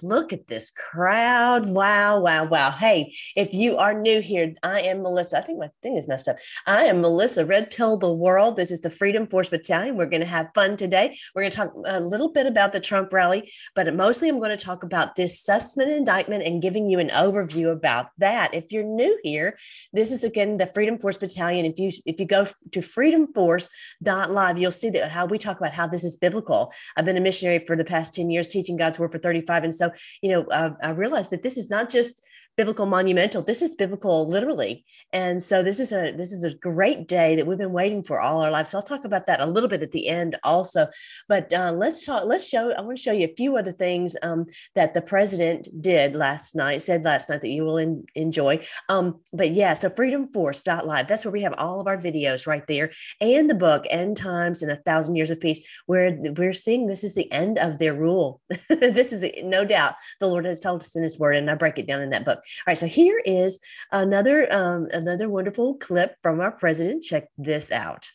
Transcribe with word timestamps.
Patriots. 0.00 0.15
Look 0.26 0.40
at 0.40 0.48
this 0.48 0.72
crowd. 0.72 1.68
Wow, 1.68 2.18
wow, 2.18 2.46
wow. 2.46 2.72
Hey, 2.72 3.14
if 3.36 3.54
you 3.54 3.76
are 3.76 3.94
new 3.94 4.20
here, 4.20 4.52
I 4.64 4.80
am 4.80 5.02
Melissa. 5.02 5.38
I 5.38 5.40
think 5.40 5.60
my 5.60 5.70
thing 5.84 5.96
is 5.96 6.08
messed 6.08 6.26
up. 6.26 6.34
I 6.66 6.86
am 6.86 7.00
Melissa, 7.00 7.46
Red 7.46 7.70
Pill 7.70 7.96
the 7.96 8.12
World. 8.12 8.56
This 8.56 8.72
is 8.72 8.80
the 8.80 8.90
Freedom 8.90 9.28
Force 9.28 9.50
Battalion. 9.50 9.94
We're 9.96 10.06
going 10.06 10.22
to 10.22 10.26
have 10.26 10.48
fun 10.52 10.76
today. 10.76 11.16
We're 11.32 11.42
going 11.42 11.52
to 11.52 11.56
talk 11.56 11.72
a 11.86 12.00
little 12.00 12.32
bit 12.32 12.44
about 12.44 12.72
the 12.72 12.80
Trump 12.80 13.12
rally, 13.12 13.52
but 13.76 13.94
mostly 13.94 14.28
I'm 14.28 14.40
going 14.40 14.50
to 14.50 14.56
talk 14.56 14.82
about 14.82 15.14
this 15.14 15.46
Sussman 15.46 15.96
indictment 15.96 16.42
and 16.42 16.60
giving 16.60 16.90
you 16.90 16.98
an 16.98 17.10
overview 17.10 17.70
about 17.70 18.06
that. 18.18 18.52
If 18.52 18.72
you're 18.72 18.82
new 18.82 19.16
here, 19.22 19.56
this 19.92 20.10
is 20.10 20.24
again 20.24 20.56
the 20.56 20.66
Freedom 20.66 20.98
Force 20.98 21.18
Battalion. 21.18 21.66
If 21.66 21.78
you 21.78 21.92
if 22.04 22.18
you 22.18 22.26
go 22.26 22.46
to 22.46 22.80
freedomforce.live, 22.80 24.58
you'll 24.58 24.72
see 24.72 24.90
that 24.90 25.08
how 25.08 25.26
we 25.26 25.38
talk 25.38 25.60
about 25.60 25.72
how 25.72 25.86
this 25.86 26.02
is 26.02 26.16
biblical. 26.16 26.72
I've 26.96 27.04
been 27.04 27.16
a 27.16 27.20
missionary 27.20 27.60
for 27.60 27.76
the 27.76 27.84
past 27.84 28.14
10 28.14 28.28
years 28.28 28.48
teaching 28.48 28.76
God's 28.76 28.98
word 28.98 29.12
for 29.12 29.18
35. 29.18 29.62
And 29.62 29.72
so, 29.72 29.92
you 30.22 30.30
know, 30.30 30.44
uh, 30.46 30.70
I 30.82 30.90
realized 30.90 31.30
that 31.30 31.42
this 31.42 31.56
is 31.56 31.70
not 31.70 31.90
just 31.90 32.22
biblical 32.56 32.86
monumental. 32.86 33.42
This 33.42 33.62
is 33.62 33.74
biblical 33.74 34.28
literally. 34.28 34.84
And 35.12 35.42
so 35.42 35.62
this 35.62 35.78
is 35.78 35.92
a 35.92 36.12
this 36.12 36.32
is 36.32 36.42
a 36.42 36.54
great 36.54 37.06
day 37.06 37.36
that 37.36 37.46
we've 37.46 37.58
been 37.58 37.72
waiting 37.72 38.02
for 38.02 38.20
all 38.20 38.40
our 38.40 38.50
lives. 38.50 38.70
So 38.70 38.78
i'll 38.78 38.82
talk 38.82 39.04
about 39.04 39.26
that 39.26 39.40
a 39.40 39.46
little 39.46 39.68
bit 39.68 39.82
at 39.82 39.92
the 39.92 40.08
end 40.08 40.36
also. 40.42 40.88
But 41.28 41.52
uh, 41.52 41.72
let's 41.72 42.04
talk 42.04 42.24
let's 42.24 42.48
show 42.48 42.72
i 42.72 42.80
want 42.80 42.96
to 42.96 43.02
show 43.02 43.12
you 43.12 43.26
a 43.26 43.34
few 43.36 43.56
other 43.56 43.72
things 43.72 44.16
um, 44.22 44.46
that 44.74 44.94
the 44.94 45.02
president 45.02 45.68
did 45.80 46.14
last 46.14 46.54
night 46.54 46.82
said 46.82 47.04
last 47.04 47.28
night 47.28 47.42
that 47.42 47.48
you 47.48 47.64
will 47.64 47.78
in, 47.78 48.04
enjoy. 48.14 48.64
Um, 48.88 49.20
but 49.32 49.52
yeah 49.52 49.74
so 49.74 49.88
freedomforce.live 49.88 51.06
that's 51.06 51.24
where 51.24 51.32
we 51.32 51.42
have 51.42 51.54
all 51.58 51.80
of 51.80 51.86
our 51.86 51.98
videos 51.98 52.46
right 52.46 52.66
there 52.66 52.90
and 53.20 53.48
the 53.48 53.54
book 53.54 53.84
end 53.90 54.16
times 54.16 54.62
and 54.62 54.72
a 54.72 54.76
thousand 54.76 55.14
years 55.14 55.30
of 55.30 55.40
peace 55.40 55.60
where 55.86 56.18
we're 56.36 56.52
seeing 56.52 56.86
this 56.86 57.04
is 57.04 57.14
the 57.14 57.30
end 57.32 57.58
of 57.58 57.78
their 57.78 57.94
rule. 57.94 58.40
This 58.96 59.12
is 59.12 59.24
no 59.42 59.64
doubt 59.64 59.94
the 60.20 60.26
lord 60.26 60.44
has 60.44 60.60
told 60.60 60.82
us 60.82 60.96
in 60.96 61.02
his 61.02 61.18
word 61.18 61.36
and 61.36 61.50
i 61.50 61.54
break 61.54 61.78
it 61.78 61.86
down 61.86 62.00
in 62.00 62.10
that 62.10 62.24
book 62.24 62.40
all 62.66 62.70
right, 62.70 62.78
so 62.78 62.86
here 62.86 63.20
is 63.24 63.58
another 63.92 64.52
um, 64.52 64.88
another 64.92 65.28
wonderful 65.28 65.74
clip 65.74 66.16
from 66.22 66.40
our 66.40 66.52
president. 66.52 67.02
Check 67.02 67.28
this 67.36 67.70
out. 67.70 68.08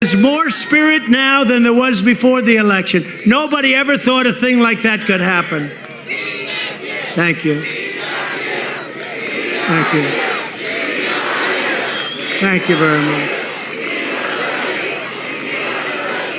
There's 0.00 0.16
more 0.16 0.50
spirit 0.50 1.08
now 1.08 1.44
than 1.44 1.62
there 1.62 1.72
was 1.74 2.02
before 2.02 2.42
the 2.42 2.56
election. 2.56 3.04
Nobody 3.24 3.74
ever 3.74 3.96
thought 3.96 4.26
a 4.26 4.32
thing 4.32 4.58
like 4.58 4.82
that 4.82 5.00
could 5.00 5.20
happen. 5.20 5.68
Thank 7.14 7.44
you. 7.44 7.60
Thank 9.64 9.94
you. 9.94 10.02
Thank 12.40 12.68
you 12.68 12.76
very 12.76 13.00
much. 13.04 13.42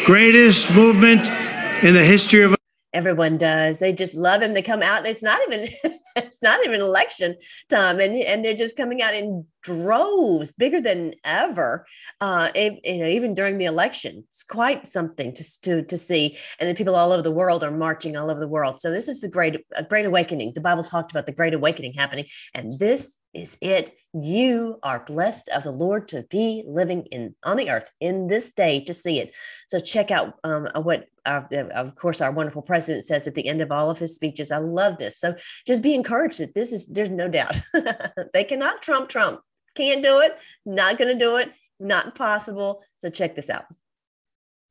Greatest 0.06 0.76
movement 0.76 1.22
in 1.84 1.94
the 1.94 2.04
history 2.04 2.42
of 2.42 2.54
everyone 2.94 3.38
does. 3.38 3.80
They 3.80 3.92
just 3.92 4.16
love 4.16 4.42
him. 4.42 4.54
They 4.54 4.62
come 4.62 4.82
out 4.82 5.06
it's 5.06 5.24
not 5.24 5.40
even 5.48 5.68
it's 6.16 6.42
not 6.42 6.64
even 6.66 6.82
election 6.82 7.36
time 7.70 8.00
and 8.00 8.16
and 8.18 8.44
they're 8.44 8.54
just 8.54 8.78
coming 8.78 9.02
out 9.02 9.14
in 9.14 9.46
droves 9.64 10.52
bigger 10.52 10.82
than 10.82 11.14
ever 11.24 11.86
uh 12.20 12.50
it, 12.54 12.80
you 12.84 13.00
know 13.00 13.08
even 13.08 13.34
during 13.34 13.58
the 13.58 13.66
election. 13.66 14.24
It's 14.28 14.44
quite 14.44 14.88
something 14.88 15.34
to, 15.34 15.62
to 15.62 15.84
to 15.84 15.98
see 15.98 16.38
and 16.60 16.68
then 16.68 16.76
people 16.76 16.96
all 16.96 17.12
over 17.12 17.22
the 17.22 17.32
world 17.32 17.64
are 17.64 17.72
marching 17.72 18.16
all 18.16 18.30
over 18.30 18.40
the 18.40 18.48
world. 18.48 18.80
So 18.80 18.92
this 18.92 19.08
is 19.08 19.22
the 19.22 19.30
great 19.30 19.58
a 19.76 19.84
great 19.84 20.06
awakening. 20.06 20.54
The 20.54 20.62
bible 20.62 20.84
talked 20.84 21.12
about 21.12 21.26
the 21.26 21.34
great 21.34 21.54
awakening 21.54 21.94
happening 21.94 22.26
and 22.54 22.78
this 22.80 23.20
is 23.34 23.58
it. 23.62 23.96
You 24.14 24.78
are 24.84 25.04
blessed 25.06 25.50
of 25.56 25.64
the 25.64 25.72
lord 25.72 26.08
to 26.10 26.24
be 26.30 26.64
living 26.68 27.06
in 27.12 27.34
on 27.44 27.58
the 27.58 27.72
earth 27.72 27.90
in 28.00 28.28
this 28.28 28.52
day 28.52 28.84
to 28.86 28.94
see 28.94 29.20
it. 29.20 29.34
So 29.68 29.80
check 29.80 30.12
out 30.12 30.36
um, 30.44 30.68
what 30.76 31.08
our, 31.26 31.48
of 31.74 31.96
course 31.96 32.22
our 32.22 32.32
wonderful 32.32 32.62
president 32.62 33.06
says 33.06 33.28
at 33.28 33.36
the 33.36 33.48
end 33.48 33.62
of 33.62 33.72
all 33.72 33.90
of 33.90 33.98
his 33.98 34.16
speeches 34.16 34.52
i 34.52 34.58
love 34.58 34.98
this. 34.98 35.18
So 35.18 35.36
just 35.66 35.84
be 35.84 35.94
encouraged 35.94 36.40
that 36.40 36.54
this 36.54 36.72
is 36.74 36.88
there's 36.88 37.10
no 37.10 37.28
doubt. 37.28 37.60
They 38.34 38.44
cannot 38.44 38.82
trump 38.82 39.10
trump. 39.10 39.42
Can't 39.76 40.04
do 40.04 40.20
it 40.20 40.40
not 40.66 40.98
going 40.98 41.18
to 41.18 41.20
do 41.20 41.38
it 41.38 41.52
not 41.80 42.16
possible. 42.16 42.84
So 42.98 43.10
check 43.10 43.36
this 43.36 43.50
out. 43.50 43.66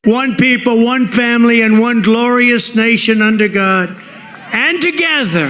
One 0.04 0.36
people 0.36 0.84
one 0.84 1.06
family 1.06 1.62
and 1.62 1.78
one 1.78 2.02
glorious 2.02 2.74
nation 2.74 3.22
under 3.22 3.48
god. 3.48 3.96
And 4.52 4.82
together 4.82 5.48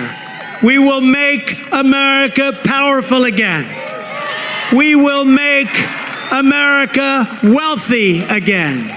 we 0.62 0.78
will 0.78 1.00
make 1.00 1.56
America 1.72 2.52
powerful 2.64 3.24
again. 3.24 3.64
We 4.72 4.94
will 4.94 5.24
make 5.24 5.68
America 6.32 7.26
wealthy 7.42 8.22
again. 8.22 8.88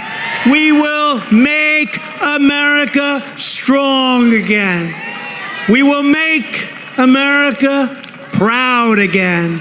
We 0.51 0.71
will 0.71 1.21
make 1.31 1.97
America 2.21 3.19
strong 3.35 4.31
again. 4.33 4.93
We 5.67 5.81
will 5.81 6.03
make 6.03 6.71
America 6.99 7.99
proud 8.33 8.99
again. 8.99 9.59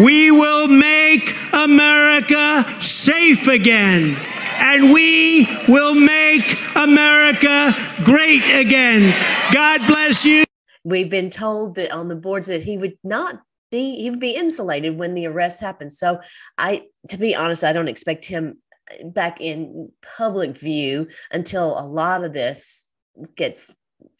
We 0.00 0.30
will 0.32 0.66
make 0.66 1.36
America 1.52 2.64
safe 2.80 3.46
again. 3.46 4.16
And 4.56 4.92
we 4.92 5.46
will 5.68 5.94
make 5.94 6.58
America 6.74 7.72
great 8.04 8.42
again. 8.54 9.14
God 9.52 9.86
bless 9.86 10.24
you. 10.24 10.44
We've 10.84 11.10
been 11.10 11.30
told 11.30 11.76
that 11.76 11.92
on 11.92 12.08
the 12.08 12.16
boards 12.16 12.48
that 12.48 12.62
he 12.62 12.76
would 12.76 12.98
not 13.04 13.40
be 13.70 14.02
he 14.02 14.10
would 14.10 14.20
be 14.20 14.34
insulated 14.34 14.98
when 14.98 15.14
the 15.14 15.26
arrest 15.26 15.60
happened. 15.60 15.92
So 15.92 16.20
I 16.58 16.82
to 17.08 17.16
be 17.16 17.34
honest, 17.34 17.64
I 17.64 17.72
don't 17.72 17.88
expect 17.88 18.24
him 18.24 18.61
back 19.04 19.40
in 19.40 19.90
public 20.16 20.56
view 20.56 21.08
until 21.30 21.78
a 21.78 21.86
lot 21.86 22.24
of 22.24 22.32
this 22.32 22.88
gets 23.36 23.70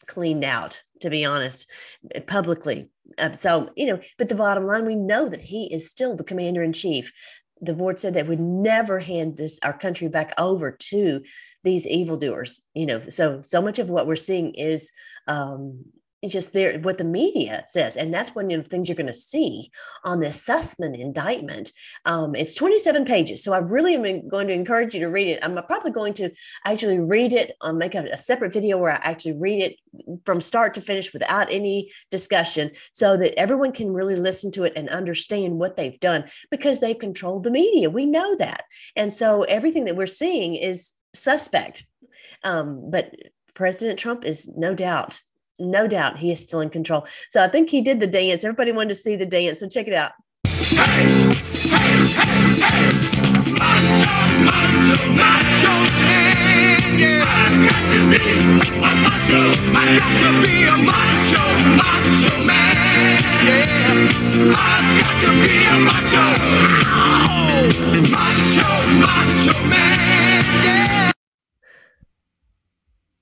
cleaned 0.07 0.43
out 0.43 0.81
to 1.01 1.09
be 1.09 1.25
honest 1.25 1.69
publicly. 2.27 2.89
Uh, 3.17 3.31
so 3.31 3.69
you 3.75 3.85
know 3.85 3.99
but 4.17 4.29
the 4.29 4.35
bottom 4.35 4.65
line 4.65 4.85
we 4.85 4.95
know 4.95 5.29
that 5.29 5.41
he 5.41 5.71
is 5.73 5.89
still 5.89 6.15
the 6.15 6.23
commander 6.23 6.63
in 6.63 6.73
chief 6.73 7.11
the 7.61 7.73
board 7.73 7.99
said 7.99 8.13
they 8.13 8.23
would 8.23 8.39
never 8.39 8.99
hand 8.99 9.37
this 9.37 9.59
our 9.63 9.77
country 9.77 10.07
back 10.07 10.33
over 10.37 10.71
to 10.71 11.21
these 11.63 11.87
evildoers 11.87 12.61
you 12.73 12.85
know. 12.85 12.99
So 12.99 13.41
so 13.41 13.61
much 13.61 13.79
of 13.79 13.89
what 13.89 14.07
we're 14.07 14.15
seeing 14.15 14.53
is 14.55 14.91
um 15.27 15.83
just 16.31 16.53
there 16.53 16.79
what 16.79 16.97
the 16.97 17.03
media 17.03 17.63
says 17.67 17.95
and 17.95 18.13
that's 18.13 18.35
one 18.35 18.51
of 18.51 18.63
the 18.63 18.69
things 18.69 18.87
you're 18.87 18.95
going 18.95 19.07
to 19.07 19.13
see 19.13 19.71
on 20.03 20.19
this 20.19 20.45
sussman 20.45 20.97
indictment. 20.97 21.71
Um, 22.05 22.35
it's 22.35 22.55
27 22.55 23.05
pages 23.05 23.43
so 23.43 23.53
i 23.53 23.57
really 23.57 23.95
am 23.95 24.27
going 24.27 24.47
to 24.47 24.53
encourage 24.53 24.93
you 24.93 25.01
to 25.01 25.09
read 25.09 25.27
it. 25.27 25.39
I'm 25.43 25.61
probably 25.65 25.91
going 25.91 26.13
to 26.15 26.31
actually 26.65 26.99
read 26.99 27.33
it 27.33 27.51
i'll 27.61 27.73
make 27.73 27.95
a, 27.95 28.03
a 28.11 28.17
separate 28.17 28.53
video 28.53 28.77
where 28.77 28.91
i 28.91 28.99
actually 29.03 29.33
read 29.33 29.61
it 29.61 29.75
from 30.25 30.41
start 30.41 30.73
to 30.73 30.81
finish 30.81 31.13
without 31.13 31.51
any 31.51 31.91
discussion 32.11 32.71
so 32.91 33.17
that 33.17 33.37
everyone 33.39 33.71
can 33.71 33.93
really 33.93 34.15
listen 34.15 34.51
to 34.51 34.63
it 34.63 34.73
and 34.75 34.89
understand 34.89 35.59
what 35.59 35.75
they've 35.75 35.99
done 35.99 36.25
because 36.51 36.79
they've 36.79 36.99
controlled 36.99 37.43
the 37.43 37.51
media. 37.51 37.89
We 37.89 38.05
know 38.05 38.35
that. 38.37 38.63
And 38.95 39.11
so 39.11 39.43
everything 39.43 39.85
that 39.85 39.95
we're 39.95 40.05
seeing 40.05 40.55
is 40.55 40.93
suspect. 41.13 41.85
Um, 42.43 42.89
but 42.89 43.13
president 43.53 43.99
trump 43.99 44.25
is 44.25 44.49
no 44.55 44.73
doubt 44.73 45.21
no 45.59 45.87
doubt 45.87 46.17
he 46.17 46.31
is 46.31 46.41
still 46.41 46.59
in 46.61 46.69
control. 46.69 47.05
So 47.31 47.43
I 47.43 47.47
think 47.47 47.69
he 47.69 47.81
did 47.81 47.99
the 47.99 48.07
dance. 48.07 48.43
Everybody 48.43 48.71
wanted 48.71 48.89
to 48.89 48.95
see 48.95 49.15
the 49.15 49.25
dance. 49.25 49.59
So 49.59 49.67
check 49.67 49.87
it 49.87 49.93
out. 49.93 50.11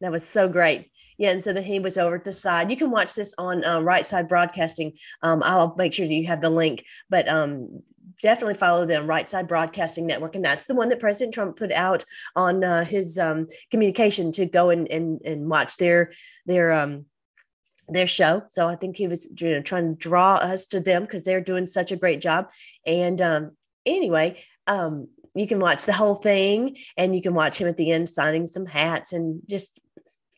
That 0.01 0.11
was 0.11 0.27
so 0.27 0.49
great. 0.49 0.91
Yeah, 1.17 1.31
and 1.31 1.43
so 1.43 1.53
then 1.53 1.63
he 1.63 1.79
was 1.79 1.97
over 1.97 2.15
at 2.15 2.23
the 2.23 2.31
side. 2.31 2.71
You 2.71 2.77
can 2.77 2.91
watch 2.91 3.15
this 3.15 3.33
on 3.37 3.63
uh, 3.63 3.81
Right 3.81 4.05
Side 4.05 4.27
Broadcasting. 4.27 4.93
Um, 5.21 5.41
I'll 5.43 5.75
make 5.77 5.93
sure 5.93 6.07
that 6.07 6.13
you 6.13 6.27
have 6.27 6.41
the 6.41 6.49
link, 6.49 6.85
but 7.09 7.27
um, 7.27 7.81
definitely 8.21 8.53
follow 8.53 8.85
them 8.85 9.07
right 9.07 9.27
side 9.27 9.47
broadcasting 9.47 10.05
network 10.05 10.35
and 10.35 10.45
that's 10.45 10.65
the 10.65 10.75
one 10.75 10.89
that 10.89 10.99
president 10.99 11.33
trump 11.33 11.57
put 11.57 11.71
out 11.71 12.05
on 12.35 12.63
uh, 12.63 12.85
his 12.85 13.17
um, 13.17 13.47
communication 13.71 14.31
to 14.31 14.45
go 14.45 14.69
and, 14.69 14.87
and, 14.91 15.19
and 15.25 15.49
watch 15.49 15.77
their 15.77 16.11
their 16.45 16.71
um, 16.71 17.05
their 17.91 18.07
show. 18.07 18.43
So 18.49 18.67
I 18.67 18.75
think 18.75 18.97
he 18.97 19.07
was 19.07 19.29
you 19.37 19.51
know, 19.51 19.61
trying 19.61 19.91
to 19.91 19.97
draw 19.97 20.35
us 20.35 20.67
to 20.67 20.79
them 20.79 21.03
because 21.03 21.23
they're 21.23 21.41
doing 21.41 21.65
such 21.65 21.91
a 21.91 21.97
great 21.97 22.21
job. 22.21 22.49
And 22.85 23.21
um, 23.21 23.51
anyway, 23.85 24.43
um, 24.67 25.07
you 25.35 25.47
can 25.47 25.59
watch 25.59 25.85
the 25.85 25.93
whole 25.93 26.15
thing 26.15 26.77
and 26.97 27.15
you 27.15 27.21
can 27.21 27.33
watch 27.33 27.59
him 27.59 27.67
at 27.67 27.77
the 27.77 27.91
end 27.91 28.09
signing 28.09 28.47
some 28.47 28.65
hats 28.65 29.13
and 29.13 29.41
just 29.49 29.79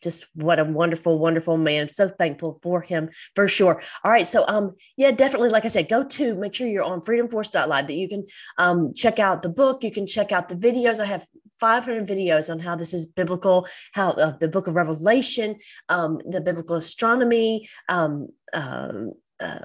just 0.04 0.28
what 0.36 0.60
a 0.60 0.64
wonderful 0.64 1.18
wonderful 1.18 1.58
man 1.58 1.90
so 1.90 2.08
thankful 2.08 2.60
for 2.62 2.82
him 2.82 3.10
for 3.36 3.48
sure 3.48 3.82
all 4.04 4.12
right 4.12 4.28
so 4.28 4.46
um 4.48 4.74
yeah 4.98 5.12
definitely 5.12 5.50
like 5.50 5.66
i 5.66 5.68
said 5.68 5.90
go 5.90 6.04
to 6.04 6.36
make 6.36 6.54
sure 6.54 6.68
you're 6.68 6.84
on 6.84 7.02
freedomforce.live 7.02 7.88
that 7.88 7.96
you 7.96 8.08
can 8.08 8.26
um 8.58 8.94
check 8.94 9.20
out 9.20 9.42
the 9.42 9.50
book 9.50 9.84
you 9.84 9.92
can 9.92 10.06
check 10.06 10.32
out 10.32 10.50
the 10.50 10.56
videos 10.56 11.00
i 11.00 11.06
have 11.06 11.26
500 11.60 12.06
videos 12.06 12.52
on 12.52 12.60
how 12.60 12.76
this 12.76 12.94
is 12.94 13.08
biblical 13.08 13.66
how 13.94 14.12
uh, 14.12 14.34
the 14.38 14.50
book 14.50 14.68
of 14.68 14.76
revelation 14.76 15.56
um 15.90 16.20
the 16.26 16.42
biblical 16.42 16.76
astronomy 16.76 17.70
um 17.90 18.28
uh, 18.54 18.92
uh 19.40 19.60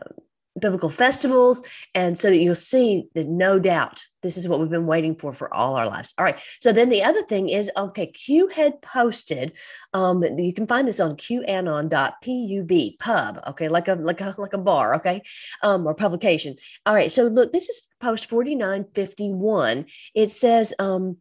biblical 0.58 0.90
festivals. 0.90 1.62
And 1.94 2.18
so 2.18 2.30
that 2.30 2.36
you'll 2.36 2.54
see 2.54 3.04
that 3.14 3.26
no 3.26 3.58
doubt 3.58 4.04
this 4.22 4.36
is 4.36 4.48
what 4.48 4.60
we've 4.60 4.70
been 4.70 4.86
waiting 4.86 5.14
for 5.14 5.32
for 5.32 5.52
all 5.54 5.76
our 5.76 5.86
lives. 5.86 6.14
All 6.18 6.24
right. 6.24 6.38
So 6.60 6.72
then 6.72 6.88
the 6.88 7.02
other 7.02 7.22
thing 7.22 7.48
is 7.48 7.70
okay, 7.76 8.06
Q 8.06 8.48
had 8.48 8.80
posted, 8.82 9.52
um, 9.94 10.22
you 10.22 10.52
can 10.52 10.66
find 10.66 10.88
this 10.88 11.00
on 11.00 11.16
qanon.pub, 11.16 12.98
pub, 12.98 13.40
okay, 13.48 13.68
like 13.68 13.88
a 13.88 13.94
like 13.94 14.20
a 14.20 14.34
like 14.38 14.52
a 14.52 14.58
bar, 14.58 14.94
okay, 14.96 15.22
um, 15.62 15.86
or 15.86 15.94
publication. 15.94 16.56
All 16.86 16.94
right. 16.94 17.12
So 17.12 17.24
look, 17.24 17.52
this 17.52 17.68
is 17.68 17.86
post 18.00 18.28
4951. 18.28 19.86
It 20.14 20.30
says 20.30 20.74
um 20.78 21.18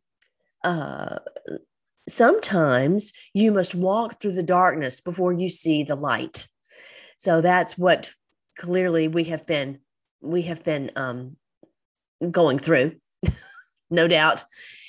uh 0.63 1.19
sometimes 2.09 3.11
you 3.33 3.51
must 3.51 3.75
walk 3.75 4.19
through 4.19 4.31
the 4.31 4.43
darkness 4.43 5.01
before 5.01 5.33
you 5.33 5.49
see 5.49 5.83
the 5.83 5.95
light. 5.95 6.47
So 7.17 7.41
that's 7.41 7.77
what 7.77 8.13
clearly 8.57 9.07
we 9.07 9.25
have 9.25 9.45
been 9.45 9.79
we 10.21 10.43
have 10.43 10.63
been 10.63 10.91
um, 10.95 11.37
going 12.31 12.59
through, 12.59 12.95
no 13.89 14.07
doubt. 14.07 14.43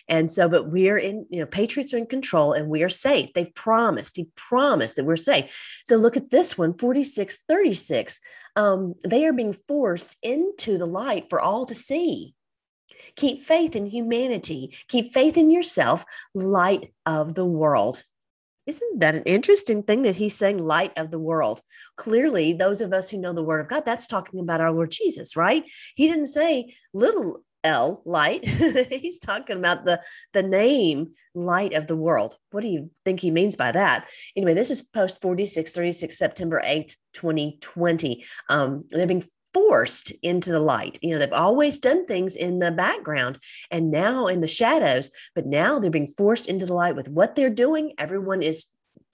And 0.08 0.30
so, 0.30 0.48
but 0.48 0.70
we're 0.70 0.96
in, 0.96 1.26
you 1.28 1.40
know, 1.40 1.46
patriots 1.46 1.92
are 1.92 1.98
in 1.98 2.06
control 2.06 2.54
and 2.54 2.68
we 2.68 2.82
are 2.82 2.88
safe. 2.88 3.32
They've 3.34 3.54
promised, 3.54 4.16
he 4.16 4.28
promised 4.36 4.96
that 4.96 5.04
we're 5.04 5.16
safe. 5.16 5.82
So 5.84 5.96
look 5.96 6.16
at 6.16 6.30
this 6.30 6.56
one 6.56 6.76
4636. 6.78 8.20
Um, 8.56 8.94
they 9.06 9.26
are 9.26 9.32
being 9.32 9.52
forced 9.52 10.16
into 10.22 10.78
the 10.78 10.86
light 10.86 11.26
for 11.28 11.40
all 11.40 11.66
to 11.66 11.74
see. 11.74 12.34
Keep 13.16 13.38
faith 13.40 13.76
in 13.76 13.86
humanity, 13.86 14.76
keep 14.88 15.12
faith 15.12 15.36
in 15.36 15.50
yourself, 15.50 16.04
light 16.34 16.92
of 17.04 17.34
the 17.34 17.44
world. 17.44 18.02
Isn't 18.68 19.00
that 19.00 19.14
an 19.14 19.22
interesting 19.22 19.82
thing 19.82 20.02
that 20.02 20.16
he's 20.16 20.36
saying 20.36 20.58
light 20.58 20.92
of 20.98 21.10
the 21.10 21.18
world? 21.18 21.62
Clearly, 21.96 22.52
those 22.52 22.82
of 22.82 22.92
us 22.92 23.10
who 23.10 23.16
know 23.16 23.32
the 23.32 23.42
word 23.42 23.60
of 23.60 23.68
God, 23.68 23.86
that's 23.86 24.06
talking 24.06 24.40
about 24.40 24.60
our 24.60 24.70
Lord 24.70 24.90
Jesus, 24.90 25.36
right? 25.36 25.64
He 25.94 26.06
didn't 26.06 26.26
say 26.26 26.74
little 26.92 27.42
L 27.64 28.02
light. 28.04 28.46
he's 28.90 29.18
talking 29.18 29.56
about 29.56 29.86
the 29.86 30.02
the 30.34 30.42
name 30.42 31.12
light 31.34 31.72
of 31.72 31.86
the 31.86 31.96
world. 31.96 32.36
What 32.50 32.60
do 32.60 32.68
you 32.68 32.90
think 33.06 33.20
he 33.20 33.30
means 33.30 33.56
by 33.56 33.72
that? 33.72 34.06
Anyway, 34.36 34.52
this 34.52 34.70
is 34.70 34.82
post 34.82 35.22
4636 35.22 36.18
September 36.18 36.62
8th, 36.62 36.94
2020. 37.14 38.26
Um, 38.50 38.84
been 38.90 39.24
forced 39.54 40.12
into 40.22 40.50
the 40.50 40.60
light. 40.60 40.98
You 41.02 41.12
know, 41.12 41.18
they've 41.18 41.32
always 41.32 41.78
done 41.78 42.06
things 42.06 42.36
in 42.36 42.58
the 42.58 42.70
background 42.70 43.38
and 43.70 43.90
now 43.90 44.26
in 44.26 44.40
the 44.40 44.48
shadows, 44.48 45.10
but 45.34 45.46
now 45.46 45.78
they're 45.78 45.90
being 45.90 46.08
forced 46.16 46.48
into 46.48 46.66
the 46.66 46.74
light 46.74 46.96
with 46.96 47.08
what 47.08 47.34
they're 47.34 47.50
doing. 47.50 47.92
Everyone 47.98 48.42
is 48.42 48.66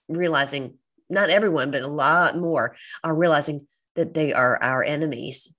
realizing, 0.07 0.75
not 1.09 1.29
everyone, 1.29 1.71
but 1.71 1.81
a 1.81 1.87
lot 1.87 2.37
more 2.37 2.75
are 3.03 3.15
realizing 3.15 3.67
that 3.95 4.13
they 4.13 4.33
are 4.33 4.61
our 4.61 4.83
enemies. 4.83 5.53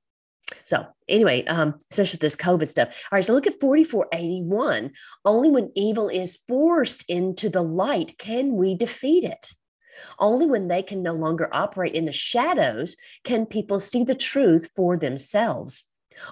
So 0.64 0.87
anyway, 1.08 1.44
um, 1.46 1.75
especially 1.90 2.17
with 2.17 2.20
this 2.20 2.37
COVID 2.37 2.69
stuff. 2.69 2.88
All 3.11 3.17
right, 3.17 3.25
so 3.25 3.32
look 3.32 3.46
at 3.46 3.61
4481. 3.61 4.93
Only 5.25 5.50
when 5.50 5.73
evil 5.75 6.08
is 6.08 6.38
forced 6.46 7.05
into 7.08 7.49
the 7.49 7.62
light 7.62 8.17
can 8.19 8.55
we 8.55 8.76
defeat 8.76 9.25
it. 9.25 9.52
Only 10.19 10.47
when 10.47 10.69
they 10.69 10.83
can 10.83 11.03
no 11.03 11.13
longer 11.13 11.49
operate 11.53 11.95
in 11.95 12.05
the 12.05 12.13
shadows 12.13 12.97
can 13.25 13.47
people 13.47 13.81
see 13.81 14.05
the 14.05 14.15
truth 14.15 14.71
for 14.75 14.97
themselves. 14.97 15.85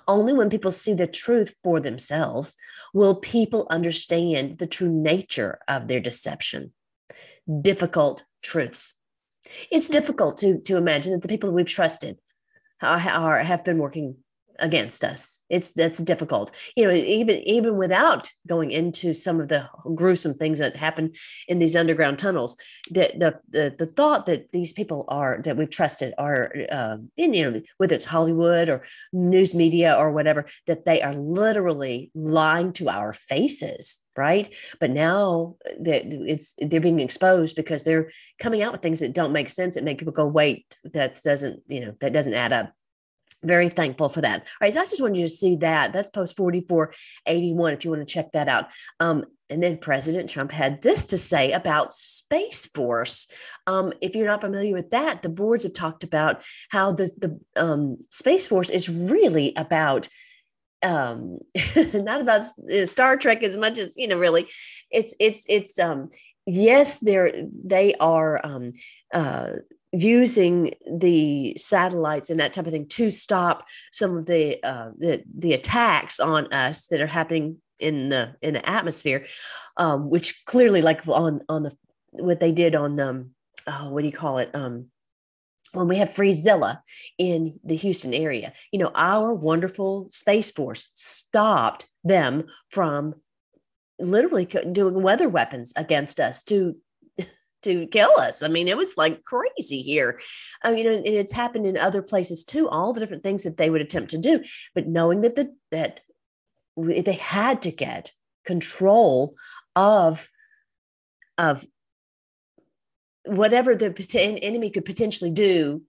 Only 0.08 0.32
when 0.32 0.50
people 0.50 0.72
see 0.72 0.94
the 0.94 1.06
truth 1.06 1.54
for 1.62 1.80
themselves 1.80 2.56
will 2.92 3.16
people 3.16 3.66
understand 3.70 4.58
the 4.58 4.66
true 4.66 4.90
nature 4.90 5.58
of 5.68 5.88
their 5.88 6.00
deception. 6.00 6.72
Difficult 7.60 8.24
truths. 8.42 8.94
It's 9.70 9.88
difficult 9.88 10.38
to, 10.38 10.58
to 10.60 10.76
imagine 10.76 11.12
that 11.12 11.22
the 11.22 11.28
people 11.28 11.52
we've 11.52 11.66
trusted 11.66 12.18
are, 12.80 13.38
have 13.38 13.64
been 13.64 13.78
working 13.78 14.16
against 14.58 15.04
us. 15.04 15.40
It's 15.48 15.72
that's 15.72 15.98
difficult. 15.98 16.54
You 16.76 16.88
know 16.88 16.94
even 16.94 17.36
even 17.48 17.76
without 17.76 18.30
going 18.46 18.70
into 18.70 19.14
some 19.14 19.40
of 19.40 19.48
the 19.48 19.68
gruesome 19.94 20.34
things 20.34 20.58
that 20.58 20.76
happen 20.76 21.12
in 21.48 21.58
these 21.58 21.76
underground 21.76 22.18
tunnels 22.18 22.56
the 22.90 23.12
the 23.16 23.40
the, 23.50 23.74
the 23.78 23.86
thought 23.86 24.26
that 24.26 24.50
these 24.52 24.72
people 24.72 25.04
are 25.08 25.40
that 25.42 25.56
we've 25.56 25.70
trusted 25.70 26.12
are 26.18 26.52
uh, 26.70 26.98
in 27.16 27.34
you 27.34 27.50
know 27.50 27.60
whether 27.78 27.94
it's 27.94 28.04
hollywood 28.04 28.68
or 28.68 28.84
news 29.12 29.54
media 29.54 29.94
or 29.96 30.12
whatever 30.12 30.46
that 30.66 30.84
they 30.84 31.00
are 31.00 31.14
literally 31.14 32.10
lying 32.14 32.72
to 32.72 32.88
our 32.88 33.12
faces 33.12 34.00
right? 34.16 34.48
But 34.78 34.90
now 34.90 35.56
that 35.80 36.02
it's 36.06 36.54
they're 36.58 36.80
being 36.80 37.00
exposed 37.00 37.56
because 37.56 37.82
they're 37.82 38.12
coming 38.38 38.62
out 38.62 38.70
with 38.70 38.80
things 38.80 39.00
that 39.00 39.12
don't 39.12 39.32
make 39.32 39.48
sense 39.48 39.74
that 39.74 39.82
make 39.82 39.98
people 39.98 40.12
go 40.12 40.26
wait 40.26 40.76
that 40.92 41.20
doesn't 41.24 41.62
you 41.66 41.80
know 41.84 41.96
that 42.00 42.12
doesn't 42.12 42.34
add 42.34 42.52
up 42.52 42.72
very 43.44 43.68
thankful 43.68 44.08
for 44.08 44.20
that. 44.20 44.40
All 44.40 44.46
right, 44.60 44.74
so 44.74 44.80
I 44.80 44.86
just 44.86 45.00
wanted 45.00 45.18
you 45.18 45.24
to 45.24 45.28
see 45.28 45.56
that. 45.56 45.92
That's 45.92 46.10
post 46.10 46.36
4481 46.36 47.72
if 47.72 47.84
you 47.84 47.90
want 47.90 48.06
to 48.06 48.12
check 48.12 48.32
that 48.32 48.48
out. 48.48 48.66
Um, 49.00 49.24
and 49.50 49.62
then 49.62 49.76
President 49.76 50.30
Trump 50.30 50.50
had 50.50 50.82
this 50.82 51.04
to 51.06 51.18
say 51.18 51.52
about 51.52 51.92
Space 51.92 52.66
Force. 52.66 53.28
Um, 53.66 53.92
if 54.00 54.16
you're 54.16 54.26
not 54.26 54.40
familiar 54.40 54.72
with 54.72 54.90
that, 54.90 55.22
the 55.22 55.28
boards 55.28 55.64
have 55.64 55.74
talked 55.74 56.02
about 56.02 56.42
how 56.70 56.92
the, 56.92 57.10
the 57.18 57.62
um, 57.62 57.98
Space 58.10 58.46
Force 58.46 58.70
is 58.70 58.88
really 58.88 59.52
about 59.56 60.08
um 60.82 61.38
not 61.94 62.20
about 62.20 62.42
star 62.84 63.16
trek 63.16 63.42
as 63.42 63.56
much 63.56 63.78
as 63.78 63.94
you 63.96 64.06
know 64.06 64.18
really 64.18 64.46
it's 64.90 65.14
it's 65.18 65.44
it's 65.48 65.78
um 65.78 66.10
yes 66.46 66.98
they're 66.98 67.32
they 67.64 67.94
are 68.00 68.38
um 68.44 68.70
uh 69.14 69.52
using 69.94 70.72
the 70.98 71.54
satellites 71.56 72.28
and 72.28 72.40
that 72.40 72.52
type 72.52 72.66
of 72.66 72.72
thing 72.72 72.86
to 72.88 73.10
stop 73.10 73.64
some 73.92 74.16
of 74.16 74.26
the 74.26 74.58
uh, 74.64 74.90
the, 74.98 75.22
the 75.36 75.52
attacks 75.52 76.18
on 76.18 76.52
us 76.52 76.88
that 76.88 77.00
are 77.00 77.06
happening 77.06 77.58
in 77.78 78.08
the 78.08 78.34
in 78.42 78.54
the 78.54 78.68
atmosphere, 78.68 79.24
um, 79.76 80.10
which 80.10 80.44
clearly, 80.46 80.82
like 80.82 81.06
on 81.06 81.40
on 81.48 81.62
the 81.62 81.74
what 82.10 82.40
they 82.40 82.52
did 82.52 82.74
on 82.74 82.98
um, 82.98 83.30
oh, 83.66 83.90
what 83.92 84.00
do 84.00 84.06
you 84.06 84.12
call 84.12 84.38
it? 84.38 84.50
Um, 84.54 84.86
when 85.72 85.88
we 85.88 85.96
have 85.96 86.08
Freezilla 86.08 86.80
in 87.18 87.58
the 87.64 87.76
Houston 87.76 88.14
area, 88.14 88.52
you 88.72 88.78
know, 88.78 88.90
our 88.94 89.34
wonderful 89.34 90.08
Space 90.10 90.50
Force 90.50 90.90
stopped 90.94 91.86
them 92.04 92.44
from 92.70 93.14
literally 94.00 94.44
doing 94.44 95.02
weather 95.02 95.28
weapons 95.28 95.72
against 95.76 96.20
us 96.20 96.42
to 96.44 96.76
to 97.64 97.86
kill 97.88 98.10
us. 98.18 98.42
I 98.42 98.48
mean, 98.48 98.68
it 98.68 98.76
was 98.76 98.94
like 98.96 99.24
crazy 99.24 99.82
here. 99.82 100.18
Oh, 100.62 100.70
I 100.70 100.74
mean, 100.74 100.86
and 100.86 101.06
it's 101.06 101.32
happened 101.32 101.66
in 101.66 101.76
other 101.76 102.02
places 102.02 102.44
too. 102.44 102.68
All 102.68 102.92
the 102.92 103.00
different 103.00 103.22
things 103.22 103.42
that 103.42 103.56
they 103.56 103.70
would 103.70 103.80
attempt 103.80 104.10
to 104.10 104.18
do, 104.18 104.42
but 104.74 104.86
knowing 104.86 105.22
that 105.22 105.34
the 105.34 105.52
that 105.70 106.00
they 106.76 107.12
had 107.12 107.62
to 107.62 107.70
get 107.70 108.12
control 108.44 109.36
of 109.76 110.28
of 111.38 111.66
whatever 113.26 113.74
the 113.74 114.38
enemy 114.42 114.70
could 114.70 114.84
potentially 114.84 115.30
do 115.30 115.82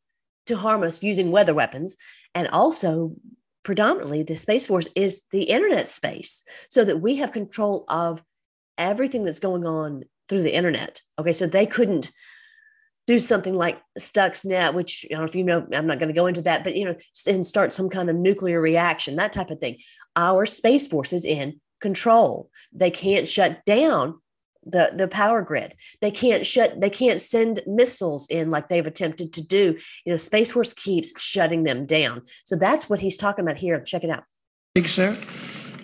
to 0.46 0.56
harm 0.56 0.84
us 0.84 1.04
using 1.04 1.32
weather 1.32 1.54
weapons, 1.54 1.96
and 2.34 2.48
also 2.50 3.16
predominantly 3.64 4.22
the 4.22 4.36
space 4.38 4.68
force 4.68 4.88
is 4.96 5.24
the 5.32 5.44
internet 5.44 5.90
space, 5.90 6.44
so 6.70 6.86
that 6.86 7.02
we 7.02 7.16
have 7.16 7.32
control 7.32 7.84
of 7.90 8.24
everything 8.78 9.24
that's 9.24 9.40
going 9.40 9.66
on 9.66 10.04
through 10.28 10.44
the 10.44 10.56
internet. 10.56 11.02
Okay, 11.20 11.34
so 11.34 11.48
they 11.48 11.66
couldn't 11.66 12.12
do 13.08 13.18
something 13.18 13.56
like 13.56 13.82
Stuxnet, 14.00 14.74
which 14.74 15.06
I 15.10 15.14
don't 15.14 15.22
know 15.22 15.28
if 15.28 15.36
you 15.36 15.44
know, 15.44 15.68
I'm 15.74 15.88
not 15.88 16.00
going 16.00 16.10
to 16.10 16.14
go 16.14 16.28
into 16.28 16.42
that, 16.44 16.64
but 16.64 16.76
you 16.76 16.86
know, 16.86 16.96
and 17.28 17.46
start 17.46 17.74
some 17.74 17.90
kind 17.90 18.10
of 18.10 18.16
nuclear 18.16 18.60
reaction, 18.60 19.16
that 19.16 19.34
type 19.34 19.50
of 19.50 19.60
thing. 19.60 19.78
Our 20.16 20.46
space 20.46 20.88
force 20.88 21.14
is 21.14 21.26
in 21.26 21.60
control. 21.82 22.50
They 22.74 22.90
can't 22.90 23.28
shut 23.28 23.64
down 23.66 24.20
the 24.66 24.92
the 24.96 25.08
power 25.08 25.42
grid. 25.44 25.76
They 26.02 26.12
can't 26.12 26.46
shut. 26.46 26.82
They 26.82 26.90
can't 26.90 27.22
send 27.22 27.62
missiles 27.68 28.26
in 28.30 28.50
like 28.50 28.70
they've 28.70 28.86
attempted 28.86 29.34
to 29.34 29.46
do. 29.46 29.78
You 30.06 30.14
know, 30.14 30.18
Space 30.18 30.52
Force 30.52 30.74
keeps 30.74 31.14
shutting 31.22 31.64
them 31.64 31.86
down. 31.86 32.24
So 32.46 32.56
that's 32.56 32.90
what 32.90 33.00
he's 33.00 33.18
talking 33.18 33.46
about 33.46 33.60
here. 33.60 33.80
Check 33.82 34.04
it 34.04 34.10
out. 34.10 34.24
Thanks, 34.74 34.92
sir. 34.92 35.16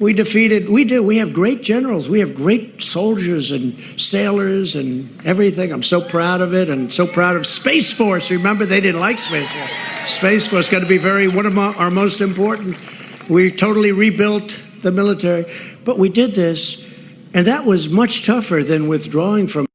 We 0.02 0.14
defeated, 0.14 0.68
we 0.68 0.84
do. 0.84 1.04
We 1.04 1.18
have 1.18 1.32
great 1.32 1.62
generals. 1.62 2.10
We 2.10 2.22
have 2.22 2.34
great 2.34 2.82
soldiers 2.82 3.52
and 3.52 3.78
sailors 4.02 4.76
and 4.76 5.08
everything. 5.28 5.72
I'm 5.72 5.84
so 5.84 6.02
proud 6.02 6.42
of 6.42 6.56
it 6.56 6.72
and 6.72 6.92
so 6.92 7.06
proud 7.06 7.36
of 7.36 7.46
Space 7.46 7.94
Force. 7.94 8.32
Remember, 8.32 8.66
they 8.66 8.82
didn't 8.82 9.00
like 9.00 9.20
Space 9.20 9.48
Force. 9.52 10.12
Space 10.12 10.48
Force 10.50 10.70
got 10.70 10.80
to 10.80 10.88
be 10.88 10.98
very, 10.98 11.28
one 11.28 11.46
of 11.46 11.56
our, 11.56 11.76
our 11.76 11.92
most 11.92 12.20
important. 12.20 12.80
We 13.30 13.52
totally 13.52 13.92
rebuilt 13.92 14.60
the 14.82 14.92
military. 14.92 15.46
But 15.86 16.00
we 16.00 16.10
did 16.10 16.34
this, 16.34 16.84
and 17.36 17.46
that 17.46 17.66
was 17.66 17.90
much 17.90 18.26
tougher 18.26 18.64
than 18.64 18.88
withdrawing 18.88 19.48
from. 19.48 19.68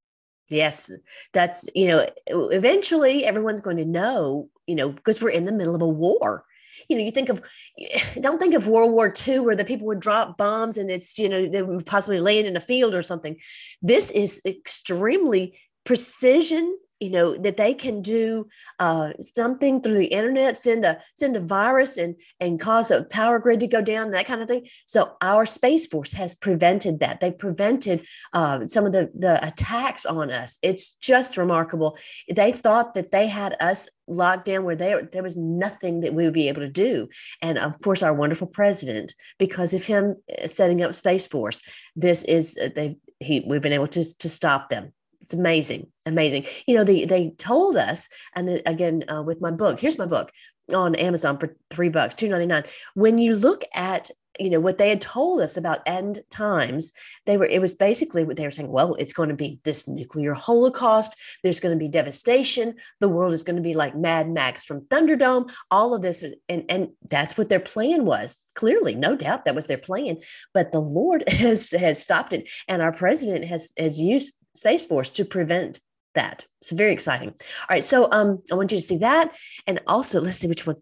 Yes, 0.48 0.92
that's, 1.34 1.68
you 1.72 1.86
know, 1.86 2.04
eventually 2.26 3.24
everyone's 3.24 3.60
going 3.60 3.76
to 3.76 3.84
know, 3.84 4.48
you 4.66 4.74
know, 4.74 4.88
because 4.88 5.22
we're 5.22 5.30
in 5.30 5.44
the 5.44 5.52
middle 5.52 5.76
of 5.76 5.82
a 5.82 5.88
war 5.88 6.44
you 6.88 6.96
know, 6.96 7.02
you 7.02 7.10
think 7.10 7.28
of, 7.28 7.42
don't 8.20 8.38
think 8.38 8.54
of 8.54 8.68
World 8.68 8.92
War 8.92 9.12
II 9.26 9.40
where 9.40 9.56
the 9.56 9.64
people 9.64 9.86
would 9.86 10.00
drop 10.00 10.36
bombs 10.36 10.78
and 10.78 10.90
it's, 10.90 11.18
you 11.18 11.28
know, 11.28 11.48
they 11.48 11.62
would 11.62 11.86
possibly 11.86 12.20
land 12.20 12.46
in 12.46 12.56
a 12.56 12.60
field 12.60 12.94
or 12.94 13.02
something. 13.02 13.36
This 13.82 14.10
is 14.10 14.40
extremely 14.46 15.58
precision 15.84 16.76
you 17.00 17.10
know 17.10 17.36
that 17.36 17.56
they 17.56 17.74
can 17.74 18.00
do 18.02 18.46
uh, 18.78 19.12
something 19.34 19.80
through 19.80 19.94
the 19.94 20.06
internet 20.06 20.56
send 20.56 20.84
a 20.84 20.98
send 21.14 21.36
a 21.36 21.40
virus 21.40 21.96
and 21.96 22.14
and 22.40 22.60
cause 22.60 22.90
a 22.90 23.04
power 23.04 23.38
grid 23.38 23.60
to 23.60 23.66
go 23.66 23.82
down 23.82 24.10
that 24.10 24.26
kind 24.26 24.40
of 24.40 24.48
thing. 24.48 24.66
So 24.86 25.12
our 25.20 25.46
space 25.46 25.86
force 25.86 26.12
has 26.12 26.34
prevented 26.34 27.00
that. 27.00 27.20
They 27.20 27.32
prevented 27.32 28.06
uh, 28.32 28.66
some 28.66 28.86
of 28.86 28.92
the 28.92 29.10
the 29.14 29.44
attacks 29.46 30.06
on 30.06 30.30
us. 30.30 30.58
It's 30.62 30.94
just 30.94 31.36
remarkable. 31.36 31.98
They 32.34 32.52
thought 32.52 32.94
that 32.94 33.10
they 33.10 33.28
had 33.28 33.56
us 33.60 33.88
locked 34.08 34.46
down 34.46 34.64
where 34.64 34.76
there 34.76 35.08
there 35.12 35.22
was 35.22 35.36
nothing 35.36 36.00
that 36.00 36.14
we 36.14 36.24
would 36.24 36.34
be 36.34 36.48
able 36.48 36.62
to 36.62 36.68
do. 36.68 37.08
And 37.42 37.58
of 37.58 37.80
course 37.82 38.02
our 38.02 38.14
wonderful 38.14 38.46
president 38.46 39.14
because 39.38 39.74
of 39.74 39.84
him 39.84 40.16
uh, 40.42 40.46
setting 40.46 40.82
up 40.82 40.94
space 40.94 41.26
force 41.26 41.60
this 41.94 42.22
is 42.22 42.58
uh, 42.62 42.68
they 42.74 42.96
he 43.20 43.44
we've 43.46 43.62
been 43.62 43.72
able 43.72 43.88
to 43.88 44.18
to 44.18 44.28
stop 44.28 44.68
them 44.68 44.92
it's 45.26 45.34
amazing, 45.34 45.88
amazing. 46.06 46.46
You 46.68 46.76
know, 46.76 46.84
they 46.84 47.04
they 47.04 47.30
told 47.30 47.76
us, 47.76 48.08
and 48.36 48.62
again 48.64 49.02
uh, 49.08 49.24
with 49.24 49.40
my 49.40 49.50
book, 49.50 49.80
here's 49.80 49.98
my 49.98 50.06
book 50.06 50.30
on 50.72 50.94
Amazon 50.94 51.36
for 51.36 51.56
three 51.68 51.88
bucks, 51.88 52.14
two 52.14 52.28
ninety 52.28 52.46
nine. 52.46 52.62
When 52.94 53.18
you 53.18 53.34
look 53.34 53.64
at 53.74 54.12
you 54.38 54.50
know 54.50 54.60
what 54.60 54.78
they 54.78 54.88
had 54.88 55.00
told 55.00 55.40
us 55.40 55.56
about 55.56 55.80
end 55.86 56.22
times 56.30 56.92
they 57.24 57.36
were 57.36 57.46
it 57.46 57.60
was 57.60 57.74
basically 57.74 58.24
what 58.24 58.36
they 58.36 58.44
were 58.44 58.50
saying 58.50 58.70
well 58.70 58.94
it's 58.96 59.12
going 59.12 59.28
to 59.28 59.34
be 59.34 59.58
this 59.64 59.88
nuclear 59.88 60.34
holocaust 60.34 61.16
there's 61.42 61.60
going 61.60 61.72
to 61.72 61.78
be 61.78 61.88
devastation 61.88 62.74
the 63.00 63.08
world 63.08 63.32
is 63.32 63.42
going 63.42 63.56
to 63.56 63.62
be 63.62 63.74
like 63.74 63.96
mad 63.96 64.28
max 64.28 64.64
from 64.64 64.80
thunderdome 64.82 65.50
all 65.70 65.94
of 65.94 66.02
this 66.02 66.22
and 66.22 66.64
and 66.68 66.88
that's 67.08 67.38
what 67.38 67.48
their 67.48 67.60
plan 67.60 68.04
was 68.04 68.36
clearly 68.54 68.94
no 68.94 69.16
doubt 69.16 69.44
that 69.44 69.54
was 69.54 69.66
their 69.66 69.78
plan 69.78 70.18
but 70.52 70.72
the 70.72 70.80
lord 70.80 71.24
has 71.28 71.70
has 71.70 72.02
stopped 72.02 72.32
it 72.32 72.48
and 72.68 72.82
our 72.82 72.92
president 72.92 73.44
has 73.44 73.72
has 73.78 73.98
used 73.98 74.34
Space 74.56 74.84
Force 74.84 75.10
to 75.10 75.24
prevent 75.24 75.80
that. 76.14 76.46
It's 76.60 76.72
very 76.72 76.92
exciting. 76.92 77.28
All 77.28 77.66
right, 77.70 77.84
so 77.84 78.08
um, 78.10 78.42
I 78.50 78.54
want 78.54 78.72
you 78.72 78.78
to 78.78 78.82
see 78.82 78.98
that, 78.98 79.36
and 79.66 79.80
also 79.86 80.20
let's 80.20 80.38
see 80.38 80.48
which 80.48 80.66
one. 80.66 80.76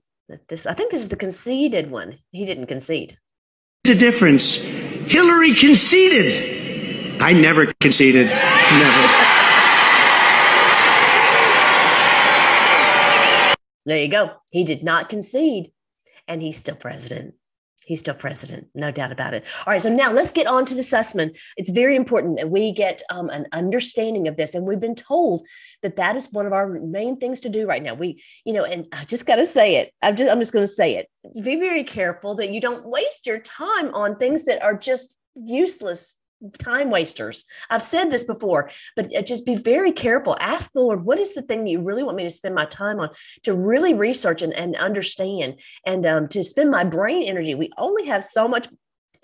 This 0.48 0.66
I 0.66 0.72
think 0.72 0.90
this 0.90 1.02
is 1.02 1.08
the 1.08 1.16
conceded 1.16 1.90
one. 1.90 2.18
He 2.30 2.46
didn't 2.46 2.66
concede. 2.66 3.18
The 3.84 3.94
difference. 3.94 4.62
Hillary 5.06 5.52
conceded. 5.52 7.20
I 7.20 7.34
never 7.34 7.66
conceded. 7.80 8.26
Never. 8.26 9.34
There 13.86 13.98
you 13.98 14.08
go. 14.08 14.30
He 14.50 14.64
did 14.64 14.82
not 14.82 15.10
concede, 15.10 15.70
and 16.26 16.40
he's 16.40 16.56
still 16.56 16.76
president. 16.76 17.34
He's 17.86 18.00
still 18.00 18.14
president, 18.14 18.68
no 18.74 18.90
doubt 18.90 19.12
about 19.12 19.34
it. 19.34 19.44
All 19.66 19.72
right, 19.72 19.82
so 19.82 19.94
now 19.94 20.12
let's 20.12 20.30
get 20.30 20.46
on 20.46 20.64
to 20.66 20.74
the 20.74 20.80
Sussman. 20.80 21.38
It's 21.56 21.70
very 21.70 21.96
important 21.96 22.38
that 22.38 22.50
we 22.50 22.72
get 22.72 23.02
um, 23.10 23.28
an 23.30 23.46
understanding 23.52 24.28
of 24.28 24.36
this, 24.36 24.54
and 24.54 24.66
we've 24.66 24.80
been 24.80 24.94
told 24.94 25.46
that 25.82 25.96
that 25.96 26.16
is 26.16 26.32
one 26.32 26.46
of 26.46 26.52
our 26.52 26.68
main 26.80 27.18
things 27.18 27.40
to 27.40 27.48
do 27.48 27.66
right 27.66 27.82
now. 27.82 27.94
We, 27.94 28.22
you 28.44 28.52
know, 28.52 28.64
and 28.64 28.86
I 28.92 29.04
just 29.04 29.26
got 29.26 29.36
to 29.36 29.46
say 29.46 29.76
it. 29.76 29.92
I'm 30.02 30.16
just, 30.16 30.30
I'm 30.30 30.40
just 30.40 30.52
going 30.52 30.66
to 30.66 30.72
say 30.72 30.96
it. 30.96 31.08
Be 31.44 31.56
very 31.56 31.84
careful 31.84 32.34
that 32.36 32.50
you 32.50 32.60
don't 32.60 32.86
waste 32.86 33.26
your 33.26 33.38
time 33.40 33.94
on 33.94 34.16
things 34.16 34.44
that 34.44 34.62
are 34.62 34.76
just 34.76 35.16
useless 35.34 36.14
time 36.58 36.90
wasters. 36.90 37.44
I've 37.70 37.82
said 37.82 38.10
this 38.10 38.24
before, 38.24 38.70
but 38.96 39.14
uh, 39.16 39.22
just 39.22 39.46
be 39.46 39.56
very 39.56 39.92
careful. 39.92 40.36
Ask 40.40 40.72
the 40.72 40.80
Lord, 40.80 41.04
what 41.04 41.18
is 41.18 41.34
the 41.34 41.42
thing 41.42 41.64
that 41.64 41.70
you 41.70 41.80
really 41.80 42.02
want 42.02 42.16
me 42.16 42.24
to 42.24 42.30
spend 42.30 42.54
my 42.54 42.66
time 42.66 43.00
on 43.00 43.10
to 43.42 43.54
really 43.54 43.94
research 43.94 44.42
and, 44.42 44.52
and 44.54 44.76
understand 44.76 45.60
and 45.86 46.06
um, 46.06 46.28
to 46.28 46.42
spend 46.42 46.70
my 46.70 46.84
brain 46.84 47.22
energy? 47.22 47.54
We 47.54 47.70
only 47.78 48.06
have 48.06 48.24
so 48.24 48.48
much 48.48 48.68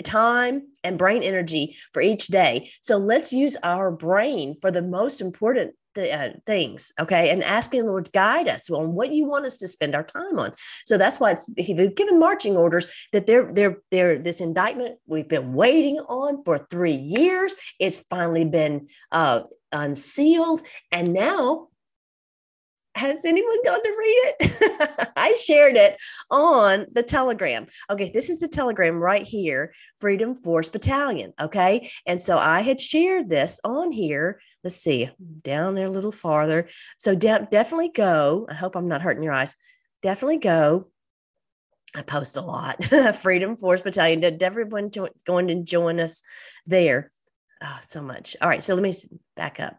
time 0.03 0.69
and 0.83 0.99
brain 0.99 1.23
energy 1.23 1.77
for 1.93 2.03
each 2.03 2.29
day. 2.29 2.71
So 2.81 2.97
let's 2.97 3.33
use 3.33 3.57
our 3.62 3.91
brain 3.91 4.57
for 4.61 4.71
the 4.71 4.83
most 4.83 5.21
important 5.21 5.75
the, 5.94 6.12
uh, 6.12 6.30
things, 6.47 6.92
okay, 7.00 7.30
and 7.30 7.42
asking 7.44 7.85
the 7.85 7.90
Lord 7.90 8.12
guide 8.12 8.49
us 8.49 8.70
on 8.70 8.94
what 8.94 9.11
you 9.12 9.26
want 9.26 9.47
us 9.47 9.56
to 9.59 9.68
spend 9.68 9.94
our 9.94 10.04
time 10.04 10.38
on. 10.38 10.52
So 10.87 10.99
that's 10.99 11.18
why 11.18 11.32
it's 11.32 11.49
given 11.56 12.18
marching 12.18 12.56
orders 12.56 12.87
that 13.12 13.26
they're 13.26 13.52
they're 13.52 13.78
they're 13.90 14.18
this 14.18 14.40
indictment 14.40 14.99
we've 15.06 15.28
been 15.28 15.54
waiting 15.54 15.99
on 16.09 16.44
for 16.44 16.59
three 16.70 16.97
years. 16.97 17.54
It's 17.78 18.00
finally 18.00 18.44
been 18.44 18.88
uh, 19.12 19.42
unsealed, 19.73 20.62
and 20.92 21.12
now 21.12 21.70
has 22.94 23.25
anyone 23.25 23.62
gone 23.64 23.82
to 23.82 23.97
read 23.99 24.35
it? 24.40 25.12
I 25.16 25.35
shared 25.35 25.76
it 25.76 25.97
on 26.30 26.87
the 26.92 27.02
Telegram. 27.02 27.66
Okay, 27.88 28.11
this 28.12 28.28
is 28.30 28.40
the 28.40 28.49
Telegram 28.49 28.99
right 28.99 29.23
here, 29.23 29.73
Freedom 29.99 30.35
Force 30.35 30.68
Battalion. 30.68 31.32
Okay, 31.40 31.90
and 32.06 32.20
so 32.20 32.37
I 32.37 32.62
had 32.62 32.80
shared 32.80 33.28
this 33.28 33.61
on 33.64 33.92
here. 33.92 34.40
Let's 34.64 34.76
see, 34.76 35.11
down 35.42 35.75
there 35.75 35.87
a 35.87 35.90
little 35.90 36.12
farther. 36.12 36.68
So 36.99 37.14
de- 37.14 37.49
definitely 37.50 37.90
go. 37.90 38.47
I 38.50 38.54
hope 38.54 38.76
I'm 38.76 38.88
not 38.88 39.02
hurting 39.02 39.23
your 39.23 39.32
eyes. 39.32 39.54
Definitely 40.02 40.38
go. 40.38 40.88
I 41.94 42.02
post 42.02 42.37
a 42.37 42.40
lot. 42.40 42.85
Freedom 43.16 43.56
Force 43.56 43.82
Battalion. 43.82 44.20
Did 44.20 44.42
everyone 44.42 44.90
going 45.25 45.49
to 45.49 45.62
join 45.62 46.00
us 46.00 46.23
there? 46.66 47.11
Oh, 47.62 47.78
so 47.88 48.00
much. 48.00 48.37
All 48.40 48.49
right, 48.49 48.62
so 48.62 48.75
let 48.75 48.82
me 48.82 48.92
back 49.37 49.61
up. 49.61 49.76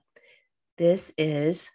This 0.78 1.14
is 1.18 1.72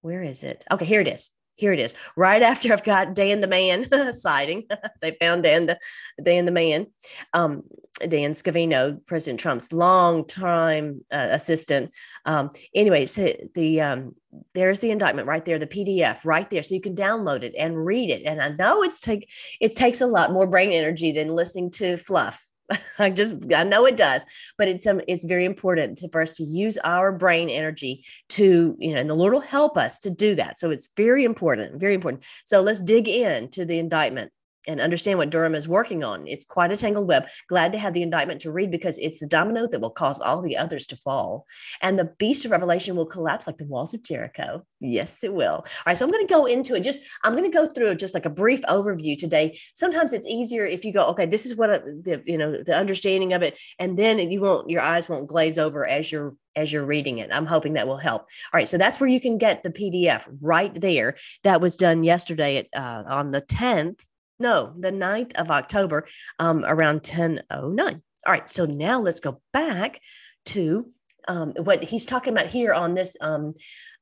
where 0.00 0.22
is 0.22 0.44
it? 0.44 0.64
Okay, 0.70 0.84
here 0.84 1.00
it 1.00 1.08
is. 1.08 1.30
Here 1.56 1.72
it 1.72 1.80
is. 1.80 1.94
Right 2.16 2.40
after 2.40 2.72
I've 2.72 2.84
got 2.84 3.14
Dan 3.14 3.40
the 3.40 3.48
Man 3.48 3.84
sighting, 4.12 4.62
they 5.00 5.10
found 5.20 5.42
Dan 5.42 5.66
the 5.66 5.76
Dan 6.22 6.44
the 6.44 6.52
Man, 6.52 6.86
um, 7.34 7.64
Dan 8.06 8.34
Scavino, 8.34 9.04
President 9.06 9.40
Trump's 9.40 9.72
longtime 9.72 11.04
uh, 11.10 11.28
assistant. 11.30 11.90
Um, 12.26 12.50
anyway, 12.76 13.06
so 13.06 13.32
the 13.56 13.80
um, 13.80 14.14
there's 14.54 14.78
the 14.78 14.92
indictment 14.92 15.26
right 15.26 15.44
there, 15.44 15.58
the 15.58 15.66
PDF 15.66 16.24
right 16.24 16.48
there, 16.48 16.62
so 16.62 16.76
you 16.76 16.80
can 16.80 16.94
download 16.94 17.42
it 17.42 17.54
and 17.58 17.84
read 17.84 18.10
it. 18.10 18.22
And 18.24 18.40
I 18.40 18.50
know 18.50 18.84
it's 18.84 19.00
take 19.00 19.28
it 19.60 19.74
takes 19.74 20.00
a 20.00 20.06
lot 20.06 20.32
more 20.32 20.46
brain 20.46 20.70
energy 20.70 21.10
than 21.10 21.26
listening 21.26 21.72
to 21.72 21.96
fluff 21.96 22.48
I 22.98 23.10
just 23.10 23.36
I 23.54 23.62
know 23.62 23.86
it 23.86 23.96
does, 23.96 24.24
but 24.56 24.68
it's 24.68 24.86
um 24.86 25.00
it's 25.08 25.24
very 25.24 25.44
important 25.44 25.98
to, 25.98 26.08
for 26.10 26.20
us 26.20 26.34
to 26.34 26.44
use 26.44 26.76
our 26.84 27.12
brain 27.12 27.48
energy 27.48 28.04
to 28.30 28.76
you 28.78 28.94
know, 28.94 29.00
and 29.00 29.10
the 29.10 29.14
Lord 29.14 29.32
will 29.32 29.40
help 29.40 29.76
us 29.76 29.98
to 30.00 30.10
do 30.10 30.34
that. 30.34 30.58
So 30.58 30.70
it's 30.70 30.88
very 30.96 31.24
important, 31.24 31.80
very 31.80 31.94
important. 31.94 32.24
So 32.46 32.60
let's 32.60 32.80
dig 32.80 33.08
into 33.08 33.64
the 33.64 33.78
indictment 33.78 34.32
and 34.66 34.80
understand 34.80 35.18
what 35.18 35.30
Durham 35.30 35.54
is 35.54 35.68
working 35.68 36.02
on. 36.02 36.26
It's 36.26 36.44
quite 36.44 36.72
a 36.72 36.76
tangled 36.76 37.08
web. 37.08 37.26
Glad 37.48 37.72
to 37.72 37.78
have 37.78 37.94
the 37.94 38.02
indictment 38.02 38.40
to 38.42 38.52
read 38.52 38.70
because 38.70 38.98
it's 38.98 39.20
the 39.20 39.26
domino 39.26 39.66
that 39.68 39.80
will 39.80 39.90
cause 39.90 40.20
all 40.20 40.42
the 40.42 40.56
others 40.56 40.86
to 40.86 40.96
fall. 40.96 41.46
And 41.80 41.98
the 41.98 42.12
beast 42.18 42.44
of 42.44 42.50
Revelation 42.50 42.96
will 42.96 43.06
collapse 43.06 43.46
like 43.46 43.58
the 43.58 43.66
walls 43.66 43.94
of 43.94 44.02
Jericho. 44.02 44.64
Yes, 44.80 45.22
it 45.22 45.32
will. 45.32 45.54
All 45.54 45.64
right. 45.86 45.96
So 45.96 46.04
I'm 46.04 46.10
going 46.10 46.26
to 46.26 46.32
go 46.32 46.46
into 46.46 46.74
it. 46.74 46.82
Just, 46.82 47.00
I'm 47.24 47.36
going 47.36 47.50
to 47.50 47.56
go 47.56 47.66
through 47.66 47.94
just 47.96 48.14
like 48.14 48.26
a 48.26 48.30
brief 48.30 48.60
overview 48.62 49.16
today. 49.16 49.58
Sometimes 49.74 50.12
it's 50.12 50.26
easier 50.26 50.64
if 50.64 50.84
you 50.84 50.92
go, 50.92 51.08
okay, 51.10 51.26
this 51.26 51.46
is 51.46 51.56
what 51.56 51.84
the, 51.84 52.22
you 52.26 52.36
know, 52.36 52.52
the 52.52 52.76
understanding 52.76 53.32
of 53.32 53.42
it. 53.42 53.58
And 53.78 53.98
then 53.98 54.18
you 54.18 54.40
won't, 54.40 54.70
your 54.70 54.82
eyes 54.82 55.08
won't 55.08 55.28
glaze 55.28 55.58
over 55.58 55.86
as 55.86 56.10
you're 56.10 56.34
as 56.56 56.72
you're 56.72 56.84
reading 56.84 57.18
it. 57.18 57.30
I'm 57.32 57.46
hoping 57.46 57.74
that 57.74 57.86
will 57.86 57.96
help. 57.96 58.22
All 58.22 58.58
right, 58.58 58.66
so 58.66 58.78
that's 58.78 59.00
where 59.00 59.08
you 59.08 59.20
can 59.20 59.38
get 59.38 59.62
the 59.62 59.70
PDF 59.70 60.26
right 60.40 60.74
there. 60.74 61.16
That 61.44 61.60
was 61.60 61.76
done 61.76 62.02
yesterday 62.02 62.56
at, 62.56 62.66
uh, 62.74 63.04
on 63.06 63.30
the 63.30 63.42
10th 63.42 64.00
no, 64.38 64.74
the 64.78 64.90
9th 64.90 65.32
of 65.36 65.50
October, 65.50 66.06
um, 66.38 66.64
around 66.64 66.96
1009. 66.96 68.02
All 68.26 68.32
right, 68.32 68.50
so 68.50 68.66
now 68.66 69.00
let's 69.00 69.20
go 69.20 69.40
back 69.52 70.00
to 70.46 70.86
um, 71.28 71.52
what 71.62 71.84
he's 71.84 72.06
talking 72.06 72.32
about 72.32 72.46
here 72.46 72.72
on 72.72 72.94
this. 72.94 73.16
Um, 73.20 73.54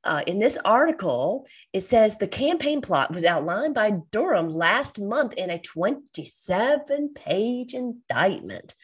uh, 0.05 0.23
in 0.28 0.38
this 0.38 0.57
article, 0.64 1.47
it 1.73 1.81
says 1.81 2.16
the 2.16 2.28
campaign 2.28 2.81
plot 2.81 3.12
was 3.12 3.25
outlined 3.25 3.75
by 3.75 3.93
Durham 4.12 4.49
last 4.50 5.00
month 5.00 5.35
in 5.35 5.50
a 5.50 5.59
27 5.59 7.12
page 7.14 7.75
indictment, 7.75 8.75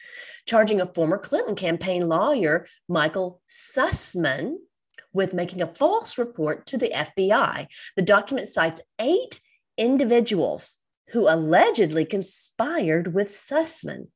charging 0.45 0.81
a 0.81 0.85
former 0.85 1.17
Clinton 1.17 1.55
campaign 1.55 2.09
lawyer, 2.09 2.67
Michael 2.89 3.41
Sussman, 3.49 4.55
with 5.13 5.33
making 5.33 5.61
a 5.61 5.67
false 5.67 6.17
report 6.17 6.65
to 6.65 6.77
the 6.77 6.91
FBI. 6.93 7.67
The 7.95 8.01
document 8.01 8.47
cites 8.47 8.81
eight 8.99 9.39
individuals 9.77 10.77
who 11.09 11.27
allegedly 11.27 12.05
conspired 12.05 13.13
with 13.13 13.27
Sussman. 13.27 14.07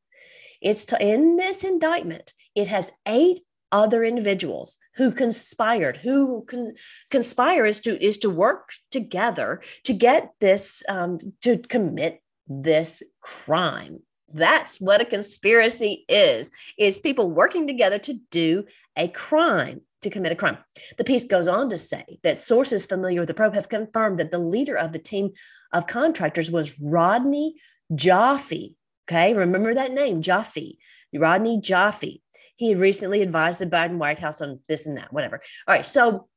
It's 0.61 0.91
in 0.99 1.37
this 1.37 1.63
indictment, 1.63 2.33
it 2.55 2.67
has 2.67 2.91
eight 3.07 3.41
other 3.71 4.03
individuals 4.03 4.79
who 4.95 5.11
conspired 5.11 5.97
who 5.97 6.45
con- 6.45 6.73
conspire 7.11 7.65
is 7.65 7.81
to 7.81 8.03
is 8.03 8.17
to 8.17 8.29
work 8.29 8.71
together 8.91 9.61
to 9.83 9.93
get 9.93 10.31
this 10.39 10.83
um, 10.89 11.19
to 11.41 11.57
commit 11.57 12.21
this 12.47 13.03
crime. 13.21 13.99
That's 14.33 14.79
what 14.79 15.01
a 15.01 15.05
conspiracy 15.05 16.05
is. 16.09 16.51
It's 16.77 16.99
people 16.99 17.29
working 17.29 17.67
together 17.67 17.99
to 17.99 18.13
do 18.31 18.65
a 18.97 19.07
crime 19.09 19.81
to 20.01 20.09
commit 20.09 20.31
a 20.31 20.35
crime. 20.35 20.57
The 20.97 21.03
piece 21.03 21.25
goes 21.25 21.47
on 21.47 21.69
to 21.69 21.77
say 21.77 22.03
that 22.23 22.37
sources 22.37 22.85
familiar 22.85 23.21
with 23.21 23.27
the 23.27 23.33
probe 23.33 23.55
have 23.55 23.69
confirmed 23.69 24.19
that 24.19 24.31
the 24.31 24.39
leader 24.39 24.77
of 24.77 24.91
the 24.91 24.99
team 24.99 25.31
of 25.73 25.87
contractors 25.87 26.51
was 26.51 26.79
rodney 26.81 27.55
joffe 27.93 28.75
okay 29.09 29.33
remember 29.33 29.73
that 29.73 29.91
name 29.91 30.21
joffe 30.21 30.77
rodney 31.13 31.59
joffe 31.59 32.19
he 32.57 32.69
had 32.69 32.79
recently 32.79 33.21
advised 33.21 33.59
the 33.59 33.67
Biden 33.67 33.97
White 33.97 34.19
House 34.19 34.41
on 34.41 34.59
this 34.67 34.85
and 34.85 34.97
that, 34.97 35.13
whatever. 35.13 35.39
All 35.67 35.75
right. 35.75 35.85
So 35.85 36.27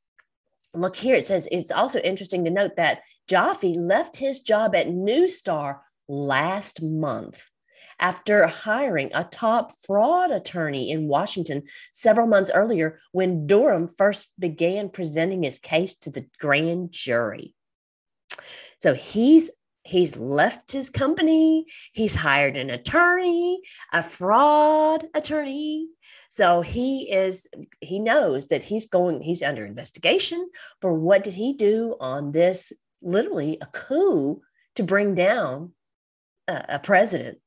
look 0.75 0.95
here. 0.95 1.17
It 1.17 1.27
says 1.27 1.49
it's 1.51 1.73
also 1.73 1.99
interesting 2.01 2.45
to 2.45 2.51
note 2.51 2.77
that 2.77 3.01
Joffe 3.29 3.75
left 3.77 4.17
his 4.17 4.41
job 4.41 4.75
at 4.75 4.89
Neustar 4.89 5.79
last 6.09 6.83
month 6.83 7.49
after 7.99 8.47
hiring 8.47 9.11
a 9.15 9.25
top 9.25 9.73
fraud 9.87 10.31
attorney 10.31 10.91
in 10.91 11.09
Washington 11.09 11.63
several 11.93 12.27
months 12.27 12.51
earlier 12.53 12.99
when 13.13 13.47
Durham 13.47 13.89
first 13.99 14.29
began 14.39 14.89
presenting 14.89 15.43
his 15.43 15.59
case 15.59 15.95
to 15.97 16.11
the 16.11 16.27
grand 16.39 16.93
jury. 16.93 17.55
So 18.81 18.95
he's 18.95 19.51
he's 19.85 20.17
left 20.19 20.73
his 20.73 20.91
company, 20.91 21.65
he's 21.93 22.15
hired 22.15 22.57
an 22.57 22.71
attorney, 22.71 23.61
a 23.93 24.03
fraud 24.03 25.05
attorney, 25.15 25.89
so 26.31 26.63
he 26.63 27.13
is, 27.13 27.49
he 27.81 27.99
knows 27.99 28.47
that 28.49 28.63
he's 28.63 28.87
going, 28.87 29.21
he's 29.21 29.43
under 29.43 29.67
investigation 29.67 30.49
for 30.81 30.95
what 30.95 31.25
did 31.25 31.35
he 31.35 31.55
do 31.55 31.97
on 31.99 32.31
this 32.31 32.73
literally 33.03 33.59
a 33.61 33.67
coup 33.67 34.41
to 34.77 34.85
bring 34.85 35.17
down 35.17 35.73
a, 36.47 36.65
a 36.69 36.79
president 36.79 37.39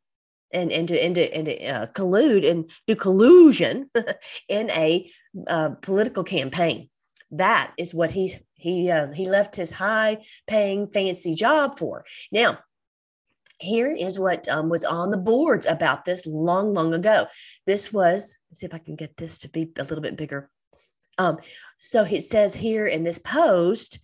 and, 0.51 0.69
and 0.69 0.89
to, 0.89 1.01
and 1.01 1.15
to, 1.15 1.33
and 1.33 1.45
to 1.45 1.65
uh, 1.65 1.85
collude 1.87 2.49
and 2.49 2.69
do 2.85 2.95
collusion 2.97 3.89
in 4.49 4.69
a 4.71 5.09
uh, 5.47 5.69
political 5.81 6.25
campaign. 6.25 6.89
That 7.31 7.71
is 7.77 7.93
what 7.93 8.11
he 8.11 8.35
he 8.63 8.89
uh, 8.89 9.11
he 9.11 9.27
left 9.27 9.57
his 9.57 9.71
high 9.71 10.19
paying 10.47 10.87
fancy 10.87 11.35
job 11.35 11.77
for. 11.77 12.05
Now, 12.31 12.59
here 13.59 13.91
is 13.91 14.17
what 14.17 14.47
um, 14.47 14.69
was 14.69 14.85
on 14.85 15.11
the 15.11 15.17
boards 15.17 15.65
about 15.65 16.05
this 16.05 16.25
long, 16.25 16.73
long 16.73 16.93
ago. 16.93 17.25
This 17.67 17.91
was, 17.91 18.37
let's 18.49 18.61
see 18.61 18.65
if 18.65 18.73
I 18.73 18.77
can 18.77 18.95
get 18.95 19.17
this 19.17 19.39
to 19.39 19.49
be 19.49 19.69
a 19.77 19.83
little 19.83 20.01
bit 20.01 20.15
bigger. 20.15 20.49
Um, 21.17 21.39
so 21.77 22.03
it 22.03 22.21
says 22.21 22.55
here 22.55 22.87
in 22.87 23.03
this 23.03 23.19
post 23.19 23.99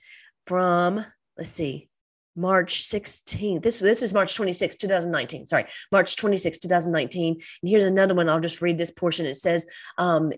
from, 0.45 1.05
let's 1.37 1.49
see, 1.49 1.89
March 2.35 2.83
16th. 2.83 3.63
This, 3.63 3.79
this 3.79 4.01
is 4.01 4.13
March 4.13 4.35
26, 4.35 4.75
2019. 4.75 5.45
Sorry, 5.45 5.65
March 5.91 6.17
26, 6.17 6.59
2019. 6.59 7.33
And 7.33 7.69
here's 7.69 7.83
another 7.83 8.13
one. 8.13 8.29
I'll 8.29 8.39
just 8.41 8.61
read 8.61 8.77
this 8.77 8.91
portion. 8.91 9.25
It 9.25 9.35
says, 9.35 9.65
um, 9.97 10.31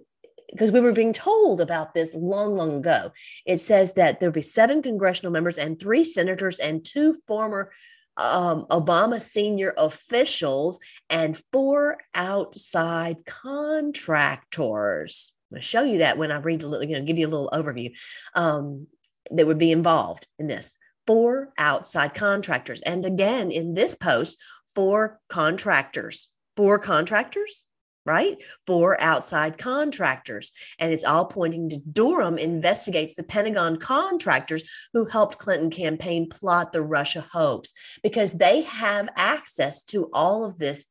because 0.52 0.72
we 0.72 0.80
were 0.80 0.92
being 0.92 1.14
told 1.14 1.62
about 1.62 1.94
this 1.94 2.14
long, 2.14 2.56
long 2.56 2.78
ago. 2.78 3.12
It 3.46 3.58
says 3.58 3.94
that 3.94 4.20
there'll 4.20 4.34
be 4.34 4.42
seven 4.42 4.82
congressional 4.82 5.32
members 5.32 5.58
and 5.58 5.80
three 5.80 6.04
senators 6.04 6.60
and 6.60 6.86
two 6.86 7.16
former 7.28 7.72
um, 8.18 8.66
Obama 8.70 9.22
senior 9.22 9.74
officials 9.78 10.80
and 11.10 11.42
four 11.52 11.98
outside 12.14 13.18
contractors. 13.26 15.32
I'll 15.54 15.62
show 15.62 15.84
you 15.84 16.00
that 16.00 16.18
when 16.18 16.32
I 16.32 16.40
read 16.40 16.64
a 16.64 16.68
little, 16.68 16.88
you 16.88 16.98
know, 16.98 17.06
give 17.06 17.20
you 17.20 17.28
a 17.28 17.30
little 17.30 17.50
overview 17.54 17.92
um, 18.36 18.88
that 19.32 19.48
would 19.48 19.58
be 19.58 19.72
involved 19.72 20.28
in 20.40 20.48
this. 20.48 20.78
Four 21.08 21.52
outside 21.58 22.14
contractors. 22.14 22.82
And 22.82 23.06
again, 23.06 23.52
in 23.52 23.74
this 23.74 23.96
post, 23.96 24.38
four 24.76 25.20
contractors. 25.30 26.28
Four 26.56 26.80
contractors? 26.80 27.64
Right? 28.06 28.42
For 28.66 29.00
outside 29.02 29.58
contractors. 29.58 30.52
And 30.80 30.92
it's 30.92 31.04
all 31.04 31.26
pointing 31.26 31.70
to 31.70 31.78
Durham 31.78 32.38
investigates 32.38 33.16
the 33.16 33.24
Pentagon 33.24 33.78
contractors 33.78 34.64
who 34.94 35.06
helped 35.06 35.38
Clinton 35.38 35.70
campaign 35.70 36.30
plot 36.30 36.72
the 36.72 36.82
Russia 36.82 37.26
hoax 37.32 37.74
because 38.04 38.32
they 38.32 38.62
have 38.64 39.10
access 39.16 39.84
to 39.84 40.10
all 40.14 40.46
of 40.46 40.58
this 40.58 40.88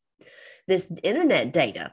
this 0.68 0.92
internet 1.02 1.52
data 1.52 1.92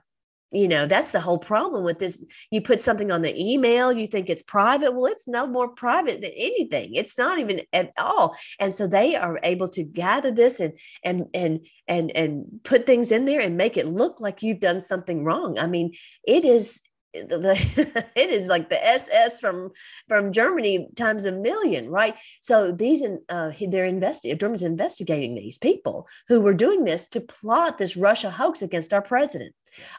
you 0.52 0.68
know 0.68 0.86
that's 0.86 1.12
the 1.12 1.20
whole 1.20 1.38
problem 1.38 1.84
with 1.84 2.00
this. 2.00 2.24
You 2.52 2.62
put 2.62 2.80
something 2.80 3.12
on 3.12 3.22
the 3.22 3.36
email 3.38 3.92
you 3.92 4.08
think 4.08 4.30
it's 4.30 4.44
private. 4.44 4.94
Well 4.94 5.12
it's 5.12 5.28
no 5.28 5.46
more 5.46 5.70
private 5.70 6.22
than 6.22 6.32
anything. 6.36 6.96
It's 6.96 7.18
not 7.18 7.40
even 7.40 7.62
at 7.74 7.92
all. 7.98 8.36
And 8.60 8.74
so 8.74 8.88
they 8.88 9.16
are 9.16 9.40
able 9.44 9.70
to 9.70 9.84
gather 9.84 10.32
this 10.32 10.60
and 10.60 10.74
and 11.04 11.26
and 11.34 11.68
and 11.88 12.12
and 12.16 12.46
put 12.64 12.86
things 12.86 13.12
in 13.12 13.26
there 13.26 13.42
and 13.42 13.58
make 13.58 13.78
it 13.78 13.88
look 13.88 14.22
like 14.22 14.42
you've 14.42 14.60
done 14.60 14.82
something 14.82 15.24
wrong. 15.24 15.60
I 15.60 15.68
mean 15.68 15.94
it 16.26 16.46
is 16.46 16.82
it 18.16 18.30
is 18.30 18.48
like 18.48 18.70
the 18.70 18.86
SS 18.86 19.40
from 19.40 19.72
from 20.08 20.32
Germany 20.32 20.88
times 20.96 21.26
a 21.26 21.32
million, 21.32 21.90
right? 21.90 22.16
So 22.42 22.72
these 22.72 23.04
uh, 23.30 23.52
they're 23.70 23.86
investigating. 23.86 24.38
Durham's 24.38 24.64
investigating 24.64 25.36
these 25.36 25.58
people 25.58 26.08
who 26.28 26.42
were 26.42 26.54
doing 26.54 26.84
this 26.84 27.08
to 27.10 27.22
plot 27.22 27.78
this 27.78 27.98
Russia 27.98 28.30
hoax 28.30 28.62
against 28.62 28.94
our 28.94 29.02
president, 29.02 29.54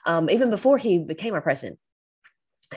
um, 0.07 0.31
even 0.31 0.51
before 0.51 0.79
he 0.79 0.99
became 0.99 1.35
our 1.35 1.43
president 1.43 1.79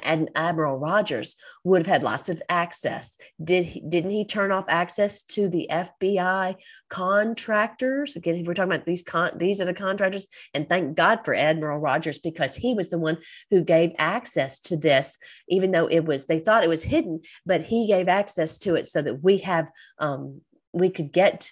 and 0.04 0.30
Admiral 0.36 0.78
Rogers 0.78 1.36
would 1.64 1.80
have 1.80 1.88
had 1.88 2.04
lots 2.04 2.30
of 2.30 2.42
access. 2.50 3.18
Did 3.44 3.66
he, 3.66 3.82
didn't 3.88 4.12
he 4.12 4.26
turn 4.26 4.52
off 4.52 4.66
access 4.70 5.24
to 5.24 5.50
the 5.50 5.68
FBI 5.72 6.56
contractors? 6.90 8.16
Again, 8.16 8.36
if 8.36 8.48
we're 8.48 8.54
talking 8.54 8.72
about 8.72 8.86
these 8.86 9.04
con, 9.04 9.32
these 9.36 9.60
are 9.60 9.66
the 9.66 9.74
contractors, 9.74 10.28
and 10.54 10.68
thank 10.68 10.96
God 10.96 11.20
for 11.26 11.34
Admiral 11.34 11.80
Rogers 11.80 12.20
because 12.20 12.56
he 12.56 12.74
was 12.74 12.90
the 12.90 13.00
one 13.00 13.18
who 13.50 13.64
gave 13.64 13.92
access 13.98 14.60
to 14.62 14.78
this, 14.78 15.18
even 15.50 15.72
though 15.72 15.88
it 15.88 16.06
was 16.06 16.26
they 16.26 16.40
thought 16.40 16.64
it 16.64 16.70
was 16.70 16.84
hidden, 16.84 17.22
but 17.46 17.62
he 17.62 17.88
gave 17.88 18.08
access 18.08 18.58
to 18.60 18.76
it 18.76 18.88
so 18.88 19.02
that 19.02 19.24
we 19.24 19.40
have 19.40 19.70
um, 20.00 20.42
we 20.74 20.90
could 20.90 21.12
get 21.12 21.52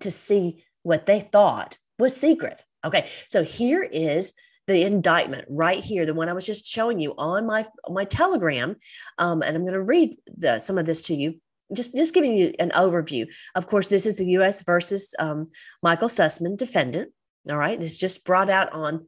to 0.00 0.10
see 0.10 0.64
what 0.82 1.06
they 1.06 1.20
thought 1.20 1.78
was 1.98 2.16
secret. 2.16 2.64
Okay, 2.84 3.08
so 3.28 3.44
here 3.44 3.82
is 3.82 4.32
the 4.70 4.84
indictment 4.84 5.44
right 5.50 5.82
here, 5.82 6.06
the 6.06 6.14
one 6.14 6.28
I 6.28 6.32
was 6.32 6.46
just 6.46 6.64
showing 6.64 7.00
you 7.00 7.12
on 7.18 7.44
my 7.44 7.64
my 7.88 8.04
Telegram, 8.04 8.76
um, 9.18 9.42
and 9.42 9.56
I'm 9.56 9.62
going 9.62 9.72
to 9.72 9.82
read 9.82 10.16
the, 10.38 10.60
some 10.60 10.78
of 10.78 10.86
this 10.86 11.02
to 11.08 11.14
you. 11.14 11.40
Just, 11.74 11.94
just 11.94 12.14
giving 12.14 12.36
you 12.36 12.52
an 12.60 12.70
overview. 12.70 13.26
Of 13.56 13.66
course, 13.66 13.88
this 13.88 14.06
is 14.06 14.16
the 14.16 14.26
U.S. 14.38 14.62
versus 14.62 15.12
um, 15.18 15.50
Michael 15.82 16.08
Sussman, 16.08 16.56
defendant. 16.56 17.12
All 17.48 17.56
right, 17.56 17.80
this 17.80 17.98
just 17.98 18.24
brought 18.24 18.48
out 18.48 18.72
on 18.72 19.06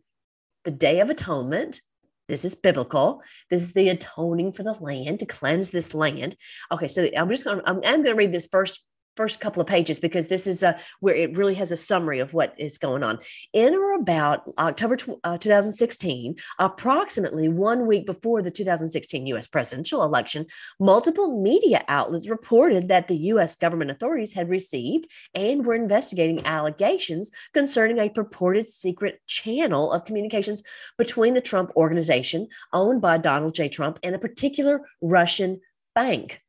the 0.64 0.72
Day 0.72 0.98
of 0.98 1.10
Atonement. 1.10 1.80
This 2.28 2.44
is 2.44 2.56
biblical. 2.56 3.22
This 3.48 3.62
is 3.62 3.72
the 3.72 3.88
atoning 3.88 4.52
for 4.52 4.64
the 4.64 4.72
land 4.72 5.20
to 5.20 5.26
cleanse 5.26 5.70
this 5.70 5.94
land. 5.94 6.34
Okay, 6.72 6.88
so 6.88 7.06
I'm 7.16 7.28
just 7.28 7.44
going. 7.44 7.60
I'm, 7.66 7.76
I'm 7.84 8.02
going 8.02 8.06
to 8.06 8.14
read 8.14 8.32
this 8.32 8.48
first 8.50 8.84
first 9.16 9.40
couple 9.40 9.60
of 9.60 9.66
pages 9.66 10.00
because 10.00 10.28
this 10.28 10.46
is 10.46 10.62
a, 10.62 10.78
where 11.00 11.14
it 11.14 11.36
really 11.36 11.54
has 11.54 11.72
a 11.72 11.76
summary 11.76 12.20
of 12.20 12.34
what 12.34 12.54
is 12.58 12.78
going 12.78 13.02
on. 13.02 13.18
In 13.52 13.74
or 13.74 13.94
about 13.94 14.42
October 14.58 14.96
uh, 15.24 15.38
2016, 15.38 16.36
approximately 16.58 17.48
one 17.48 17.86
week 17.86 18.06
before 18.06 18.42
the 18.42 18.50
2016 18.50 19.26
US 19.26 19.46
presidential 19.46 20.02
election, 20.02 20.46
multiple 20.80 21.40
media 21.40 21.82
outlets 21.88 22.28
reported 22.28 22.88
that 22.88 23.08
the 23.08 23.16
US 23.16 23.56
government 23.56 23.90
authorities 23.90 24.32
had 24.32 24.48
received 24.48 25.06
and 25.34 25.64
were 25.64 25.74
investigating 25.74 26.44
allegations 26.46 27.30
concerning 27.52 27.98
a 27.98 28.08
purported 28.08 28.66
secret 28.66 29.20
channel 29.26 29.92
of 29.92 30.04
communications 30.04 30.62
between 30.98 31.34
the 31.34 31.40
Trump 31.40 31.70
organization 31.76 32.48
owned 32.72 33.00
by 33.00 33.18
Donald 33.18 33.54
J. 33.54 33.68
Trump 33.68 33.98
and 34.02 34.14
a 34.14 34.18
particular 34.18 34.82
Russian 35.00 35.60
bank. 35.94 36.40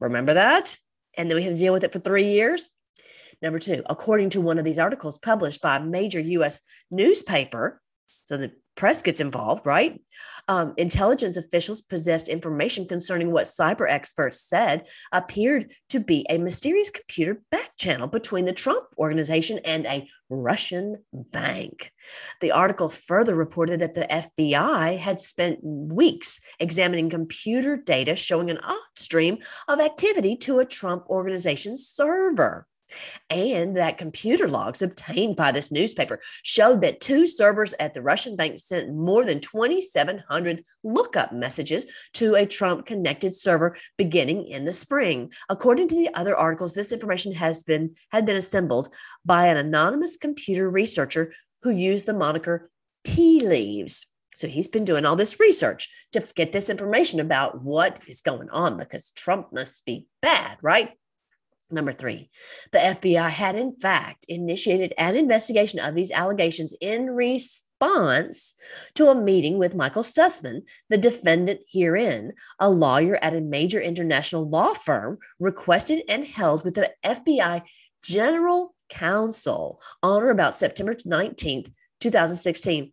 Remember 0.00 0.34
that? 0.34 0.78
And 1.16 1.30
then 1.30 1.36
we 1.36 1.42
had 1.42 1.56
to 1.56 1.60
deal 1.60 1.72
with 1.72 1.84
it 1.84 1.92
for 1.92 1.98
three 1.98 2.30
years. 2.32 2.68
Number 3.40 3.58
two, 3.58 3.82
according 3.86 4.30
to 4.30 4.40
one 4.40 4.58
of 4.58 4.64
these 4.64 4.78
articles 4.78 5.18
published 5.18 5.60
by 5.60 5.76
a 5.76 5.84
major 5.84 6.20
US 6.20 6.62
newspaper, 6.90 7.80
so 8.24 8.36
the 8.36 8.52
press 8.74 9.02
gets 9.02 9.20
involved, 9.20 9.66
right? 9.66 10.00
Um, 10.48 10.74
intelligence 10.76 11.36
officials 11.36 11.80
possessed 11.80 12.28
information 12.28 12.86
concerning 12.86 13.30
what 13.30 13.44
cyber 13.44 13.88
experts 13.88 14.40
said 14.40 14.86
appeared 15.12 15.72
to 15.90 16.00
be 16.00 16.26
a 16.28 16.38
mysterious 16.38 16.90
computer 16.90 17.40
back 17.50 17.70
channel 17.78 18.08
between 18.08 18.44
the 18.44 18.52
Trump 18.52 18.86
organization 18.98 19.60
and 19.64 19.86
a 19.86 20.08
Russian 20.28 20.96
bank. 21.12 21.92
The 22.40 22.50
article 22.50 22.88
further 22.88 23.36
reported 23.36 23.80
that 23.80 23.94
the 23.94 24.06
FBI 24.10 24.98
had 24.98 25.20
spent 25.20 25.60
weeks 25.62 26.40
examining 26.58 27.08
computer 27.08 27.76
data 27.76 28.16
showing 28.16 28.50
an 28.50 28.58
odd 28.58 28.98
stream 28.98 29.38
of 29.68 29.80
activity 29.80 30.36
to 30.38 30.58
a 30.58 30.66
Trump 30.66 31.06
organization 31.08 31.76
server. 31.76 32.66
And 33.30 33.76
that 33.76 33.98
computer 33.98 34.48
logs 34.48 34.82
obtained 34.82 35.36
by 35.36 35.52
this 35.52 35.70
newspaper 35.72 36.20
showed 36.42 36.80
that 36.82 37.00
two 37.00 37.26
servers 37.26 37.74
at 37.80 37.94
the 37.94 38.02
Russian 38.02 38.36
bank 38.36 38.58
sent 38.60 38.94
more 38.94 39.24
than 39.24 39.40
2,700 39.40 40.64
lookup 40.84 41.32
messages 41.32 41.86
to 42.14 42.34
a 42.34 42.46
Trump 42.46 42.86
connected 42.86 43.32
server 43.32 43.76
beginning 43.96 44.46
in 44.46 44.64
the 44.64 44.72
spring. 44.72 45.32
According 45.48 45.88
to 45.88 45.94
the 45.94 46.10
other 46.14 46.36
articles, 46.36 46.74
this 46.74 46.92
information 46.92 47.32
has 47.34 47.64
been 47.64 47.94
had 48.10 48.26
been 48.26 48.36
assembled 48.36 48.88
by 49.24 49.46
an 49.46 49.56
anonymous 49.56 50.16
computer 50.16 50.70
researcher 50.70 51.32
who 51.62 51.70
used 51.70 52.06
the 52.06 52.14
moniker 52.14 52.70
Tea 53.04 53.40
Leaves. 53.40 54.06
So 54.34 54.48
he's 54.48 54.68
been 54.68 54.84
doing 54.84 55.04
all 55.04 55.16
this 55.16 55.38
research 55.38 55.88
to 56.12 56.26
get 56.34 56.52
this 56.52 56.70
information 56.70 57.20
about 57.20 57.62
what 57.62 58.00
is 58.06 58.22
going 58.22 58.48
on 58.50 58.78
because 58.78 59.12
Trump 59.12 59.52
must 59.52 59.84
be 59.84 60.06
bad, 60.22 60.56
right? 60.62 60.90
Number 61.72 61.92
three, 61.92 62.28
the 62.70 62.78
FBI 62.78 63.30
had 63.30 63.56
in 63.56 63.72
fact 63.72 64.26
initiated 64.28 64.92
an 64.98 65.16
investigation 65.16 65.80
of 65.80 65.94
these 65.94 66.10
allegations 66.10 66.74
in 66.82 67.08
response 67.08 68.52
to 68.94 69.08
a 69.08 69.14
meeting 69.14 69.56
with 69.56 69.74
Michael 69.74 70.02
Sussman, 70.02 70.64
the 70.90 70.98
defendant 70.98 71.60
herein, 71.66 72.34
a 72.58 72.68
lawyer 72.68 73.18
at 73.22 73.34
a 73.34 73.40
major 73.40 73.80
international 73.80 74.46
law 74.46 74.74
firm, 74.74 75.16
requested 75.40 76.02
and 76.10 76.26
held 76.26 76.62
with 76.62 76.74
the 76.74 76.90
FBI 77.02 77.62
General 78.04 78.74
Counsel 78.90 79.80
on 80.02 80.22
or 80.22 80.30
about 80.30 80.54
September 80.54 80.94
19th, 80.94 81.72
2016 82.00 82.92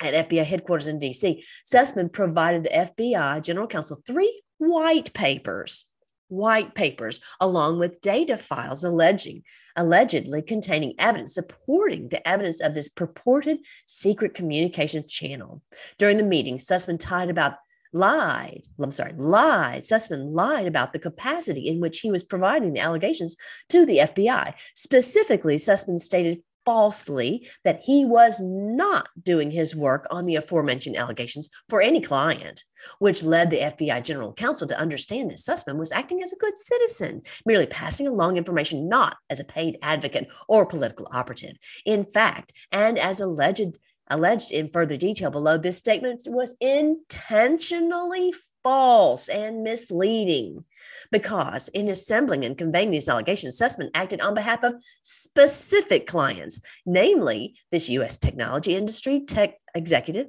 at 0.00 0.28
FBI 0.28 0.44
headquarters 0.44 0.86
in 0.86 1.00
DC. 1.00 1.42
Sussman 1.66 2.12
provided 2.12 2.62
the 2.62 2.92
FBI 2.94 3.42
General 3.42 3.66
Counsel 3.66 4.00
three 4.06 4.40
white 4.58 5.12
papers 5.14 5.86
white 6.28 6.74
papers 6.74 7.20
along 7.40 7.78
with 7.78 8.00
data 8.00 8.36
files 8.36 8.84
alleging 8.84 9.42
allegedly 9.76 10.42
containing 10.42 10.94
evidence 10.98 11.34
supporting 11.34 12.08
the 12.08 12.26
evidence 12.28 12.60
of 12.60 12.74
this 12.74 12.88
purported 12.88 13.58
secret 13.86 14.34
communications 14.34 15.10
channel. 15.10 15.62
During 15.98 16.16
the 16.16 16.24
meeting, 16.24 16.58
Sussman 16.58 16.98
tied 16.98 17.30
about 17.30 17.54
lied, 17.92 18.62
I'm 18.80 18.90
sorry, 18.90 19.12
lied. 19.16 19.82
Sussman 19.82 20.32
lied 20.32 20.66
about 20.66 20.92
the 20.92 20.98
capacity 20.98 21.66
in 21.68 21.80
which 21.80 22.00
he 22.00 22.10
was 22.10 22.22
providing 22.22 22.72
the 22.72 22.80
allegations 22.80 23.36
to 23.70 23.86
the 23.86 23.98
FBI. 23.98 24.54
Specifically, 24.74 25.56
Sussman 25.56 25.98
stated 25.98 26.42
falsely 26.68 27.48
that 27.64 27.80
he 27.82 28.04
was 28.04 28.42
not 28.42 29.08
doing 29.22 29.50
his 29.50 29.74
work 29.74 30.06
on 30.10 30.26
the 30.26 30.36
aforementioned 30.36 30.98
allegations 30.98 31.48
for 31.70 31.80
any 31.80 31.98
client, 31.98 32.62
which 32.98 33.22
led 33.22 33.50
the 33.50 33.56
FBI 33.56 34.04
general 34.04 34.34
counsel 34.34 34.68
to 34.68 34.78
understand 34.78 35.30
that 35.30 35.38
Sussman 35.38 35.78
was 35.78 35.92
acting 35.92 36.22
as 36.22 36.30
a 36.30 36.36
good 36.36 36.58
citizen, 36.58 37.22
merely 37.46 37.66
passing 37.66 38.06
along 38.06 38.36
information 38.36 38.86
not 38.86 39.16
as 39.30 39.40
a 39.40 39.46
paid 39.46 39.78
advocate 39.80 40.30
or 40.46 40.66
political 40.66 41.08
operative. 41.10 41.56
In 41.86 42.04
fact, 42.04 42.52
and 42.70 42.98
as 42.98 43.18
alleged 43.18 43.78
alleged 44.10 44.52
in 44.52 44.68
further 44.68 44.96
detail 44.96 45.30
below, 45.30 45.58
this 45.58 45.78
statement 45.78 46.22
was 46.26 46.56
intentionally 46.60 48.32
false 48.62 49.28
and 49.28 49.62
misleading 49.62 50.64
because 51.10 51.68
in 51.68 51.88
assembling 51.88 52.44
and 52.44 52.58
conveying 52.58 52.90
these 52.90 53.08
allegations, 53.08 53.58
Sussman 53.58 53.90
acted 53.94 54.20
on 54.20 54.34
behalf 54.34 54.62
of 54.62 54.74
specific 55.02 56.06
clients, 56.06 56.60
namely 56.84 57.54
this 57.70 57.88
U.S. 57.90 58.16
technology 58.16 58.74
industry 58.74 59.24
tech 59.26 59.54
executive 59.74 60.26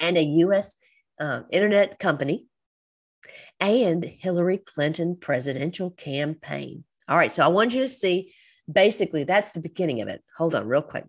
and 0.00 0.16
a 0.16 0.22
U.S. 0.22 0.76
Uh, 1.20 1.42
internet 1.50 1.98
company 1.98 2.46
and 3.60 4.04
Hillary 4.04 4.58
Clinton 4.58 5.16
presidential 5.16 5.90
campaign. 5.90 6.84
All 7.08 7.16
right, 7.16 7.32
so 7.32 7.44
I 7.44 7.48
want 7.48 7.74
you 7.74 7.80
to 7.80 7.88
see 7.88 8.32
basically 8.70 9.24
that's 9.24 9.52
the 9.52 9.60
beginning 9.60 10.02
of 10.02 10.08
it. 10.08 10.22
Hold 10.36 10.54
on, 10.54 10.66
real 10.66 10.82
quick. 10.82 11.04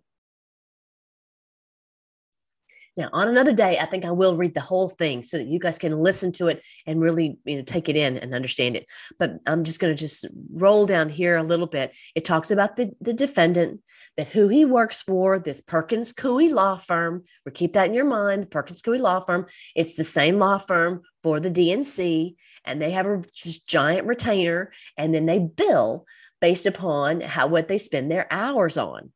Now, 2.98 3.08
on 3.12 3.28
another 3.28 3.52
day, 3.52 3.78
I 3.78 3.86
think 3.86 4.04
I 4.04 4.10
will 4.10 4.36
read 4.36 4.54
the 4.54 4.60
whole 4.60 4.88
thing 4.88 5.22
so 5.22 5.38
that 5.38 5.46
you 5.46 5.60
guys 5.60 5.78
can 5.78 5.96
listen 5.96 6.32
to 6.32 6.48
it 6.48 6.60
and 6.84 7.00
really, 7.00 7.38
you 7.44 7.56
know, 7.56 7.62
take 7.62 7.88
it 7.88 7.96
in 7.96 8.16
and 8.16 8.34
understand 8.34 8.74
it. 8.74 8.86
But 9.20 9.38
I'm 9.46 9.62
just 9.62 9.78
going 9.78 9.94
to 9.94 9.98
just 9.98 10.26
roll 10.52 10.84
down 10.84 11.08
here 11.08 11.36
a 11.36 11.44
little 11.44 11.68
bit. 11.68 11.94
It 12.16 12.24
talks 12.24 12.50
about 12.50 12.74
the, 12.74 12.90
the 13.00 13.12
defendant, 13.12 13.80
that 14.16 14.26
who 14.26 14.48
he 14.48 14.64
works 14.64 15.04
for, 15.04 15.38
this 15.38 15.60
Perkins 15.60 16.12
Coie 16.12 16.52
law 16.52 16.76
firm. 16.76 17.22
We 17.46 17.52
keep 17.52 17.74
that 17.74 17.86
in 17.86 17.94
your 17.94 18.04
mind, 18.04 18.42
the 18.42 18.48
Perkins 18.48 18.82
Coie 18.82 18.98
law 18.98 19.20
firm. 19.20 19.46
It's 19.76 19.94
the 19.94 20.02
same 20.02 20.38
law 20.38 20.58
firm 20.58 21.02
for 21.22 21.38
the 21.38 21.52
DNC, 21.52 22.34
and 22.64 22.82
they 22.82 22.90
have 22.90 23.06
a 23.06 23.22
just 23.32 23.68
giant 23.68 24.08
retainer, 24.08 24.72
and 24.96 25.14
then 25.14 25.26
they 25.26 25.38
bill 25.38 26.04
based 26.40 26.66
upon 26.66 27.20
how 27.20 27.46
what 27.46 27.68
they 27.68 27.78
spend 27.78 28.10
their 28.10 28.26
hours 28.32 28.76
on. 28.76 29.12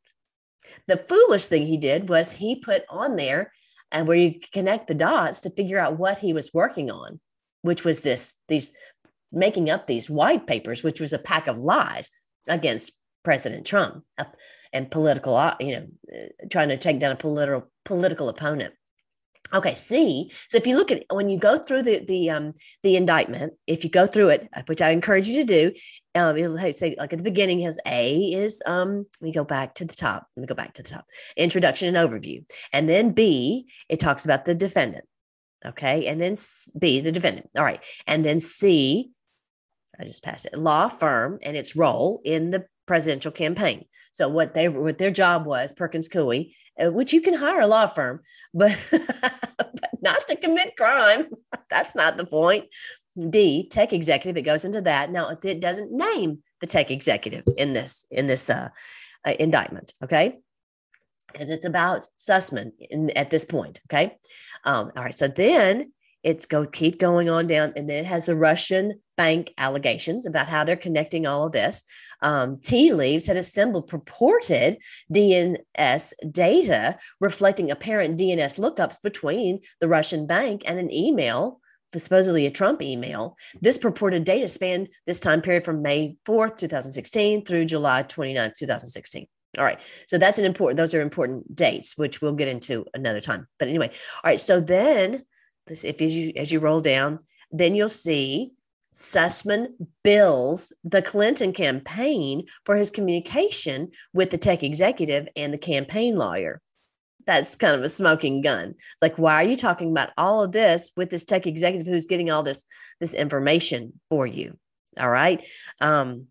The 0.87 0.95
foolish 0.95 1.47
thing 1.47 1.63
he 1.63 1.75
did 1.75 2.07
was 2.07 2.31
he 2.31 2.61
put 2.61 2.83
on 2.89 3.17
there 3.17 3.51
and 3.93 4.07
where 4.07 4.17
you 4.17 4.39
connect 4.51 4.87
the 4.87 4.95
dots 4.95 5.41
to 5.41 5.51
figure 5.51 5.79
out 5.79 5.97
what 5.97 6.17
he 6.17 6.33
was 6.33 6.53
working 6.53 6.91
on, 6.91 7.19
which 7.61 7.85
was 7.85 8.01
this 8.01 8.33
these 8.49 8.73
making 9.31 9.69
up 9.69 9.87
these 9.87 10.09
white 10.09 10.45
papers, 10.47 10.83
which 10.83 10.99
was 10.99 11.13
a 11.13 11.19
pack 11.19 11.47
of 11.47 11.57
lies 11.57 12.09
against 12.49 12.91
President 13.23 13.65
Trump 13.65 14.03
and 14.73 14.91
political, 14.91 15.35
uh, 15.35 15.55
you 15.59 15.71
know, 15.71 15.87
uh, 16.13 16.27
trying 16.51 16.69
to 16.69 16.77
take 16.77 16.99
down 16.99 17.11
a 17.11 17.15
political 17.15 17.71
political 17.85 18.27
opponent. 18.29 18.73
Okay, 19.53 19.75
C. 19.75 20.31
So 20.49 20.57
if 20.57 20.65
you 20.65 20.75
look 20.75 20.91
at 20.91 21.03
when 21.11 21.29
you 21.29 21.37
go 21.37 21.59
through 21.59 21.83
the 21.83 22.03
the 22.05 22.29
um 22.31 22.53
the 22.81 22.95
indictment, 22.95 23.53
if 23.67 23.83
you 23.83 23.89
go 23.89 24.07
through 24.07 24.29
it, 24.29 24.49
which 24.65 24.81
I 24.81 24.89
encourage 24.89 25.27
you 25.27 25.37
to 25.37 25.43
do, 25.45 25.71
um, 26.15 26.37
it'll 26.37 26.57
say 26.73 26.95
like 26.97 27.13
at 27.13 27.19
the 27.19 27.23
beginning 27.23 27.59
has 27.61 27.79
A 27.87 28.17
is 28.33 28.61
um 28.65 29.05
me 29.21 29.31
go 29.31 29.43
back 29.43 29.75
to 29.75 29.85
the 29.85 29.95
top. 29.95 30.27
Let 30.35 30.41
me 30.41 30.47
go 30.47 30.55
back 30.55 30.73
to 30.73 30.83
the 30.83 30.89
top. 30.89 31.05
Introduction 31.37 31.93
and 31.93 31.97
overview. 31.97 32.43
And 32.71 32.87
then 32.87 33.11
B, 33.11 33.67
it 33.89 33.99
talks 33.99 34.25
about 34.25 34.45
the 34.45 34.55
defendant. 34.55 35.05
Okay. 35.65 36.07
And 36.07 36.19
then 36.19 36.35
B, 36.77 36.99
the 36.99 37.11
defendant. 37.11 37.49
All 37.57 37.63
right. 37.63 37.83
And 38.05 38.23
then 38.23 38.39
C, 38.39 39.11
I 39.99 40.03
just 40.03 40.23
passed 40.23 40.45
it, 40.45 40.57
law 40.57 40.87
firm 40.89 41.39
and 41.43 41.55
its 41.55 41.75
role 41.75 42.21
in 42.25 42.49
the 42.49 42.65
presidential 42.85 43.31
campaign. 43.31 43.85
So 44.11 44.27
what 44.27 44.53
they 44.53 44.69
what 44.69 44.97
their 44.97 45.11
job 45.11 45.45
was, 45.45 45.73
Perkins 45.73 46.09
Coie, 46.09 46.53
uh, 46.79 46.91
which 46.91 47.13
you 47.13 47.21
can 47.21 47.33
hire 47.33 47.61
a 47.61 47.67
law 47.67 47.87
firm, 47.87 48.21
but, 48.53 48.77
but 48.91 49.89
not 50.01 50.27
to 50.27 50.35
commit 50.35 50.75
crime. 50.75 51.25
That's 51.69 51.95
not 51.95 52.17
the 52.17 52.25
point. 52.25 52.65
D, 53.29 53.67
tech 53.69 53.93
executive. 53.93 54.37
It 54.37 54.43
goes 54.43 54.65
into 54.65 54.81
that. 54.81 55.11
Now 55.11 55.37
it 55.43 55.59
doesn't 55.59 55.91
name 55.91 56.39
the 56.61 56.67
tech 56.67 56.89
executive 56.89 57.43
in 57.57 57.73
this 57.73 58.05
in 58.09 58.27
this 58.27 58.49
uh, 58.49 58.69
uh, 59.25 59.33
indictment. 59.39 59.93
Okay, 60.03 60.39
because 61.31 61.49
it's 61.49 61.65
about 61.65 62.07
Sussman 62.17 62.71
in, 62.79 63.09
at 63.11 63.29
this 63.29 63.45
point. 63.45 63.79
Okay, 63.87 64.17
um, 64.63 64.91
all 64.95 65.03
right. 65.03 65.15
So 65.15 65.27
then 65.27 65.91
it's 66.23 66.45
go 66.45 66.65
keep 66.65 66.99
going 66.99 67.29
on 67.29 67.47
down, 67.47 67.73
and 67.75 67.89
then 67.89 67.99
it 67.99 68.05
has 68.05 68.25
the 68.25 68.35
Russian 68.35 68.99
bank 69.15 69.53
allegations 69.57 70.25
about 70.25 70.47
how 70.47 70.63
they're 70.63 70.75
connecting 70.75 71.27
all 71.27 71.45
of 71.45 71.51
this. 71.51 71.83
Um, 72.21 72.59
Tea 72.61 72.93
Leaves 72.93 73.27
had 73.27 73.37
assembled 73.37 73.87
purported 73.87 74.77
DNS 75.13 76.13
data 76.31 76.97
reflecting 77.19 77.69
apparent 77.69 78.17
DNS 78.17 78.57
lookups 78.57 79.01
between 79.01 79.59
the 79.81 79.89
Russian 79.89 80.25
bank 80.25 80.63
and 80.65 80.79
an 80.79 80.91
email 80.91 81.59
supposedly 81.99 82.45
a 82.45 82.51
Trump 82.51 82.81
email. 82.81 83.37
This 83.61 83.77
purported 83.77 84.23
data 84.23 84.47
spanned 84.47 84.89
this 85.05 85.19
time 85.19 85.41
period 85.41 85.65
from 85.65 85.81
May 85.81 86.15
4th, 86.25 86.57
2016 86.57 87.45
through 87.45 87.65
July 87.65 88.03
29th, 88.03 88.57
2016. 88.57 89.27
All 89.57 89.63
right. 89.63 89.79
So 90.07 90.17
that's 90.17 90.39
an 90.39 90.45
important, 90.45 90.77
those 90.77 90.93
are 90.93 91.01
important 91.01 91.55
dates, 91.55 91.97
which 91.97 92.21
we'll 92.21 92.33
get 92.33 92.47
into 92.47 92.85
another 92.93 93.21
time. 93.21 93.47
But 93.59 93.67
anyway, 93.67 93.89
all 94.23 94.31
right. 94.31 94.41
So 94.41 94.59
then 94.59 95.23
this, 95.67 95.83
if 95.83 96.01
as 96.01 96.17
you 96.17 96.33
as 96.35 96.51
you 96.51 96.59
roll 96.59 96.81
down, 96.81 97.19
then 97.51 97.75
you'll 97.75 97.89
see 97.89 98.51
Sussman 98.93 99.67
bills 100.03 100.73
the 100.83 101.01
Clinton 101.01 101.53
campaign 101.53 102.45
for 102.65 102.75
his 102.75 102.91
communication 102.91 103.91
with 104.13 104.29
the 104.31 104.37
tech 104.37 104.63
executive 104.63 105.27
and 105.35 105.53
the 105.53 105.57
campaign 105.57 106.15
lawyer 106.15 106.61
that's 107.25 107.55
kind 107.55 107.75
of 107.75 107.83
a 107.83 107.89
smoking 107.89 108.41
gun. 108.41 108.75
Like, 109.01 109.17
why 109.17 109.35
are 109.35 109.47
you 109.47 109.57
talking 109.57 109.91
about 109.91 110.11
all 110.17 110.43
of 110.43 110.51
this 110.51 110.91
with 110.97 111.09
this 111.09 111.25
tech 111.25 111.47
executive 111.47 111.87
who's 111.87 112.05
getting 112.05 112.31
all 112.31 112.43
this 112.43 112.65
this 112.99 113.13
information 113.13 113.99
for 114.09 114.27
you? 114.27 114.57
All 114.99 115.09
right. 115.09 115.43
Um, 115.81 116.27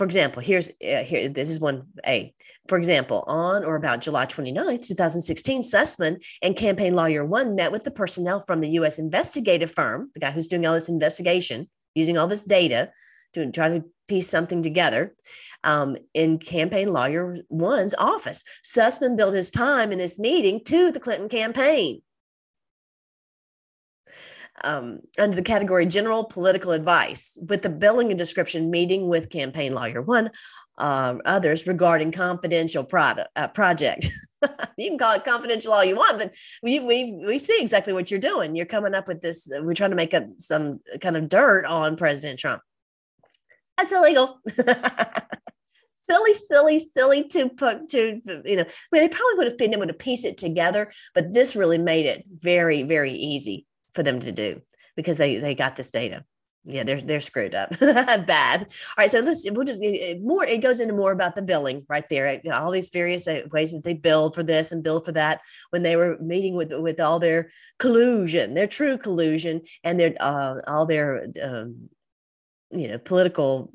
for 0.00 0.04
example, 0.04 0.40
here's 0.40 0.70
uh, 0.70 1.04
here. 1.04 1.28
This 1.28 1.50
is 1.50 1.60
one 1.60 1.86
A. 2.06 2.32
For 2.68 2.78
example, 2.78 3.22
on 3.26 3.64
or 3.64 3.76
about 3.76 4.00
July 4.00 4.24
29th, 4.24 4.88
2016, 4.88 5.62
Sussman 5.62 6.24
and 6.40 6.56
campaign 6.56 6.94
lawyer 6.94 7.24
one 7.24 7.54
met 7.54 7.70
with 7.70 7.84
the 7.84 7.90
personnel 7.90 8.40
from 8.40 8.60
the 8.60 8.70
U.S. 8.70 8.98
investigative 8.98 9.70
firm, 9.70 10.10
the 10.14 10.20
guy 10.20 10.30
who's 10.30 10.48
doing 10.48 10.66
all 10.66 10.74
this 10.74 10.88
investigation, 10.88 11.68
using 11.94 12.16
all 12.16 12.26
this 12.26 12.42
data 12.42 12.90
to 13.34 13.50
try 13.52 13.68
to 13.68 13.84
piece 14.08 14.28
something 14.28 14.62
together 14.62 15.14
um, 15.64 15.96
in 16.14 16.38
campaign 16.38 16.92
lawyer 16.92 17.36
one's 17.48 17.94
office. 17.94 18.44
Sussman 18.64 19.16
billed 19.16 19.34
his 19.34 19.50
time 19.50 19.92
in 19.92 19.98
this 19.98 20.18
meeting 20.18 20.62
to 20.64 20.90
the 20.90 21.00
Clinton 21.00 21.28
campaign. 21.28 22.02
um, 24.62 25.00
under 25.18 25.36
the 25.36 25.42
category 25.42 25.86
general 25.86 26.24
political 26.24 26.72
advice 26.72 27.38
with 27.48 27.62
the 27.62 27.70
billing 27.70 28.10
and 28.10 28.18
description 28.18 28.70
meeting 28.70 29.08
with 29.08 29.30
campaign 29.30 29.74
lawyer 29.74 30.02
one 30.02 30.30
uh, 30.78 31.16
others 31.24 31.66
regarding 31.66 32.12
confidential 32.12 32.84
product 32.84 33.28
uh, 33.36 33.48
project 33.48 34.10
you 34.78 34.88
can 34.88 34.98
call 34.98 35.14
it 35.14 35.24
confidential 35.24 35.72
all 35.72 35.84
you 35.84 35.96
want 35.96 36.18
but 36.18 36.34
we, 36.62 36.80
we 36.80 37.12
we 37.26 37.38
see 37.38 37.56
exactly 37.60 37.92
what 37.92 38.10
you're 38.10 38.20
doing 38.20 38.54
you're 38.54 38.66
coming 38.66 38.94
up 38.94 39.08
with 39.08 39.20
this 39.20 39.50
we're 39.60 39.74
trying 39.74 39.90
to 39.90 39.96
make 39.96 40.14
up 40.14 40.24
some 40.38 40.80
kind 41.00 41.16
of 41.16 41.28
dirt 41.28 41.64
on 41.64 41.96
president 41.96 42.38
trump 42.38 42.62
that's 43.76 43.92
illegal 43.92 44.40
silly, 46.10 46.34
silly, 46.34 46.78
silly 46.78 47.28
to 47.28 47.48
put 47.48 47.88
to 47.90 48.20
you 48.44 48.56
know. 48.56 48.64
Well, 48.92 49.02
they 49.02 49.08
probably 49.08 49.34
would 49.36 49.46
have 49.46 49.58
been 49.58 49.74
able 49.74 49.86
to 49.86 49.92
piece 49.92 50.24
it 50.24 50.38
together, 50.38 50.90
but 51.14 51.32
this 51.32 51.56
really 51.56 51.78
made 51.78 52.06
it 52.06 52.24
very, 52.28 52.82
very 52.82 53.12
easy 53.12 53.66
for 53.94 54.02
them 54.02 54.20
to 54.20 54.32
do 54.32 54.60
because 54.96 55.18
they 55.18 55.36
they 55.36 55.54
got 55.54 55.76
this 55.76 55.90
data. 55.90 56.24
Yeah, 56.64 56.84
they're 56.84 57.00
they're 57.00 57.20
screwed 57.22 57.54
up 57.54 57.70
bad. 57.80 58.60
All 58.60 58.94
right, 58.98 59.10
so 59.10 59.20
let's 59.20 59.48
we'll 59.50 59.64
just 59.64 59.82
more. 60.20 60.44
It 60.44 60.60
goes 60.60 60.80
into 60.80 60.94
more 60.94 61.12
about 61.12 61.34
the 61.34 61.42
billing 61.42 61.86
right 61.88 62.04
there. 62.10 62.40
All 62.52 62.70
these 62.70 62.90
various 62.90 63.26
uh, 63.26 63.42
ways 63.50 63.72
that 63.72 63.82
they 63.82 63.94
bill 63.94 64.30
for 64.30 64.42
this 64.42 64.70
and 64.70 64.82
bill 64.82 65.00
for 65.00 65.12
that 65.12 65.40
when 65.70 65.82
they 65.82 65.96
were 65.96 66.18
meeting 66.20 66.54
with 66.54 66.70
with 66.72 67.00
all 67.00 67.18
their 67.18 67.50
collusion, 67.78 68.52
their 68.52 68.66
true 68.66 68.98
collusion, 68.98 69.62
and 69.84 69.98
their 69.98 70.14
uh, 70.20 70.60
all 70.66 70.84
their 70.84 71.28
um, 71.42 71.88
you 72.70 72.88
know 72.88 72.98
political 72.98 73.72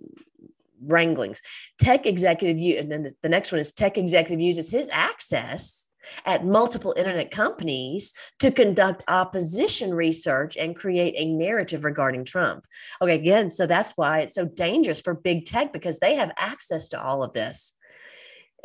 wranglings. 0.87 1.41
Tech 1.77 2.05
executive, 2.05 2.57
and 2.79 2.91
then 2.91 3.13
the 3.21 3.29
next 3.29 3.51
one 3.51 3.59
is 3.59 3.71
tech 3.71 3.97
executive 3.97 4.41
uses 4.41 4.69
his 4.69 4.89
access 4.91 5.89
at 6.25 6.45
multiple 6.45 6.93
internet 6.97 7.31
companies 7.31 8.13
to 8.39 8.51
conduct 8.51 9.03
opposition 9.07 9.93
research 9.93 10.55
and 10.57 10.75
create 10.75 11.15
a 11.17 11.25
narrative 11.25 11.83
regarding 11.83 12.23
Trump. 12.23 12.65
Okay, 13.01 13.15
again, 13.15 13.51
so 13.51 13.65
that's 13.65 13.93
why 13.95 14.19
it's 14.19 14.35
so 14.35 14.45
dangerous 14.45 15.01
for 15.01 15.13
big 15.13 15.45
tech 15.45 15.73
because 15.73 15.99
they 15.99 16.15
have 16.15 16.31
access 16.37 16.87
to 16.89 17.01
all 17.01 17.23
of 17.23 17.33
this 17.33 17.75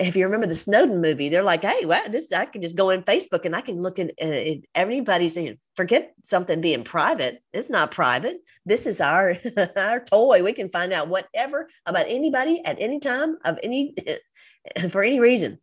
if 0.00 0.16
you 0.16 0.24
remember 0.24 0.46
the 0.46 0.56
Snowden 0.56 1.00
movie, 1.02 1.28
they're 1.28 1.42
like, 1.42 1.62
"Hey, 1.62 1.84
well, 1.84 2.08
this 2.08 2.32
I 2.32 2.46
can 2.46 2.62
just 2.62 2.76
go 2.76 2.88
in 2.88 3.02
Facebook 3.02 3.44
and 3.44 3.54
I 3.54 3.60
can 3.60 3.80
look 3.82 3.98
at, 3.98 4.18
at 4.18 4.58
everybody's. 4.74 5.36
You 5.36 5.50
know, 5.50 5.56
forget 5.76 6.14
something 6.24 6.60
being 6.60 6.84
private. 6.84 7.42
It's 7.52 7.68
not 7.68 7.90
private. 7.90 8.38
This 8.64 8.86
is 8.86 9.00
our 9.00 9.36
our 9.76 10.00
toy. 10.00 10.42
We 10.42 10.54
can 10.54 10.70
find 10.70 10.92
out 10.94 11.08
whatever 11.08 11.68
about 11.84 12.06
anybody 12.08 12.62
at 12.64 12.80
any 12.80 12.98
time 12.98 13.36
of 13.44 13.58
any 13.62 13.94
for 14.90 15.04
any 15.04 15.20
reason, 15.20 15.58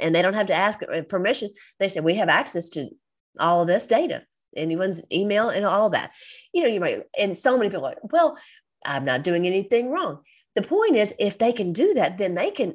and 0.00 0.14
they 0.14 0.22
don't 0.22 0.34
have 0.34 0.48
to 0.48 0.54
ask 0.54 0.80
uh, 0.82 1.02
permission. 1.02 1.50
They 1.78 1.88
say 1.88 2.00
we 2.00 2.16
have 2.16 2.28
access 2.28 2.68
to 2.70 2.88
all 3.38 3.62
of 3.62 3.68
this 3.68 3.86
data, 3.86 4.24
anyone's 4.56 5.02
email 5.12 5.50
and 5.50 5.64
all 5.64 5.88
that. 5.90 6.10
You 6.52 6.62
know, 6.62 6.68
you 6.68 6.80
might, 6.80 6.98
and 7.18 7.36
so 7.36 7.56
many 7.56 7.70
people 7.70 7.86
are 7.86 7.90
like, 7.90 8.12
well, 8.12 8.36
I'm 8.84 9.04
not 9.04 9.22
doing 9.22 9.46
anything 9.46 9.90
wrong. 9.90 10.22
The 10.56 10.62
point 10.62 10.96
is, 10.96 11.14
if 11.18 11.38
they 11.38 11.52
can 11.52 11.72
do 11.72 11.94
that, 11.94 12.18
then 12.18 12.34
they 12.34 12.50
can 12.50 12.74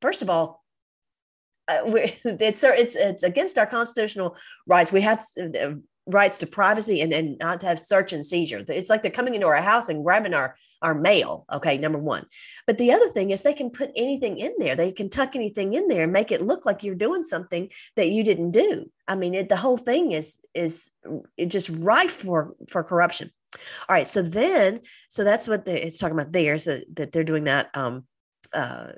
first 0.00 0.22
of 0.22 0.30
all, 0.30 0.64
uh, 1.68 1.82
it's 1.86 2.64
it's 2.64 2.96
it's 2.96 3.22
against 3.22 3.58
our 3.58 3.66
constitutional 3.66 4.36
rights. 4.66 4.92
We 4.92 5.00
have 5.02 5.24
uh, 5.40 5.74
rights 6.06 6.36
to 6.38 6.46
privacy 6.46 7.00
and, 7.00 7.12
and 7.12 7.38
not 7.38 7.60
to 7.60 7.66
have 7.66 7.78
search 7.78 8.12
and 8.12 8.24
seizure. 8.24 8.62
It's 8.68 8.90
like 8.90 9.02
they're 9.02 9.10
coming 9.10 9.34
into 9.34 9.46
our 9.46 9.56
house 9.56 9.88
and 9.88 10.04
grabbing 10.04 10.34
our 10.34 10.54
our 10.82 10.94
mail. 10.94 11.46
Okay, 11.52 11.78
number 11.78 11.98
one. 11.98 12.26
But 12.66 12.78
the 12.78 12.92
other 12.92 13.08
thing 13.08 13.30
is 13.30 13.42
they 13.42 13.54
can 13.54 13.70
put 13.70 13.90
anything 13.96 14.38
in 14.38 14.52
there. 14.58 14.76
They 14.76 14.92
can 14.92 15.08
tuck 15.08 15.34
anything 15.34 15.74
in 15.74 15.88
there 15.88 16.02
and 16.02 16.12
make 16.12 16.30
it 16.30 16.42
look 16.42 16.66
like 16.66 16.82
you're 16.82 16.94
doing 16.94 17.22
something 17.22 17.70
that 17.96 18.08
you 18.08 18.22
didn't 18.22 18.50
do. 18.50 18.90
I 19.08 19.14
mean, 19.14 19.34
it, 19.34 19.48
the 19.48 19.56
whole 19.56 19.78
thing 19.78 20.12
is 20.12 20.40
is 20.52 20.90
just 21.46 21.70
rife 21.70 22.12
for 22.12 22.54
for 22.68 22.84
corruption. 22.84 23.30
All 23.88 23.94
right, 23.94 24.06
so 24.06 24.20
then 24.20 24.80
so 25.08 25.24
that's 25.24 25.48
what 25.48 25.64
the, 25.64 25.86
it's 25.86 25.98
talking 25.98 26.18
about 26.18 26.32
there. 26.32 26.58
So 26.58 26.80
that 26.94 27.12
they're 27.12 27.24
doing 27.24 27.44
that. 27.44 27.70
Um, 27.74 28.04
uh, 28.52 28.92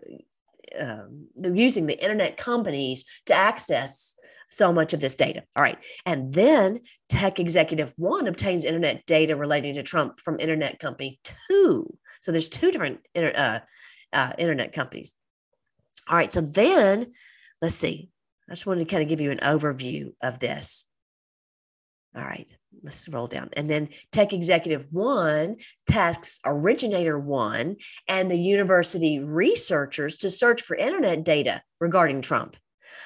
um, 0.78 1.26
using 1.36 1.86
the 1.86 2.00
internet 2.02 2.36
companies 2.36 3.04
to 3.26 3.34
access 3.34 4.16
so 4.48 4.72
much 4.72 4.94
of 4.94 5.00
this 5.00 5.14
data. 5.14 5.42
All 5.56 5.62
right. 5.62 5.78
And 6.04 6.32
then 6.32 6.80
tech 7.08 7.40
executive 7.40 7.92
one 7.96 8.28
obtains 8.28 8.64
internet 8.64 9.04
data 9.06 9.36
relating 9.36 9.74
to 9.74 9.82
Trump 9.82 10.20
from 10.20 10.38
internet 10.38 10.78
company 10.78 11.18
two. 11.24 11.96
So 12.20 12.32
there's 12.32 12.48
two 12.48 12.70
different 12.70 13.00
inter, 13.14 13.32
uh, 13.36 13.58
uh, 14.12 14.32
internet 14.38 14.72
companies. 14.72 15.14
All 16.08 16.16
right. 16.16 16.32
So 16.32 16.40
then 16.40 17.12
let's 17.60 17.74
see. 17.74 18.10
I 18.48 18.52
just 18.52 18.66
wanted 18.66 18.88
to 18.88 18.92
kind 18.92 19.02
of 19.02 19.08
give 19.08 19.20
you 19.20 19.32
an 19.32 19.38
overview 19.38 20.12
of 20.22 20.38
this. 20.38 20.86
All 22.14 22.22
right 22.22 22.50
let's 22.82 23.08
roll 23.08 23.26
down. 23.26 23.50
And 23.54 23.68
then 23.68 23.88
Tech 24.12 24.32
Executive 24.32 24.86
One 24.90 25.56
tasks 25.86 26.40
Originator 26.44 27.18
One 27.18 27.76
and 28.08 28.30
the 28.30 28.40
university 28.40 29.18
researchers 29.18 30.16
to 30.18 30.28
search 30.28 30.62
for 30.62 30.76
internet 30.76 31.24
data 31.24 31.62
regarding 31.80 32.22
Trump. 32.22 32.56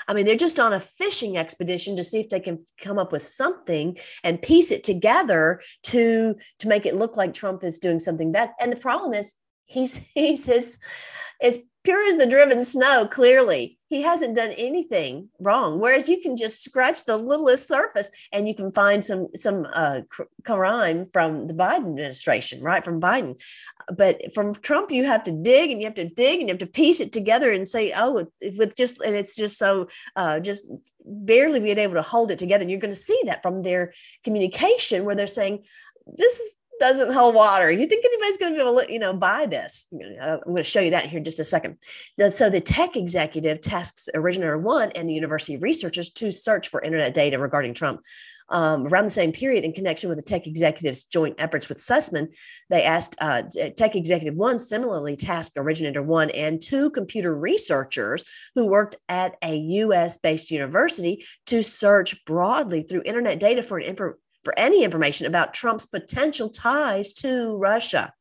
I 0.09 0.15
mean, 0.15 0.27
they're 0.27 0.37
just 0.37 0.59
on 0.59 0.73
a 0.73 0.81
fishing 0.81 1.37
expedition 1.37 1.97
to 1.97 2.05
see 2.05 2.21
if 2.21 2.31
they 2.31 2.41
can 2.41 2.65
come 2.81 2.99
up 2.99 3.13
with 3.13 3.23
something 3.23 3.97
and 4.25 4.43
piece 4.43 4.73
it 4.73 4.83
together 4.83 5.61
to 5.85 6.35
to 6.59 6.69
make 6.69 6.87
it 6.87 6.97
look 6.97 7.17
like 7.17 7.33
Trump 7.33 7.63
is 7.63 7.79
doing 7.79 7.99
something 7.99 8.33
bad. 8.33 8.51
And 8.61 8.73
the 8.73 8.77
problem 8.77 9.15
is, 9.15 9.35
he's 9.67 9.95
he's 10.15 10.47
his 10.47 10.79
is 11.43 11.61
pure 11.83 12.07
as 12.07 12.17
the 12.17 12.27
driven 12.27 12.65
snow. 12.65 13.07
Clearly, 13.11 13.79
he 13.89 14.03
hasn't 14.03 14.37
done 14.37 14.53
anything 14.57 15.29
wrong. 15.41 15.81
Whereas 15.81 16.09
you 16.09 16.21
can 16.21 16.37
just 16.37 16.63
scratch 16.63 17.05
the 17.05 17.17
littlest 17.17 17.67
surface 17.67 18.11
and 18.33 18.47
you 18.47 18.55
can 18.55 18.73
find 18.73 19.05
some 19.05 19.29
some 19.35 19.67
uh, 19.73 20.03
crime 20.45 21.09
from 21.13 21.47
the 21.47 21.55
Biden 21.55 21.89
administration, 21.89 22.63
right? 22.63 22.85
From 22.85 23.01
Biden, 23.01 23.41
but 23.97 24.21
from 24.35 24.55
Trump, 24.55 24.91
you 24.91 25.07
have 25.07 25.25
to 25.25 25.33
dig 25.33 25.71
and 25.71 25.81
you 25.81 25.87
have 25.87 25.97
to 25.97 26.09
dig 26.09 26.41
and 26.41 26.49
you 26.49 26.53
have 26.55 26.59
to 26.59 26.67
piece 26.67 27.01
it 27.01 27.13
together 27.13 27.53
and 27.53 27.67
say, 27.67 27.93
oh, 27.97 28.27
with 28.57 28.77
just 28.77 29.01
and 29.03 29.17
it's 29.17 29.35
just 29.35 29.59
so 29.59 29.89
uh, 30.17 30.39
just 30.41 30.71
barely 31.05 31.61
being 31.61 31.79
able 31.79 31.95
to 31.95 32.03
hold 32.03 32.31
it 32.31 32.39
together. 32.39 32.63
And 32.63 32.71
you're 32.71 32.81
going 32.81 32.95
to 32.95 32.97
see 32.97 33.21
that 33.25 33.43
from 33.43 33.63
their 33.63 33.93
communication 34.23 35.05
where 35.05 35.15
they're 35.15 35.27
saying, 35.27 35.65
this 36.17 36.39
is 36.39 36.55
doesn't 36.81 37.13
hold 37.13 37.35
water. 37.35 37.71
You 37.71 37.87
think 37.87 38.05
anybody's 38.05 38.37
going 38.39 38.53
to 38.53 38.57
be 38.57 38.69
able 38.69 38.81
to, 38.81 38.93
you 38.93 38.99
know, 38.99 39.13
buy 39.13 39.47
this? 39.47 39.87
Uh, 39.93 40.39
I'm 40.39 40.41
going 40.45 40.57
to 40.57 40.65
show 40.65 40.81
you 40.81 40.91
that 40.91 41.05
here 41.05 41.19
in 41.19 41.25
just 41.25 41.39
a 41.39 41.45
second. 41.45 41.77
So 42.31 42.51
the 42.51 42.61
tech 42.61 42.97
executive 42.97 43.61
tasks 43.61 44.09
Originator 44.15 44.59
One 44.59 44.91
and 44.93 45.09
the 45.09 45.15
university 45.15 45.57
researchers 45.59 46.11
to 46.11 46.33
search 46.33 46.69
for 46.69 46.83
internet 46.83 47.15
data 47.15 47.39
regarding 47.39 47.75
Trump. 47.75 48.01
Um, 48.51 48.89
around 48.89 49.05
the 49.05 49.13
same 49.13 49.31
period, 49.31 49.65
in 49.65 49.73
connection 49.73 50.09
with 50.09 50.19
the 50.19 50.25
tech 50.25 50.47
executives' 50.47 51.05
joint 51.05 51.37
efforts 51.39 51.69
with 51.69 51.79
Sussman, 51.79 52.35
they 52.69 52.83
asked 52.83 53.15
uh, 53.21 53.45
Tech 53.77 53.95
Executive 53.95 54.35
One 54.35 54.59
similarly 54.59 55.15
tasked 55.15 55.57
Originator 55.57 56.03
One 56.03 56.31
and 56.31 56.61
two 56.61 56.91
computer 56.91 57.33
researchers 57.33 58.25
who 58.57 58.67
worked 58.67 58.97
at 59.09 59.37
a 59.45 59.57
U.S. 59.57 60.19
based 60.19 60.51
university 60.51 61.25
to 61.47 61.63
search 61.63 62.25
broadly 62.25 62.83
through 62.83 63.03
internet 63.05 63.39
data 63.39 63.63
for 63.63 63.79
an 63.79 63.85
for 64.45 64.59
any 64.59 64.85
information 64.85 65.27
about 65.27 65.55
Trump's 65.55 65.87
potential 65.87 66.49
ties 66.49 67.13
to 67.15 67.57
Russia. 67.57 68.13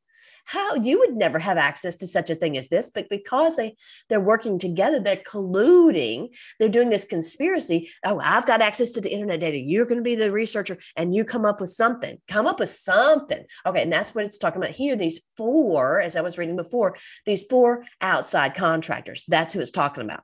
How 0.45 0.73
you 0.73 0.97
would 0.97 1.15
never 1.15 1.37
have 1.37 1.57
access 1.57 1.95
to 1.97 2.07
such 2.07 2.31
a 2.31 2.35
thing 2.35 2.57
as 2.57 2.69
this, 2.69 2.89
but 2.89 3.07
because 3.07 3.55
they 3.55 3.75
they're 4.07 4.19
working 4.19 4.57
together, 4.57 4.99
they're 4.99 5.17
colluding, 5.17 6.35
they're 6.59 6.69
doing 6.69 6.89
this 6.89 7.05
conspiracy. 7.05 7.91
Oh, 8.03 8.19
I've 8.19 8.47
got 8.47 8.63
access 8.63 8.91
to 8.93 9.01
the 9.01 9.13
internet 9.13 9.41
data. 9.41 9.59
You're 9.59 9.85
going 9.85 9.99
to 9.99 10.03
be 10.03 10.15
the 10.15 10.31
researcher, 10.31 10.79
and 10.95 11.13
you 11.13 11.23
come 11.23 11.45
up 11.45 11.61
with 11.61 11.69
something. 11.69 12.17
Come 12.27 12.47
up 12.47 12.59
with 12.59 12.69
something. 12.69 13.45
Okay, 13.63 13.83
and 13.83 13.93
that's 13.93 14.15
what 14.15 14.25
it's 14.25 14.39
talking 14.39 14.59
about 14.59 14.73
here. 14.73 14.95
These 14.95 15.21
four, 15.37 16.01
as 16.01 16.15
I 16.15 16.21
was 16.21 16.39
reading 16.39 16.55
before, 16.55 16.95
these 17.27 17.43
four 17.43 17.85
outside 18.01 18.55
contractors. 18.55 19.25
That's 19.27 19.53
who 19.53 19.59
it's 19.59 19.69
talking 19.69 20.03
about 20.03 20.23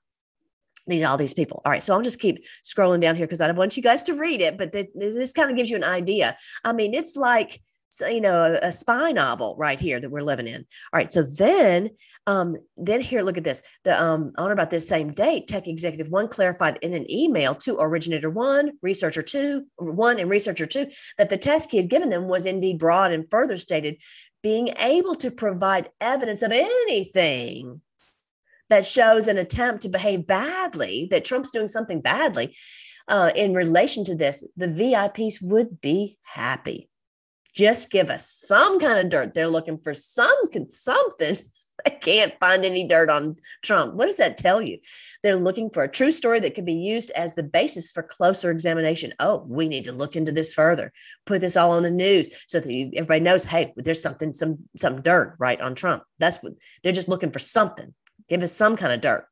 these 0.88 1.04
all 1.04 1.18
these 1.18 1.34
people. 1.34 1.62
All 1.66 1.72
right, 1.72 1.84
so 1.84 1.94
I'll 1.94 2.02
just 2.02 2.20
keep 2.20 2.44
scrolling 2.64 3.00
down 3.00 3.16
here 3.16 3.26
because 3.26 3.42
I 3.42 3.52
want 3.52 3.78
you 3.78 3.84
guys 3.84 4.04
to 4.04 4.14
read 4.14 4.42
it, 4.42 4.58
but 4.58 4.72
this 4.72 5.32
kind 5.32 5.50
of 5.50 5.58
gives 5.58 5.70
you 5.70 5.78
an 5.78 5.84
idea. 5.84 6.38
I 6.64 6.74
mean, 6.74 6.94
it's 6.94 7.16
like 7.16 7.62
you 8.02 8.22
know 8.22 8.58
a, 8.62 8.68
a, 8.68 8.72
spy 8.72 9.12
novel 9.12 9.56
right 9.58 9.80
here 9.80 10.00
that 10.00 10.12
we're 10.12 10.22
living 10.22 10.48
in. 10.48 10.66
All 10.94 10.98
right, 10.98 11.12
so 11.12 11.24
then 11.24 11.90
um, 12.28 12.56
then 12.76 13.02
here, 13.02 13.22
look 13.22 13.38
at 13.38 13.44
this. 13.44 13.62
The 13.84 14.02
um, 14.02 14.32
on 14.38 14.52
about 14.52 14.72
this 14.72 14.88
same 14.88 15.14
date, 15.14 15.48
Tech 15.48 15.68
Executive 15.68 16.08
One 16.10 16.28
clarified 16.28 16.80
in 16.82 16.94
an 16.94 17.10
email 17.12 17.54
to 17.56 17.78
Originator 17.80 18.30
One, 18.30 18.72
Researcher 18.82 19.22
Two, 19.22 19.66
One, 19.78 20.20
and 20.20 20.30
Researcher 20.30 20.66
Two 20.66 20.88
that 21.18 21.30
the 21.30 21.38
test 21.38 21.72
he 21.72 21.78
had 21.78 21.90
given 21.90 22.10
them 22.10 22.28
was 22.28 22.46
indeed 22.46 22.80
broad, 22.80 23.12
and 23.12 23.30
further 23.30 23.58
stated 23.58 24.02
being 24.42 24.70
able 24.80 25.16
to 25.16 25.32
provide 25.32 25.90
evidence 26.02 26.42
of 26.42 26.52
anything 26.52 27.82
that 28.70 28.86
shows 28.86 29.28
an 29.28 29.38
attempt 29.38 29.84
to 29.84 29.90
behave 29.90 30.28
badly, 30.28 31.08
that 31.12 31.26
Trump's 31.26 31.52
doing 31.52 31.68
something 31.68 32.02
badly 32.02 32.56
uh, 33.08 33.32
in 33.36 33.54
relation 33.54 34.04
to 34.06 34.16
this, 34.16 34.46
the 34.58 34.68
VIPs 34.68 35.42
would 35.42 35.80
be 35.82 36.18
happy. 36.24 36.90
Just 37.54 37.90
give 37.90 38.10
us 38.10 38.28
some 38.30 38.80
kind 38.80 39.00
of 39.00 39.10
dirt. 39.10 39.34
They're 39.34 39.48
looking 39.48 39.80
for 39.82 39.94
some 39.94 40.36
something. 40.70 41.38
I 41.86 41.90
can't 41.90 42.34
find 42.40 42.64
any 42.64 42.88
dirt 42.88 43.10
on 43.10 43.36
Trump. 43.62 43.96
What 43.96 44.06
does 44.08 44.18
that 44.18 44.38
tell 44.38 44.62
you? 44.62 44.80
They're 45.24 45.36
looking 45.36 45.70
for 45.70 45.84
a 45.84 45.92
true 45.92 46.10
story 46.10 46.40
that 46.40 46.56
could 46.56 46.66
be 46.66 46.74
used 46.74 47.12
as 47.12 47.36
the 47.36 47.44
basis 47.44 47.92
for 47.92 48.02
closer 48.02 48.50
examination. 48.50 49.14
Oh, 49.20 49.46
we 49.48 49.68
need 49.68 49.84
to 49.84 49.92
look 49.92 50.16
into 50.16 50.32
this 50.32 50.54
further. 50.54 50.92
Put 51.26 51.42
this 51.42 51.58
all 51.58 51.72
on 51.72 51.84
the 51.84 51.92
news 51.92 52.30
so 52.48 52.60
that 52.60 52.92
everybody 52.96 53.20
knows. 53.20 53.44
Hey, 53.44 53.74
there's 53.76 54.02
something, 54.02 54.34
some 54.34 54.58
some 54.76 55.02
dirt 55.02 55.36
right 55.38 55.60
on 55.62 55.76
Trump. 55.76 56.04
That's 56.18 56.42
what 56.42 56.54
they're 56.84 56.94
just 56.94 57.10
looking 57.10 57.32
for. 57.32 57.40
Something. 57.40 57.94
Give 58.30 58.44
us 58.44 58.52
some 58.52 58.76
kind 58.76 58.94
of 58.94 59.02
dirt. 59.02 59.28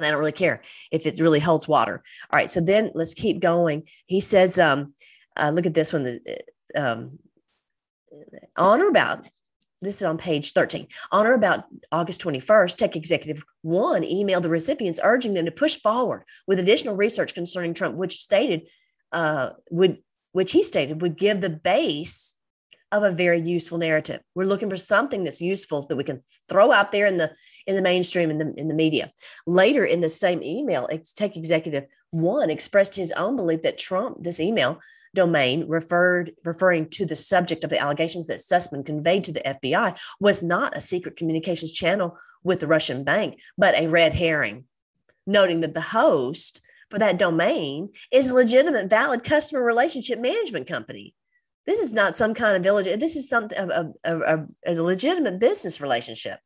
I 0.00 0.10
don't 0.10 0.18
really 0.18 0.32
care 0.32 0.62
if 0.90 1.06
it 1.06 1.20
really 1.20 1.40
holds 1.40 1.68
water. 1.68 2.02
All 2.30 2.36
right, 2.36 2.50
so 2.50 2.60
then 2.60 2.90
let's 2.94 3.14
keep 3.14 3.40
going. 3.40 3.84
He 4.06 4.20
says, 4.20 4.58
um, 4.58 4.94
uh, 5.36 5.50
look 5.50 5.66
at 5.66 5.74
this 5.74 5.92
one. 5.92 6.20
Um, 6.74 7.18
on 8.56 8.80
or 8.80 8.88
about 8.88 9.26
this 9.82 9.96
is 9.96 10.02
on 10.04 10.16
page 10.16 10.52
13. 10.52 10.86
On 11.10 11.26
or 11.26 11.34
about 11.34 11.64
August 11.90 12.22
21st, 12.22 12.76
Tech 12.76 12.96
Executive 12.96 13.42
One 13.62 14.02
emailed 14.02 14.42
the 14.42 14.48
recipients 14.48 15.00
urging 15.02 15.34
them 15.34 15.44
to 15.44 15.50
push 15.50 15.76
forward 15.76 16.24
with 16.46 16.60
additional 16.60 16.94
research 16.94 17.34
concerning 17.34 17.74
Trump, 17.74 17.96
which 17.96 18.20
stated 18.20 18.68
uh, 19.10 19.50
would 19.70 19.98
which 20.30 20.52
he 20.52 20.62
stated 20.62 21.02
would 21.02 21.18
give 21.18 21.40
the 21.40 21.50
base 21.50 22.36
of 22.92 23.02
a 23.02 23.10
very 23.10 23.40
useful 23.40 23.78
narrative. 23.78 24.20
We're 24.34 24.44
looking 24.44 24.70
for 24.70 24.76
something 24.76 25.24
that's 25.24 25.40
useful 25.40 25.86
that 25.88 25.96
we 25.96 26.04
can 26.04 26.22
throw 26.48 26.70
out 26.70 26.92
there 26.92 27.06
in 27.06 27.16
the 27.16 27.34
in 27.66 27.74
the 27.74 27.82
mainstream 27.82 28.30
in 28.30 28.38
the 28.38 28.52
in 28.56 28.68
the 28.68 28.74
media. 28.74 29.10
Later 29.46 29.84
in 29.84 30.00
the 30.00 30.08
same 30.08 30.42
email, 30.42 30.88
Tech 31.16 31.36
Executive 31.36 31.84
One 32.10 32.50
expressed 32.50 32.94
his 32.94 33.10
own 33.12 33.36
belief 33.36 33.62
that 33.62 33.78
Trump, 33.78 34.18
this 34.22 34.38
email 34.38 34.78
domain 35.14 35.66
referred 35.68 36.32
referring 36.44 36.88
to 36.88 37.04
the 37.04 37.16
subject 37.16 37.64
of 37.64 37.70
the 37.70 37.80
allegations 37.80 38.26
that 38.26 38.38
Sussman 38.38 38.84
conveyed 38.84 39.24
to 39.24 39.32
the 39.32 39.40
FBI 39.40 39.98
was 40.20 40.42
not 40.42 40.76
a 40.76 40.80
secret 40.80 41.16
communications 41.16 41.72
channel 41.72 42.16
with 42.44 42.60
the 42.60 42.66
Russian 42.66 43.04
bank, 43.04 43.38
but 43.56 43.74
a 43.74 43.88
red 43.88 44.14
herring, 44.14 44.64
noting 45.26 45.60
that 45.60 45.74
the 45.74 45.80
host 45.80 46.62
for 46.90 46.98
that 46.98 47.18
domain 47.18 47.90
is 48.10 48.28
a 48.28 48.34
legitimate, 48.34 48.90
valid 48.90 49.24
customer 49.24 49.62
relationship 49.62 50.18
management 50.18 50.66
company. 50.66 51.14
This 51.66 51.80
is 51.80 51.92
not 51.92 52.16
some 52.16 52.34
kind 52.34 52.56
of 52.56 52.62
village. 52.62 52.86
This 52.98 53.16
is 53.16 53.28
something 53.28 53.56
a, 53.58 53.92
a, 54.04 54.46
a, 54.66 54.74
legitimate 54.74 55.38
business 55.38 55.80
relationship. 55.80 56.40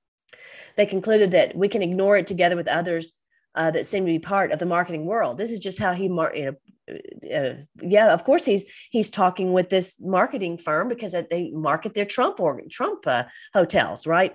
They 0.76 0.84
concluded 0.84 1.30
that 1.30 1.56
we 1.56 1.68
can 1.68 1.82
ignore 1.82 2.18
it 2.18 2.26
together 2.26 2.56
with 2.56 2.68
others 2.68 3.12
uh, 3.54 3.70
that 3.70 3.86
seem 3.86 4.04
to 4.04 4.12
be 4.12 4.18
part 4.18 4.52
of 4.52 4.58
the 4.58 4.66
marketing 4.66 5.06
world. 5.06 5.38
This 5.38 5.50
is 5.50 5.60
just 5.60 5.78
how 5.78 5.94
he, 5.94 6.08
mar- 6.08 6.36
you 6.36 6.44
know, 6.44 6.56
uh, 7.34 7.54
yeah, 7.80 8.12
of 8.12 8.22
course 8.24 8.44
he's 8.44 8.64
he's 8.90 9.10
talking 9.10 9.52
with 9.52 9.70
this 9.70 9.96
marketing 10.00 10.58
firm 10.58 10.88
because 10.88 11.12
they 11.30 11.50
market 11.50 11.94
their 11.94 12.04
Trump 12.04 12.38
or 12.38 12.60
Trump 12.70 13.04
uh, 13.06 13.24
hotels, 13.54 14.06
right? 14.06 14.34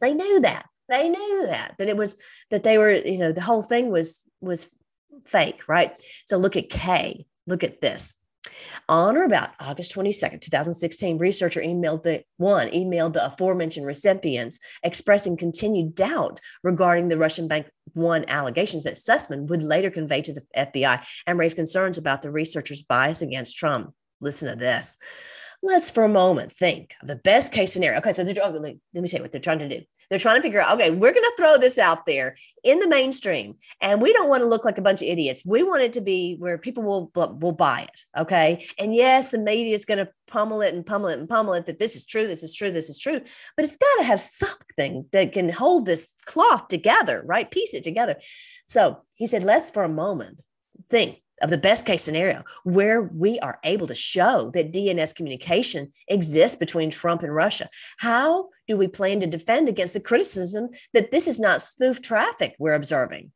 They 0.00 0.14
knew 0.14 0.40
that. 0.40 0.66
They 0.88 1.08
knew 1.08 1.46
that 1.48 1.74
that 1.78 1.88
it 1.88 1.96
was 1.96 2.16
that 2.50 2.62
they 2.62 2.78
were, 2.78 2.92
you 2.92 3.18
know, 3.18 3.32
the 3.32 3.42
whole 3.42 3.62
thing 3.62 3.90
was 3.90 4.22
was 4.40 4.68
fake, 5.24 5.68
right? 5.68 5.94
So 6.26 6.38
look 6.38 6.56
at 6.56 6.70
K. 6.70 7.26
Look 7.46 7.64
at 7.64 7.80
this. 7.80 8.14
On 8.88 9.16
or 9.16 9.24
about 9.24 9.50
August 9.60 9.94
22nd, 9.94 10.40
2016, 10.40 11.18
researcher 11.18 11.60
emailed 11.60 12.02
the 12.02 12.24
one 12.38 12.68
emailed 12.68 13.12
the 13.12 13.24
aforementioned 13.24 13.86
recipients 13.86 14.58
expressing 14.82 15.36
continued 15.36 15.94
doubt 15.94 16.40
regarding 16.62 17.08
the 17.08 17.18
Russian 17.18 17.46
bank 17.46 17.70
one 17.94 18.24
allegations 18.28 18.84
that 18.84 18.94
Sussman 18.94 19.46
would 19.48 19.62
later 19.62 19.90
convey 19.90 20.22
to 20.22 20.32
the 20.32 20.42
FBI 20.56 21.04
and 21.26 21.38
raise 21.38 21.54
concerns 21.54 21.98
about 21.98 22.22
the 22.22 22.30
researcher's 22.30 22.82
bias 22.82 23.22
against 23.22 23.56
Trump. 23.56 23.92
Listen 24.20 24.48
to 24.48 24.56
this 24.56 24.96
let's 25.62 25.90
for 25.90 26.04
a 26.04 26.08
moment 26.08 26.52
think 26.52 26.94
of 27.02 27.08
the 27.08 27.16
best 27.16 27.52
case 27.52 27.72
scenario. 27.72 27.98
Okay, 27.98 28.12
so 28.12 28.24
they're, 28.24 28.34
oh, 28.42 28.50
let, 28.50 28.62
me, 28.62 28.78
let 28.94 29.02
me 29.02 29.08
tell 29.08 29.18
you 29.18 29.24
what 29.24 29.32
they're 29.32 29.40
trying 29.40 29.58
to 29.58 29.68
do. 29.68 29.82
They're 30.08 30.18
trying 30.18 30.36
to 30.36 30.42
figure 30.42 30.60
out, 30.60 30.74
okay, 30.74 30.90
we're 30.90 31.12
going 31.12 31.22
to 31.22 31.34
throw 31.36 31.58
this 31.58 31.78
out 31.78 32.06
there 32.06 32.36
in 32.64 32.78
the 32.80 32.88
mainstream, 32.88 33.56
and 33.80 34.00
we 34.00 34.12
don't 34.12 34.28
want 34.28 34.42
to 34.42 34.48
look 34.48 34.64
like 34.64 34.78
a 34.78 34.82
bunch 34.82 35.02
of 35.02 35.08
idiots. 35.08 35.42
We 35.44 35.62
want 35.62 35.82
it 35.82 35.92
to 35.94 36.00
be 36.00 36.36
where 36.38 36.58
people 36.58 36.82
will 36.82 37.10
will 37.14 37.52
buy 37.52 37.82
it. 37.82 38.04
Okay, 38.18 38.66
and 38.78 38.94
yes, 38.94 39.30
the 39.30 39.38
media 39.38 39.74
is 39.74 39.84
going 39.84 39.98
to 39.98 40.10
pummel 40.26 40.62
it 40.62 40.74
and 40.74 40.84
pummel 40.84 41.08
it 41.08 41.18
and 41.18 41.28
pummel 41.28 41.54
it 41.54 41.66
that 41.66 41.78
this 41.78 41.96
is 41.96 42.06
true, 42.06 42.26
this 42.26 42.42
is 42.42 42.54
true, 42.54 42.70
this 42.70 42.88
is 42.88 42.98
true, 42.98 43.20
but 43.56 43.64
it's 43.64 43.76
got 43.76 43.96
to 43.98 44.04
have 44.04 44.20
something 44.20 45.06
that 45.12 45.32
can 45.32 45.50
hold 45.50 45.86
this 45.86 46.08
cloth 46.24 46.68
together, 46.68 47.22
right? 47.26 47.50
Piece 47.50 47.74
it 47.74 47.82
together. 47.82 48.16
So 48.68 49.02
he 49.16 49.26
said, 49.26 49.42
let's 49.42 49.70
for 49.70 49.82
a 49.82 49.88
moment 49.88 50.42
think 50.88 51.20
of 51.40 51.50
the 51.50 51.58
best 51.58 51.86
case 51.86 52.02
scenario 52.02 52.44
where 52.64 53.02
we 53.02 53.38
are 53.40 53.58
able 53.64 53.86
to 53.86 53.94
show 53.94 54.50
that 54.54 54.72
DNS 54.72 55.14
communication 55.14 55.92
exists 56.08 56.56
between 56.56 56.90
Trump 56.90 57.22
and 57.22 57.34
Russia. 57.34 57.68
How 57.98 58.48
do 58.68 58.76
we 58.76 58.88
plan 58.88 59.20
to 59.20 59.26
defend 59.26 59.68
against 59.68 59.94
the 59.94 60.00
criticism 60.00 60.68
that 60.92 61.10
this 61.10 61.26
is 61.26 61.40
not 61.40 61.62
spoof 61.62 62.02
traffic 62.02 62.56
we're 62.58 62.74
observing? 62.74 63.32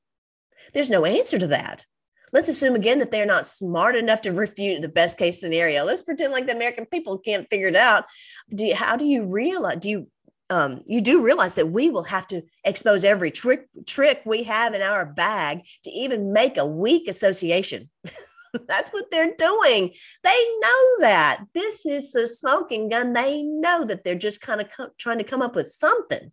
There's 0.73 0.91
no 0.91 1.05
answer 1.05 1.39
to 1.39 1.47
that. 1.49 1.85
Let's 2.33 2.49
assume 2.49 2.75
again 2.75 2.99
that 2.99 3.13
they're 3.13 3.27
not 3.27 3.47
smart 3.47 3.95
enough 3.95 4.23
to 4.23 4.33
refute 4.33 4.83
the 4.83 4.89
best 4.89 5.19
case 5.19 5.41
scenario. 5.41 5.85
Let's 5.85 6.03
pretend 6.03 6.33
like 6.33 6.47
the 6.47 6.57
American 6.57 6.85
people 6.85 7.19
can't 7.19 7.49
figure 7.49 7.69
it 7.69 7.77
out. 7.77 8.07
Do 8.53 8.65
you, 8.65 8.75
how 8.75 8.97
do 8.97 9.05
you 9.05 9.25
realize? 9.25 9.77
Do 9.77 9.89
you 9.89 10.09
um, 10.51 10.81
you 10.87 11.01
do 11.01 11.23
realize 11.23 11.55
that 11.55 11.71
we 11.71 11.91
will 11.91 12.05
have 12.05 12.27
to 12.29 12.43
expose 12.65 13.05
every 13.05 13.31
trick 13.31 13.67
trick 13.87 14.23
we 14.25 14.43
have 14.45 14.75
in 14.75 14.83
our 14.83 15.07
bag 15.07 15.61
to 15.85 15.91
even 15.91 16.33
make 16.33 16.57
a 16.57 16.67
weak 16.67 17.09
association. 17.09 17.91
That's 18.69 18.91
what 18.91 19.07
they're 19.11 19.35
doing. 19.37 19.93
They 20.23 20.47
know 20.61 21.01
that 21.01 21.45
this 21.55 21.87
is 21.87 22.13
the 22.13 22.27
smoking 22.27 22.89
gun. 22.89 23.13
They 23.13 23.43
know 23.43 23.85
that 23.85 24.05
they're 24.05 24.15
just 24.15 24.43
kind 24.43 24.61
of 24.61 24.69
co- 24.71 24.91
trying 24.99 25.19
to 25.19 25.25
come 25.25 25.43
up 25.43 25.57
with 25.57 25.69
something. 25.69 26.31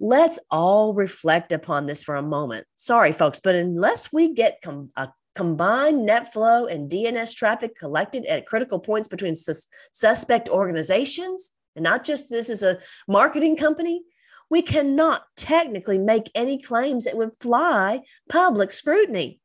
Let's 0.00 0.40
all 0.50 0.94
reflect 0.94 1.52
upon 1.52 1.86
this 1.86 2.02
for 2.02 2.16
a 2.16 2.22
moment. 2.22 2.66
Sorry, 2.74 3.12
folks, 3.12 3.38
but 3.38 3.54
unless 3.54 4.12
we 4.12 4.34
get 4.34 4.58
com- 4.64 4.90
a 4.96 5.10
combined 5.36 6.04
net 6.04 6.32
flow 6.32 6.66
and 6.66 6.90
DNS 6.90 7.34
traffic 7.36 7.78
collected 7.78 8.26
at 8.26 8.46
critical 8.46 8.80
points 8.80 9.06
between 9.06 9.36
sus- 9.36 9.68
suspect 9.92 10.48
organizations, 10.48 11.52
and 11.76 11.82
not 11.82 12.04
just 12.04 12.30
this 12.30 12.50
is 12.50 12.62
a 12.62 12.78
marketing 13.08 13.56
company, 13.56 14.02
we 14.50 14.62
cannot 14.62 15.24
technically 15.36 15.98
make 15.98 16.30
any 16.34 16.60
claims 16.60 17.04
that 17.04 17.16
would 17.16 17.30
fly 17.40 18.00
public 18.28 18.70
scrutiny. 18.70 19.40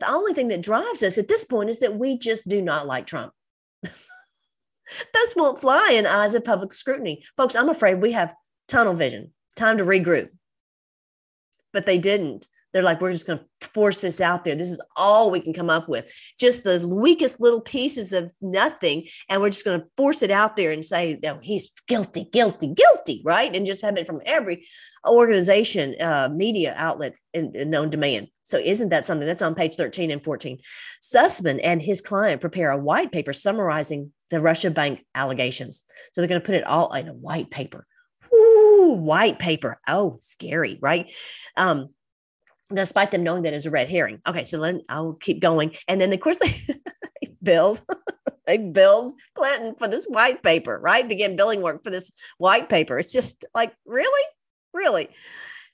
The 0.00 0.08
only 0.08 0.32
thing 0.32 0.48
that 0.48 0.62
drives 0.62 1.02
us 1.02 1.18
at 1.18 1.28
this 1.28 1.44
point 1.44 1.70
is 1.70 1.80
that 1.80 1.98
we 1.98 2.16
just 2.16 2.48
do 2.48 2.62
not 2.62 2.86
like 2.86 3.06
Trump. 3.06 3.32
this 3.82 5.36
won't 5.36 5.60
fly 5.60 5.92
in 5.92 6.06
eyes 6.06 6.34
of 6.34 6.44
public 6.44 6.72
scrutiny. 6.72 7.24
Folks, 7.36 7.54
I'm 7.54 7.68
afraid 7.68 8.00
we 8.00 8.12
have 8.12 8.34
tunnel 8.68 8.94
vision, 8.94 9.32
time 9.54 9.78
to 9.78 9.84
regroup. 9.84 10.30
But 11.72 11.84
they 11.84 11.98
didn't 11.98 12.46
they're 12.72 12.82
like, 12.82 13.00
we're 13.00 13.12
just 13.12 13.26
going 13.26 13.38
to 13.38 13.68
force 13.68 13.98
this 13.98 14.20
out 14.20 14.44
there. 14.44 14.54
This 14.54 14.68
is 14.68 14.80
all 14.96 15.30
we 15.30 15.40
can 15.40 15.52
come 15.52 15.70
up 15.70 15.88
with, 15.88 16.12
just 16.40 16.64
the 16.64 16.86
weakest 16.94 17.40
little 17.40 17.60
pieces 17.60 18.12
of 18.12 18.30
nothing. 18.40 19.06
And 19.28 19.40
we're 19.40 19.50
just 19.50 19.64
going 19.64 19.80
to 19.80 19.86
force 19.96 20.22
it 20.22 20.30
out 20.30 20.56
there 20.56 20.72
and 20.72 20.84
say, 20.84 21.18
no, 21.22 21.38
he's 21.42 21.72
guilty, 21.86 22.28
guilty, 22.32 22.68
guilty, 22.68 23.22
right? 23.24 23.54
And 23.54 23.66
just 23.66 23.84
have 23.84 23.96
it 23.98 24.06
from 24.06 24.20
every 24.24 24.66
organization, 25.06 26.00
uh, 26.00 26.28
media 26.32 26.74
outlet 26.76 27.14
in, 27.34 27.52
in 27.54 27.70
known 27.70 27.90
demand. 27.90 28.28
So 28.42 28.58
isn't 28.58 28.88
that 28.88 29.06
something 29.06 29.26
that's 29.26 29.42
on 29.42 29.54
page 29.54 29.74
13 29.74 30.10
and 30.10 30.22
14? 30.22 30.58
Sussman 31.02 31.60
and 31.62 31.82
his 31.82 32.00
client 32.00 32.40
prepare 32.40 32.70
a 32.70 32.78
white 32.78 33.12
paper 33.12 33.32
summarizing 33.32 34.12
the 34.30 34.40
Russia 34.40 34.70
Bank 34.70 35.04
allegations. 35.14 35.84
So 36.12 36.20
they're 36.20 36.28
going 36.28 36.40
to 36.40 36.46
put 36.46 36.54
it 36.54 36.66
all 36.66 36.92
in 36.94 37.08
a 37.08 37.14
white 37.14 37.50
paper. 37.50 37.86
Ooh, 38.34 38.96
white 38.98 39.38
paper. 39.38 39.78
Oh, 39.86 40.16
scary, 40.20 40.78
right? 40.80 41.12
Um, 41.56 41.90
despite 42.74 43.10
them 43.10 43.22
knowing 43.22 43.42
that 43.42 43.54
it's 43.54 43.66
a 43.66 43.70
red 43.70 43.88
herring. 43.88 44.20
Okay, 44.26 44.44
so 44.44 44.60
then 44.60 44.82
I'll 44.88 45.14
keep 45.14 45.40
going. 45.40 45.74
And 45.88 46.00
then, 46.00 46.12
of 46.12 46.20
course, 46.20 46.38
they, 46.40 46.54
build, 47.42 47.80
they 48.46 48.58
build 48.58 49.14
Clinton 49.34 49.74
for 49.78 49.88
this 49.88 50.06
white 50.06 50.42
paper, 50.42 50.78
right? 50.78 51.08
Begin 51.08 51.36
billing 51.36 51.62
work 51.62 51.82
for 51.82 51.90
this 51.90 52.10
white 52.38 52.68
paper. 52.68 52.98
It's 52.98 53.12
just 53.12 53.44
like, 53.54 53.72
really? 53.86 54.24
Really? 54.74 55.08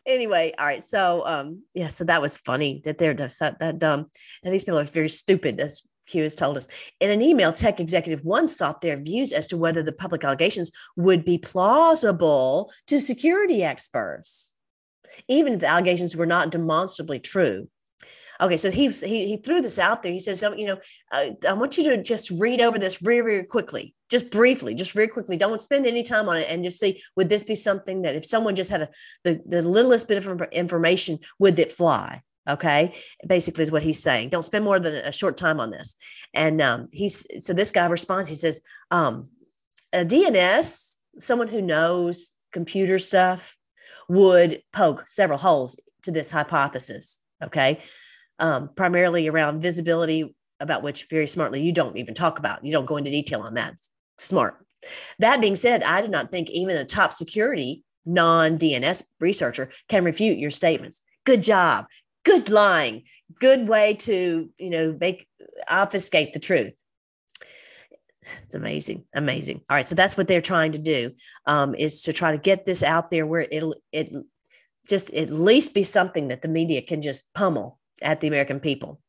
Anyway, 0.07 0.53
all 0.59 0.67
right. 0.67 0.83
So, 0.83 1.23
um, 1.27 1.63
yeah, 1.75 1.89
so 1.89 2.05
that 2.05 2.23
was 2.23 2.37
funny 2.37 2.81
that 2.85 2.99
they're 2.99 3.15
that 3.15 3.77
dumb. 3.79 4.07
And 4.43 4.55
these 4.55 4.65
people 4.65 4.79
are 4.79 4.85
very 4.85 5.09
stupid, 5.09 5.61
as 5.61 5.83
Q 6.09 6.23
has 6.23 6.35
told 6.35 6.57
us. 6.57 6.67
In 7.01 7.11
an 7.11 7.23
email, 7.23 7.53
Tech 7.53 7.79
Executive 7.79 8.25
One 8.25 8.49
sought 8.49 8.81
their 8.81 8.97
views 8.97 9.33
as 9.33 9.47
to 9.49 9.57
whether 9.57 9.83
the 9.83 9.93
public 9.93 10.25
allegations 10.25 10.71
would 10.97 11.25
be 11.25 11.39
plausible 11.39 12.73
to 12.87 13.01
security 13.01 13.63
experts 13.63 14.53
even 15.29 15.55
if 15.55 15.61
the 15.61 15.67
allegations 15.67 16.17
were 16.17 16.27
not 16.27 16.51
demonstrably 16.51 17.21
true. 17.21 17.69
Okay, 18.41 18.57
so 18.57 18.71
he, 18.71 18.89
he, 18.89 19.27
he 19.27 19.37
threw 19.39 19.61
this 19.61 19.79
out 19.79 20.03
there. 20.03 20.13
He 20.13 20.21
says, 20.21 20.45
oh, 20.45 20.55
you 20.55 20.67
know, 20.67 20.79
uh, 21.11 21.31
I 21.49 21.53
want 21.55 21.77
you 21.77 21.85
to 21.91 22.03
just 22.03 22.31
read 22.31 22.61
over 22.61 22.79
this 22.79 23.01
very, 23.01 23.21
very 23.21 23.43
quickly, 23.43 23.95
just 24.09 24.31
briefly, 24.31 24.75
just 24.77 24.95
very 24.95 25.09
quickly. 25.09 25.37
Don't 25.37 25.61
spend 25.61 25.87
any 25.87 26.05
time 26.05 26.29
on 26.29 26.37
it 26.37 26.47
and 26.49 26.63
just 26.63 26.79
see, 26.79 27.03
would 27.17 27.29
this 27.29 27.43
be 27.43 27.57
something 27.57 28.03
that 28.03 28.15
if 28.15 28.25
someone 28.25 28.55
just 28.55 28.71
had 28.71 28.83
a, 28.83 28.89
the, 29.25 29.43
the 29.45 29.63
littlest 29.63 30.07
bit 30.07 30.25
of 30.25 30.43
information, 30.53 31.19
would 31.41 31.59
it 31.59 31.73
fly? 31.73 32.23
Okay, 32.49 32.95
basically 33.27 33.63
is 33.63 33.73
what 33.73 33.83
he's 33.83 34.03
saying. 34.03 34.31
Don't 34.31 34.43
spend 34.43 34.65
more 34.65 34.81
than 34.81 34.95
a 34.95 35.13
short 35.13 35.37
time 35.37 35.61
on 35.61 35.71
this. 35.71 35.97
And 36.33 36.63
um, 36.63 36.89
he's 36.93 37.27
so 37.41 37.53
this 37.53 37.71
guy 37.71 37.85
responds. 37.87 38.27
He 38.27 38.37
says, 38.37 38.63
um, 38.91 39.29
a 39.93 39.99
DNS, 39.99 40.97
someone 41.19 41.49
who 41.49 41.61
knows 41.61 42.33
computer 42.53 42.99
stuff 42.99 43.59
would 44.09 44.63
poke 44.73 45.07
several 45.07 45.39
holes 45.39 45.79
to 46.03 46.11
this 46.11 46.31
hypothesis. 46.31 47.21
Okay. 47.43 47.81
Um, 48.39 48.71
primarily 48.77 49.29
around 49.29 49.61
visibility, 49.61 50.35
about 50.61 50.83
which 50.83 51.07
very 51.09 51.27
smartly 51.27 51.63
you 51.63 51.73
don't 51.73 51.97
even 51.97 52.15
talk 52.15 52.39
about. 52.39 52.65
You 52.65 52.73
don't 52.73 52.87
go 52.87 52.97
into 52.97 53.11
detail 53.11 53.41
on 53.41 53.55
that. 53.55 53.75
Smart. 54.19 54.65
That 55.19 55.41
being 55.41 55.57
said, 55.57 55.83
I 55.83 56.03
do 56.03 56.09
not 56.09 56.31
think 56.31 56.51
even 56.51 56.77
a 56.77 56.85
top 56.85 57.13
security 57.13 57.85
non 58.05 58.59
DNS 58.59 59.05
researcher 59.21 59.71
can 59.89 60.05
refute 60.05 60.39
your 60.39 60.51
statements. 60.51 61.03
Good 61.25 61.43
job. 61.43 61.87
Good 62.25 62.49
lying. 62.49 63.05
Good 63.41 63.69
way 63.69 63.95
to, 63.95 64.49
you 64.59 64.71
know, 64.71 64.97
make 64.99 65.29
obfuscate 65.71 66.33
the 66.33 66.41
truth. 66.41 66.83
It's 68.45 68.55
amazing, 68.55 69.05
amazing. 69.15 69.63
All 69.69 69.77
right, 69.77 69.87
so 69.87 69.95
that's 69.95 70.17
what 70.17 70.29
they're 70.29 70.41
trying 70.41 70.73
to 70.73 70.79
do 70.79 71.13
um, 71.47 71.75
is 71.75 72.03
to 72.03 72.13
try 72.13 72.33
to 72.33 72.39
get 72.39 72.67
this 72.67 72.83
out 72.83 73.11
there 73.11 73.27
where 73.27 73.47
it'll 73.51 73.75
it 73.93 74.15
just 74.89 75.13
at 75.13 75.31
least 75.31 75.75
be 75.75 75.83
something 75.83 76.29
that 76.29 76.43
the 76.43 76.49
media 76.49 76.83
can 76.83 77.03
just 77.03 77.33
pummel 77.35 77.79
at 78.03 78.21
the 78.21 78.29
American 78.29 78.61
people 78.61 79.01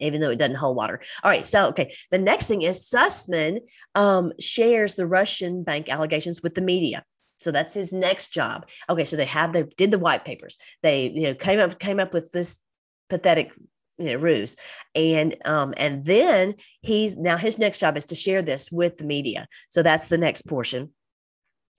even 0.00 0.20
though 0.20 0.30
it 0.30 0.38
doesn't 0.38 0.56
hold 0.56 0.76
water. 0.76 1.00
All 1.22 1.30
right. 1.30 1.46
So, 1.46 1.68
okay. 1.68 1.94
The 2.10 2.18
next 2.18 2.46
thing 2.46 2.62
is 2.62 2.90
Sussman 2.90 3.60
um, 3.94 4.32
shares 4.40 4.94
the 4.94 5.06
Russian 5.06 5.62
bank 5.62 5.88
allegations 5.88 6.42
with 6.42 6.54
the 6.54 6.62
media. 6.62 7.04
So 7.38 7.50
that's 7.50 7.74
his 7.74 7.92
next 7.92 8.32
job. 8.32 8.66
Okay. 8.88 9.04
So 9.04 9.16
they 9.16 9.26
have, 9.26 9.52
they 9.52 9.64
did 9.76 9.90
the 9.90 9.98
white 9.98 10.24
papers. 10.24 10.58
They, 10.82 11.10
you 11.10 11.22
know, 11.24 11.34
came 11.34 11.58
up, 11.58 11.78
came 11.78 12.00
up 12.00 12.12
with 12.12 12.32
this 12.32 12.60
pathetic, 13.08 13.52
you 14.00 14.12
know, 14.12 14.16
ruse. 14.16 14.56
And, 14.94 15.36
um, 15.44 15.74
and 15.76 16.04
then 16.04 16.54
he's 16.82 17.16
now 17.16 17.36
his 17.36 17.58
next 17.58 17.78
job 17.78 17.96
is 17.96 18.06
to 18.06 18.14
share 18.14 18.42
this 18.42 18.70
with 18.72 18.98
the 18.98 19.04
media. 19.04 19.46
So 19.68 19.82
that's 19.82 20.08
the 20.08 20.18
next 20.18 20.42
portion. 20.42 20.90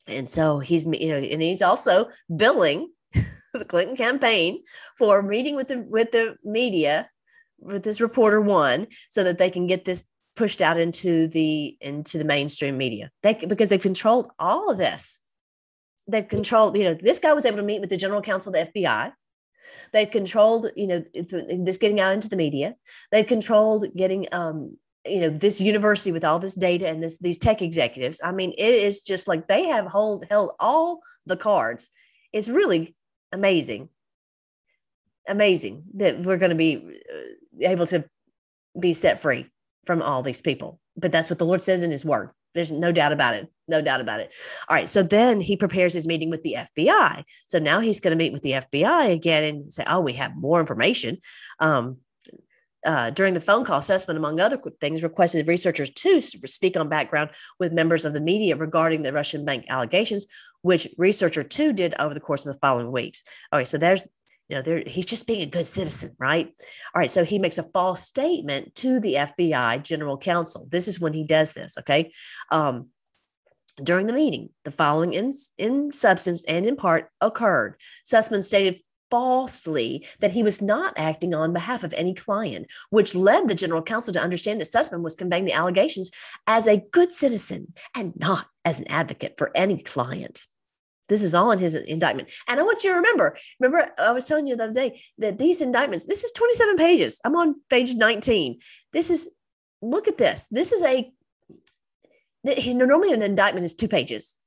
And 0.08 0.28
so 0.28 0.60
he's, 0.60 0.86
you 0.86 1.10
know, 1.10 1.18
and 1.18 1.42
he's 1.42 1.62
also 1.62 2.06
billing 2.36 2.92
the 3.54 3.66
Clinton 3.68 3.96
campaign 3.96 4.64
for 4.98 5.22
meeting 5.22 5.56
with 5.56 5.68
the, 5.68 5.80
with 5.80 6.12
the 6.12 6.38
media 6.44 7.10
with 7.62 7.84
this 7.84 8.02
reporter 8.02 8.42
one 8.42 8.88
so 9.10 9.24
that 9.24 9.38
they 9.38 9.50
can 9.50 9.68
get 9.68 9.86
this 9.86 10.04
pushed 10.36 10.62
out 10.62 10.80
into 10.80 11.28
the 11.28 11.78
into 11.82 12.18
the 12.18 12.24
mainstream 12.24 12.78
media 12.78 13.12
they 13.22 13.34
because 13.34 13.70
they've 13.70 13.82
controlled 13.82 14.32
all 14.40 14.72
of 14.72 14.78
this 14.78 15.22
they've 16.08 16.28
controlled 16.28 16.76
you 16.78 16.84
know 16.84 16.94
this 16.94 17.20
guy 17.20 17.34
was 17.34 17.46
able 17.46 17.58
to 17.58 17.64
meet 17.64 17.82
with 17.82 17.90
the 17.90 17.98
general 17.98 18.22
counsel 18.22 18.56
of 18.56 18.72
the 18.74 18.82
fbi 18.82 19.12
they've 19.94 20.10
controlled 20.10 20.68
you 20.76 20.88
know 20.88 21.04
this 21.14 21.78
getting 21.78 22.00
out 22.00 22.14
into 22.14 22.30
the 22.30 22.36
media. 22.36 22.76
They've 23.12 23.28
controlled 23.28 23.86
getting 23.96 24.28
um 24.32 24.78
you 25.06 25.22
know 25.22 25.30
this 25.30 25.60
university 25.60 26.12
with 26.12 26.24
all 26.24 26.40
this 26.40 26.56
data 26.56 26.88
and 26.88 27.04
this 27.04 27.18
these 27.20 27.38
tech 27.38 27.62
executives. 27.62 28.20
I 28.24 28.32
mean 28.32 28.54
it 28.58 28.74
is 28.74 29.02
just 29.02 29.28
like 29.28 29.48
they 29.48 29.66
have 29.66 29.86
hold 29.86 30.26
held 30.30 30.52
all 30.60 31.02
the 31.26 31.38
cards. 31.38 31.90
It's 32.34 32.50
really 32.50 32.96
amazing. 33.32 33.90
Amazing 35.28 35.84
that 35.96 36.20
we're 36.22 36.38
going 36.38 36.50
to 36.50 36.56
be 36.56 37.00
uh, 37.14 37.68
able 37.70 37.86
to 37.88 38.06
be 38.80 38.94
set 38.94 39.20
free 39.20 39.51
from 39.86 40.02
all 40.02 40.22
these 40.22 40.42
people. 40.42 40.80
But 40.98 41.12
that's 41.12 41.30
what 41.30 41.40
the 41.40 41.46
Lord 41.46 41.62
says 41.62 41.84
in 41.84 41.92
his 41.92 42.06
word. 42.06 42.32
There's 42.54 42.72
no 42.72 42.92
doubt 42.92 43.14
about 43.14 43.36
it. 43.36 43.48
No 43.68 43.82
doubt 43.82 44.02
about 44.02 44.20
it. 44.20 44.34
All 44.68 44.76
right. 44.76 44.90
So 44.90 45.04
then 45.04 45.40
he 45.40 45.56
prepares 45.56 45.94
his 45.94 46.08
meeting 46.08 46.30
with 46.30 46.44
the 46.44 46.58
FBI. 46.58 47.24
So 47.48 47.60
now 47.60 47.80
he's 47.80 48.02
going 48.02 48.12
to 48.12 48.18
meet 48.18 48.34
with 48.34 48.42
the 48.42 48.52
FBI 48.52 49.14
again 49.14 49.44
and 49.44 49.74
say, 49.74 49.86
oh, 49.88 50.02
we 50.02 50.14
have 50.14 50.36
more 50.36 50.60
information. 50.60 51.20
Um, 51.60 51.98
uh, 52.86 53.12
during 53.12 53.34
the 53.34 53.42
phone 53.42 53.64
call, 53.64 53.80
Sussman, 53.80 54.18
among 54.18 54.40
other 54.40 54.60
things, 54.80 55.04
requested 55.04 55.48
researchers 55.48 55.92
to 55.92 56.20
speak 56.20 56.76
on 56.76 56.90
background 56.90 57.30
with 57.60 57.72
members 57.72 58.06
of 58.06 58.14
the 58.14 58.22
media 58.22 58.56
regarding 58.56 59.04
the 59.04 59.14
Russian 59.14 59.46
bank 59.46 59.66
allegations, 59.70 60.26
which 60.64 60.88
researcher 60.98 61.44
two 61.44 61.74
did 61.74 61.94
over 62.00 62.14
the 62.14 62.20
course 62.20 62.46
of 62.46 62.54
the 62.54 62.60
following 62.60 62.92
weeks. 62.92 63.24
Okay, 63.54 63.66
so 63.66 63.78
there's 63.78 64.06
you 64.52 64.62
know, 64.62 64.84
he's 64.86 65.06
just 65.06 65.28
being 65.28 65.42
a 65.42 65.46
good 65.46 65.66
citizen, 65.66 66.14
right? 66.20 66.48
All 66.94 67.00
right. 67.00 67.12
So 67.12 67.24
he 67.24 67.40
makes 67.40 67.58
a 67.58 67.64
false 67.64 68.04
statement 68.04 68.76
to 68.76 69.00
the 69.00 69.14
FBI 69.14 69.82
general 69.84 70.18
counsel. 70.18 70.68
This 70.70 70.90
is 70.90 71.00
when 71.00 71.14
he 71.14 71.24
does 71.24 71.54
this. 71.54 71.78
Okay. 71.78 72.12
Um, 72.52 72.90
during 73.82 74.08
the 74.08 74.14
meeting, 74.14 74.50
the 74.66 74.72
following 74.72 75.14
in, 75.14 75.32
in 75.58 75.94
substance 75.94 76.44
and 76.48 76.66
in 76.66 76.76
part 76.76 77.10
occurred. 77.22 77.76
Sussman 78.06 78.44
stated 78.44 78.82
falsely 79.10 80.06
that 80.20 80.32
he 80.32 80.44
was 80.44 80.62
not 80.62 80.94
acting 80.98 81.34
on 81.34 81.54
behalf 81.54 81.86
of 81.86 81.94
any 81.94 82.14
client, 82.14 82.68
which 82.90 83.16
led 83.16 83.48
the 83.48 83.56
general 83.56 83.82
counsel 83.82 84.14
to 84.14 84.22
understand 84.22 84.60
that 84.60 84.68
Sussman 84.68 85.02
was 85.02 85.16
conveying 85.16 85.46
the 85.46 85.54
allegations 85.54 86.12
as 86.48 86.68
a 86.68 86.84
good 86.92 87.12
citizen 87.12 87.74
and 87.96 88.14
not 88.18 88.48
as 88.66 88.82
an 88.82 88.88
advocate 88.90 89.36
for 89.38 89.52
any 89.56 89.82
client. 89.82 90.46
This 91.12 91.24
is 91.24 91.36
all 91.36 91.52
in 91.52 91.60
his 91.60 91.76
indictment. 91.76 92.32
And 92.48 92.58
I 92.58 92.64
want 92.64 92.86
you 92.86 92.92
to 92.92 92.96
remember, 92.96 93.36
remember, 93.60 93.92
I 94.00 94.14
was 94.14 94.24
telling 94.24 94.48
you 94.48 94.56
the 94.56 94.64
other 94.64 94.74
day 94.74 95.04
that 95.18 95.38
these 95.38 95.60
indictments, 95.60 96.06
this 96.06 96.24
is 96.24 96.32
27 96.32 96.78
pages. 96.78 97.20
I'm 97.26 97.36
on 97.36 97.56
page 97.70 97.96
19. 97.96 98.60
This 98.94 99.10
is, 99.10 99.30
look 99.82 100.08
at 100.08 100.18
this. 100.18 100.48
This 100.52 100.72
is 100.72 100.82
a, 100.84 101.12
normally 102.74 103.12
an 103.12 103.24
indictment 103.24 103.66
is 103.66 103.74
two 103.74 103.90
pages. 103.90 104.40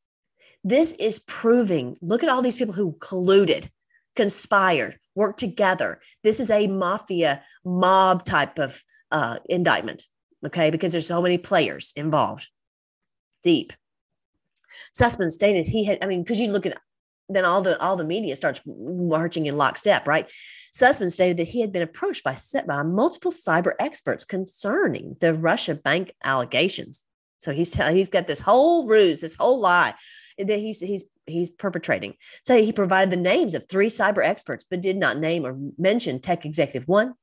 This 0.65 0.95
is 0.95 1.19
proving, 1.19 1.99
look 2.01 2.23
at 2.23 2.31
all 2.31 2.41
these 2.41 2.57
people 2.57 2.73
who 2.73 2.97
colluded, 2.99 3.69
conspired, 4.17 4.99
worked 5.15 5.41
together. 5.41 6.01
This 6.23 6.41
is 6.41 6.49
a 6.49 6.67
mafia 6.67 7.43
mob 7.63 8.25
type 8.25 8.59
of 8.59 8.83
uh, 9.13 9.37
indictment, 9.51 10.09
okay? 10.47 10.71
Because 10.71 10.93
there's 10.93 11.07
so 11.07 11.21
many 11.21 11.37
players 11.37 11.93
involved. 11.95 12.49
Deep. 13.43 13.75
Sussman 14.99 15.31
stated 15.31 15.67
he 15.67 15.85
had, 15.85 15.99
I 16.03 16.07
mean, 16.07 16.23
because 16.23 16.41
you 16.41 16.51
look 16.51 16.67
at 16.67 16.79
then 17.29 17.45
all 17.45 17.63
the 17.63 17.81
all 17.81 17.97
the 17.97 18.05
media 18.05 18.37
starts 18.37 18.61
marching 18.67 19.47
in 19.47 19.57
lockstep, 19.57 20.07
right? 20.07 20.31
Sussman 20.77 21.11
stated 21.11 21.39
that 21.39 21.49
he 21.49 21.61
had 21.61 21.73
been 21.73 21.83
approached 21.83 22.25
by 22.25 22.37
by 22.67 22.83
multiple 22.83 23.31
cyber 23.31 23.73
experts 23.79 24.25
concerning 24.25 25.17
the 25.21 25.33
Russia 25.33 25.75
bank 25.75 26.13
allegations. 26.23 27.07
So 27.39 27.53
he's 27.53 27.75
he's 27.75 28.09
got 28.09 28.27
this 28.27 28.41
whole 28.41 28.87
ruse, 28.87 29.21
this 29.21 29.35
whole 29.35 29.61
lie 29.61 29.95
that 30.39 30.59
he's 30.59 30.81
he's 30.81 31.05
he's 31.27 31.51
perpetrating. 31.51 32.15
So 32.45 32.57
he 32.63 32.73
provided 32.73 33.13
the 33.13 33.23
names 33.23 33.55
of 33.55 33.67
three 33.69 33.89
cyber 33.89 34.25
experts, 34.25 34.65
but 34.69 34.83
did 34.83 34.97
not 34.97 35.19
name 35.19 35.47
or 35.47 35.57
mention 35.79 36.21
tech 36.21 36.45
executive 36.45 36.89
one, 36.89 37.15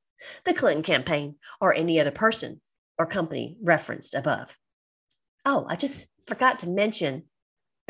the 0.45 0.53
Clinton 0.53 0.83
campaign, 0.83 1.35
or 1.59 1.73
any 1.73 1.99
other 1.99 2.11
person 2.11 2.61
or 2.97 3.05
company 3.05 3.57
referenced 3.61 4.15
above. 4.15 4.57
Oh, 5.45 5.65
I 5.67 5.75
just 5.75 6.07
forgot 6.27 6.59
to 6.59 6.69
mention 6.69 7.23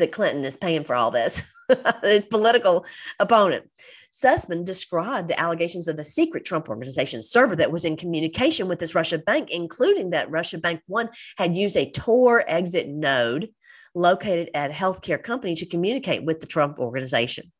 that 0.02 0.12
Clinton 0.12 0.44
is 0.44 0.56
paying 0.56 0.84
for 0.84 0.94
all 0.94 1.10
this, 1.10 1.42
his 2.02 2.26
political 2.26 2.84
opponent. 3.18 3.70
Sussman 4.12 4.64
described 4.64 5.28
the 5.28 5.40
allegations 5.40 5.88
of 5.88 5.96
the 5.96 6.04
secret 6.04 6.44
Trump 6.44 6.68
organization 6.68 7.22
server 7.22 7.56
that 7.56 7.72
was 7.72 7.84
in 7.84 7.96
communication 7.96 8.68
with 8.68 8.78
this 8.78 8.94
Russia 8.94 9.18
bank, 9.18 9.48
including 9.50 10.10
that 10.10 10.30
Russia 10.30 10.58
Bank 10.58 10.82
One 10.86 11.08
had 11.38 11.56
used 11.56 11.76
a 11.76 11.90
Tor 11.90 12.44
exit 12.46 12.88
node 12.88 13.48
located 13.94 14.50
at 14.54 14.70
a 14.70 14.74
healthcare 14.74 15.22
company 15.22 15.54
to 15.54 15.66
communicate 15.66 16.24
with 16.24 16.40
the 16.40 16.46
Trump 16.46 16.78
organization. 16.78 17.50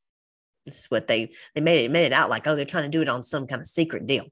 This 0.64 0.80
is 0.80 0.86
what 0.86 1.08
they 1.08 1.30
they 1.54 1.60
made 1.60 1.84
it 1.84 1.90
made 1.90 2.06
it 2.06 2.12
out 2.12 2.30
like, 2.30 2.46
oh, 2.46 2.54
they're 2.54 2.64
trying 2.64 2.84
to 2.84 2.96
do 2.96 3.02
it 3.02 3.08
on 3.08 3.22
some 3.22 3.46
kind 3.46 3.60
of 3.60 3.66
secret 3.66 4.06
deal. 4.06 4.26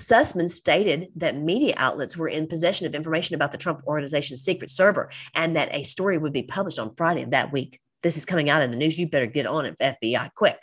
Sussman 0.00 0.50
stated 0.50 1.08
that 1.16 1.36
media 1.36 1.74
outlets 1.76 2.16
were 2.16 2.28
in 2.28 2.46
possession 2.46 2.86
of 2.86 2.94
information 2.94 3.34
about 3.34 3.52
the 3.52 3.58
Trump 3.58 3.82
organization's 3.86 4.42
secret 4.42 4.70
server 4.70 5.10
and 5.34 5.56
that 5.56 5.74
a 5.74 5.82
story 5.82 6.18
would 6.18 6.32
be 6.32 6.42
published 6.42 6.78
on 6.78 6.94
Friday 6.96 7.22
of 7.22 7.30
that 7.30 7.52
week. 7.52 7.78
This 8.02 8.16
is 8.16 8.24
coming 8.24 8.48
out 8.48 8.62
in 8.62 8.70
the 8.70 8.76
news. 8.76 8.98
You 8.98 9.08
better 9.08 9.26
get 9.26 9.46
on 9.46 9.66
it, 9.66 9.76
FBI, 9.80 10.30
quick. 10.34 10.58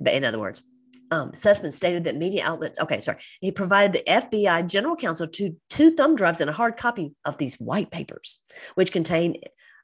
But 0.00 0.14
in 0.14 0.24
other 0.24 0.40
words, 0.40 0.62
um, 1.10 1.32
Sussman 1.32 1.72
stated 1.72 2.04
that 2.04 2.16
media 2.16 2.42
outlets, 2.44 2.80
okay, 2.80 3.00
sorry, 3.00 3.18
he 3.40 3.52
provided 3.52 3.92
the 3.92 4.10
FBI 4.10 4.66
general 4.68 4.96
counsel 4.96 5.26
to 5.28 5.56
two 5.68 5.94
thumb 5.94 6.16
drives 6.16 6.40
and 6.40 6.50
a 6.50 6.54
hard 6.54 6.76
copy 6.76 7.14
of 7.24 7.38
these 7.38 7.60
white 7.60 7.90
papers, 7.90 8.40
which 8.74 8.90
contain 8.90 9.36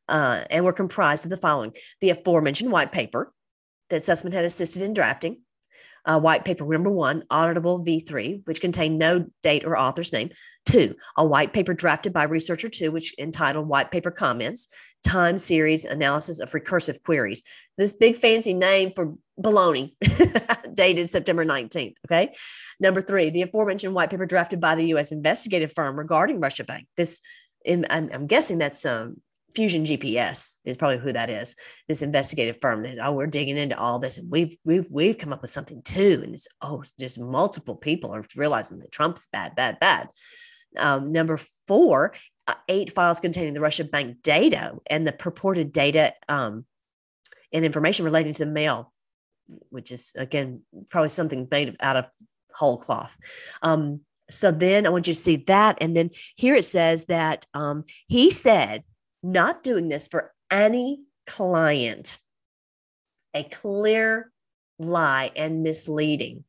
uh, 0.08 0.44
and 0.50 0.64
were 0.64 0.72
comprised 0.72 1.24
of 1.24 1.30
the 1.30 1.36
following 1.36 1.72
the 2.00 2.10
aforementioned 2.10 2.72
white 2.72 2.90
paper 2.90 3.32
that 3.90 4.02
Sussman 4.02 4.32
had 4.32 4.44
assisted 4.44 4.82
in 4.82 4.92
drafting, 4.92 5.42
uh, 6.04 6.20
white 6.20 6.44
paper 6.44 6.64
number 6.64 6.90
one, 6.90 7.24
auditable 7.30 7.84
V3, 7.84 8.46
which 8.46 8.60
contained 8.60 8.98
no 8.98 9.26
date 9.42 9.64
or 9.64 9.78
author's 9.78 10.12
name. 10.12 10.30
Two, 10.66 10.94
a 11.16 11.26
white 11.26 11.52
paper 11.52 11.74
drafted 11.74 12.12
by 12.12 12.24
researcher 12.24 12.68
two, 12.68 12.92
which 12.92 13.14
entitled 13.18 13.66
White 13.66 13.90
Paper 13.90 14.10
Comments, 14.10 14.68
Time 15.02 15.38
Series 15.38 15.84
Analysis 15.84 16.40
of 16.40 16.50
Recursive 16.50 17.02
Queries. 17.02 17.42
This 17.78 17.92
big 17.92 18.16
fancy 18.16 18.52
name 18.52 18.92
for 18.94 19.14
baloney, 19.40 19.94
dated 20.74 21.08
September 21.08 21.44
19th. 21.44 21.94
Okay. 22.06 22.32
Number 22.78 23.00
three, 23.00 23.30
the 23.30 23.42
aforementioned 23.42 23.94
white 23.94 24.10
paper 24.10 24.26
drafted 24.26 24.60
by 24.60 24.74
the 24.74 24.88
U.S. 24.88 25.12
investigative 25.12 25.72
firm 25.74 25.98
regarding 25.98 26.40
Russia 26.40 26.64
Bank. 26.64 26.86
This, 26.96 27.20
I'm, 27.66 27.84
I'm 27.90 28.26
guessing 28.26 28.58
that's 28.58 28.84
um, 28.84 29.16
Fusion 29.54 29.84
GPS 29.84 30.56
is 30.64 30.76
probably 30.76 30.98
who 30.98 31.12
that 31.12 31.30
is. 31.30 31.56
This 31.88 32.02
investigative 32.02 32.58
firm 32.60 32.82
that 32.82 32.98
oh 33.02 33.12
we're 33.12 33.26
digging 33.26 33.56
into 33.56 33.78
all 33.78 33.98
this 33.98 34.18
and 34.18 34.30
we've 34.30 34.56
we've 34.64 34.86
we've 34.90 35.18
come 35.18 35.32
up 35.32 35.42
with 35.42 35.50
something 35.50 35.82
too. 35.82 36.20
And 36.22 36.34
it's 36.34 36.48
oh 36.62 36.82
just 36.98 37.18
multiple 37.18 37.76
people 37.76 38.12
are 38.12 38.24
realizing 38.36 38.78
that 38.80 38.92
Trump's 38.92 39.26
bad, 39.26 39.54
bad, 39.56 39.78
bad. 39.80 40.08
Um, 40.78 41.12
number 41.12 41.38
four, 41.66 42.14
uh, 42.46 42.54
eight 42.68 42.94
files 42.94 43.20
containing 43.20 43.54
the 43.54 43.60
Russia 43.60 43.84
bank 43.84 44.22
data 44.22 44.76
and 44.88 45.06
the 45.06 45.12
purported 45.12 45.72
data 45.72 46.14
um, 46.28 46.64
and 47.52 47.64
information 47.64 48.04
relating 48.04 48.32
to 48.34 48.44
the 48.44 48.50
mail, 48.50 48.92
which 49.70 49.90
is 49.90 50.14
again 50.16 50.62
probably 50.90 51.10
something 51.10 51.48
made 51.50 51.76
out 51.80 51.96
of 51.96 52.08
whole 52.54 52.76
cloth. 52.76 53.16
Um, 53.62 54.00
so 54.30 54.50
then 54.50 54.86
I 54.86 54.90
want 54.90 55.06
you 55.06 55.12
to 55.12 55.18
see 55.18 55.36
that. 55.48 55.78
And 55.80 55.96
then 55.96 56.10
here 56.36 56.54
it 56.54 56.64
says 56.64 57.06
that 57.06 57.46
um, 57.54 57.84
he 58.06 58.30
said, 58.30 58.84
not 59.22 59.62
doing 59.62 59.88
this 59.88 60.08
for 60.08 60.32
any 60.50 61.02
client, 61.26 62.18
a 63.34 63.44
clear 63.44 64.30
lie 64.78 65.30
and 65.36 65.62
misleading. 65.62 66.44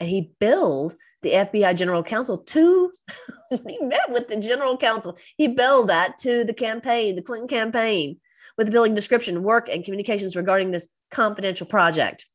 And 0.00 0.08
he 0.08 0.32
billed 0.40 0.94
the 1.22 1.32
FBI 1.32 1.76
general 1.76 2.02
counsel 2.02 2.38
to, 2.38 2.92
he 3.50 3.78
met 3.80 4.10
with 4.10 4.28
the 4.28 4.40
general 4.40 4.76
counsel. 4.76 5.16
He 5.36 5.48
billed 5.48 5.88
that 5.88 6.18
to 6.18 6.44
the 6.44 6.54
campaign, 6.54 7.16
the 7.16 7.22
Clinton 7.22 7.48
campaign, 7.48 8.18
with 8.56 8.66
the 8.66 8.72
billing 8.72 8.94
description, 8.94 9.42
work, 9.42 9.68
and 9.68 9.84
communications 9.84 10.36
regarding 10.36 10.70
this 10.70 10.88
confidential 11.10 11.66
project. 11.66 12.26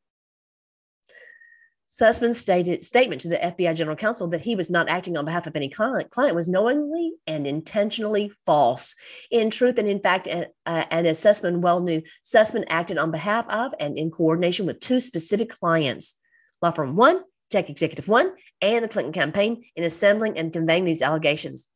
Sussman's 1.93 2.39
stated 2.39 2.83
statement 2.83 3.21
to 3.21 3.29
the 3.29 3.35
FBI 3.35 3.75
general 3.75 3.95
counsel 3.95 4.27
that 4.29 4.41
he 4.41 4.55
was 4.55 4.71
not 4.71 4.89
acting 4.89 5.15
on 5.15 5.25
behalf 5.25 5.45
of 5.45 5.55
any 5.55 5.69
client, 5.69 6.09
client 6.09 6.35
was 6.35 6.47
knowingly 6.47 7.13
and 7.27 7.45
intentionally 7.45 8.31
false. 8.47 8.95
In 9.29 9.51
truth 9.51 9.77
and 9.77 9.87
in 9.87 9.99
fact, 9.99 10.27
uh, 10.27 10.45
and 10.65 11.05
as 11.05 11.19
Sussman 11.19 11.61
well 11.61 11.81
knew, 11.81 12.01
Sussman 12.25 12.63
acted 12.67 12.97
on 12.97 13.11
behalf 13.11 13.47
of 13.47 13.75
and 13.79 13.95
in 13.95 14.09
coordination 14.09 14.65
with 14.65 14.79
two 14.79 14.99
specific 14.99 15.49
clients, 15.49 16.15
law 16.63 16.71
firm 16.71 16.95
one, 16.95 17.21
tech 17.51 17.69
executive 17.69 18.07
one, 18.07 18.31
and 18.59 18.83
the 18.83 18.89
Clinton 18.89 19.13
campaign 19.13 19.63
in 19.75 19.83
assembling 19.83 20.35
and 20.35 20.51
conveying 20.51 20.85
these 20.85 21.03
allegations. 21.03 21.67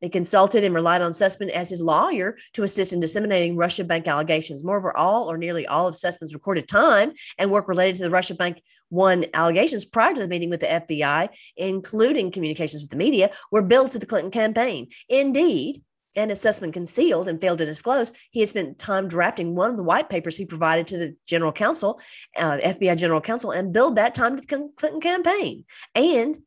They 0.00 0.08
consulted 0.08 0.64
and 0.64 0.74
relied 0.74 1.02
on 1.02 1.12
Sussman 1.12 1.50
as 1.50 1.68
his 1.68 1.80
lawyer 1.80 2.36
to 2.54 2.62
assist 2.62 2.92
in 2.92 3.00
disseminating 3.00 3.56
Russia 3.56 3.84
Bank 3.84 4.08
allegations. 4.08 4.64
Moreover, 4.64 4.96
all 4.96 5.30
or 5.30 5.36
nearly 5.36 5.66
all 5.66 5.86
of 5.86 5.94
Sussman's 5.94 6.34
recorded 6.34 6.68
time 6.68 7.12
and 7.38 7.50
work 7.50 7.68
related 7.68 7.96
to 7.96 8.02
the 8.02 8.10
Russia 8.10 8.34
Bank 8.34 8.62
One 8.88 9.24
allegations 9.34 9.84
prior 9.84 10.14
to 10.14 10.20
the 10.20 10.28
meeting 10.28 10.50
with 10.50 10.60
the 10.60 10.66
FBI, 10.66 11.28
including 11.56 12.30
communications 12.30 12.82
with 12.82 12.90
the 12.90 12.96
media, 12.96 13.30
were 13.52 13.62
billed 13.62 13.92
to 13.92 13.98
the 13.98 14.06
Clinton 14.06 14.30
campaign. 14.30 14.88
Indeed, 15.08 15.82
and 16.16 16.30
as 16.30 16.42
Sussman 16.42 16.72
concealed 16.72 17.28
and 17.28 17.40
failed 17.40 17.58
to 17.58 17.64
disclose, 17.64 18.12
he 18.30 18.40
had 18.40 18.48
spent 18.48 18.78
time 18.78 19.06
drafting 19.06 19.54
one 19.54 19.70
of 19.70 19.76
the 19.76 19.82
white 19.82 20.08
papers 20.08 20.36
he 20.36 20.44
provided 20.44 20.86
to 20.88 20.98
the 20.98 21.16
general 21.26 21.52
counsel, 21.52 22.00
uh, 22.36 22.58
FBI 22.58 22.96
general 22.96 23.20
counsel, 23.20 23.52
and 23.52 23.72
billed 23.72 23.96
that 23.96 24.14
time 24.14 24.36
to 24.36 24.42
the 24.42 24.70
Clinton 24.76 25.00
campaign. 25.00 25.64
And 25.94 26.38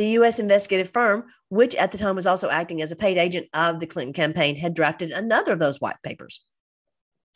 the 0.00 0.12
U.S. 0.12 0.38
investigative 0.38 0.90
firm, 0.94 1.24
which 1.50 1.74
at 1.74 1.92
the 1.92 1.98
time 1.98 2.16
was 2.16 2.26
also 2.26 2.48
acting 2.48 2.80
as 2.80 2.90
a 2.90 2.96
paid 2.96 3.18
agent 3.18 3.48
of 3.52 3.80
the 3.80 3.86
Clinton 3.86 4.14
campaign, 4.14 4.56
had 4.56 4.72
drafted 4.72 5.10
another 5.10 5.52
of 5.52 5.58
those 5.58 5.78
white 5.78 6.02
papers. 6.02 6.42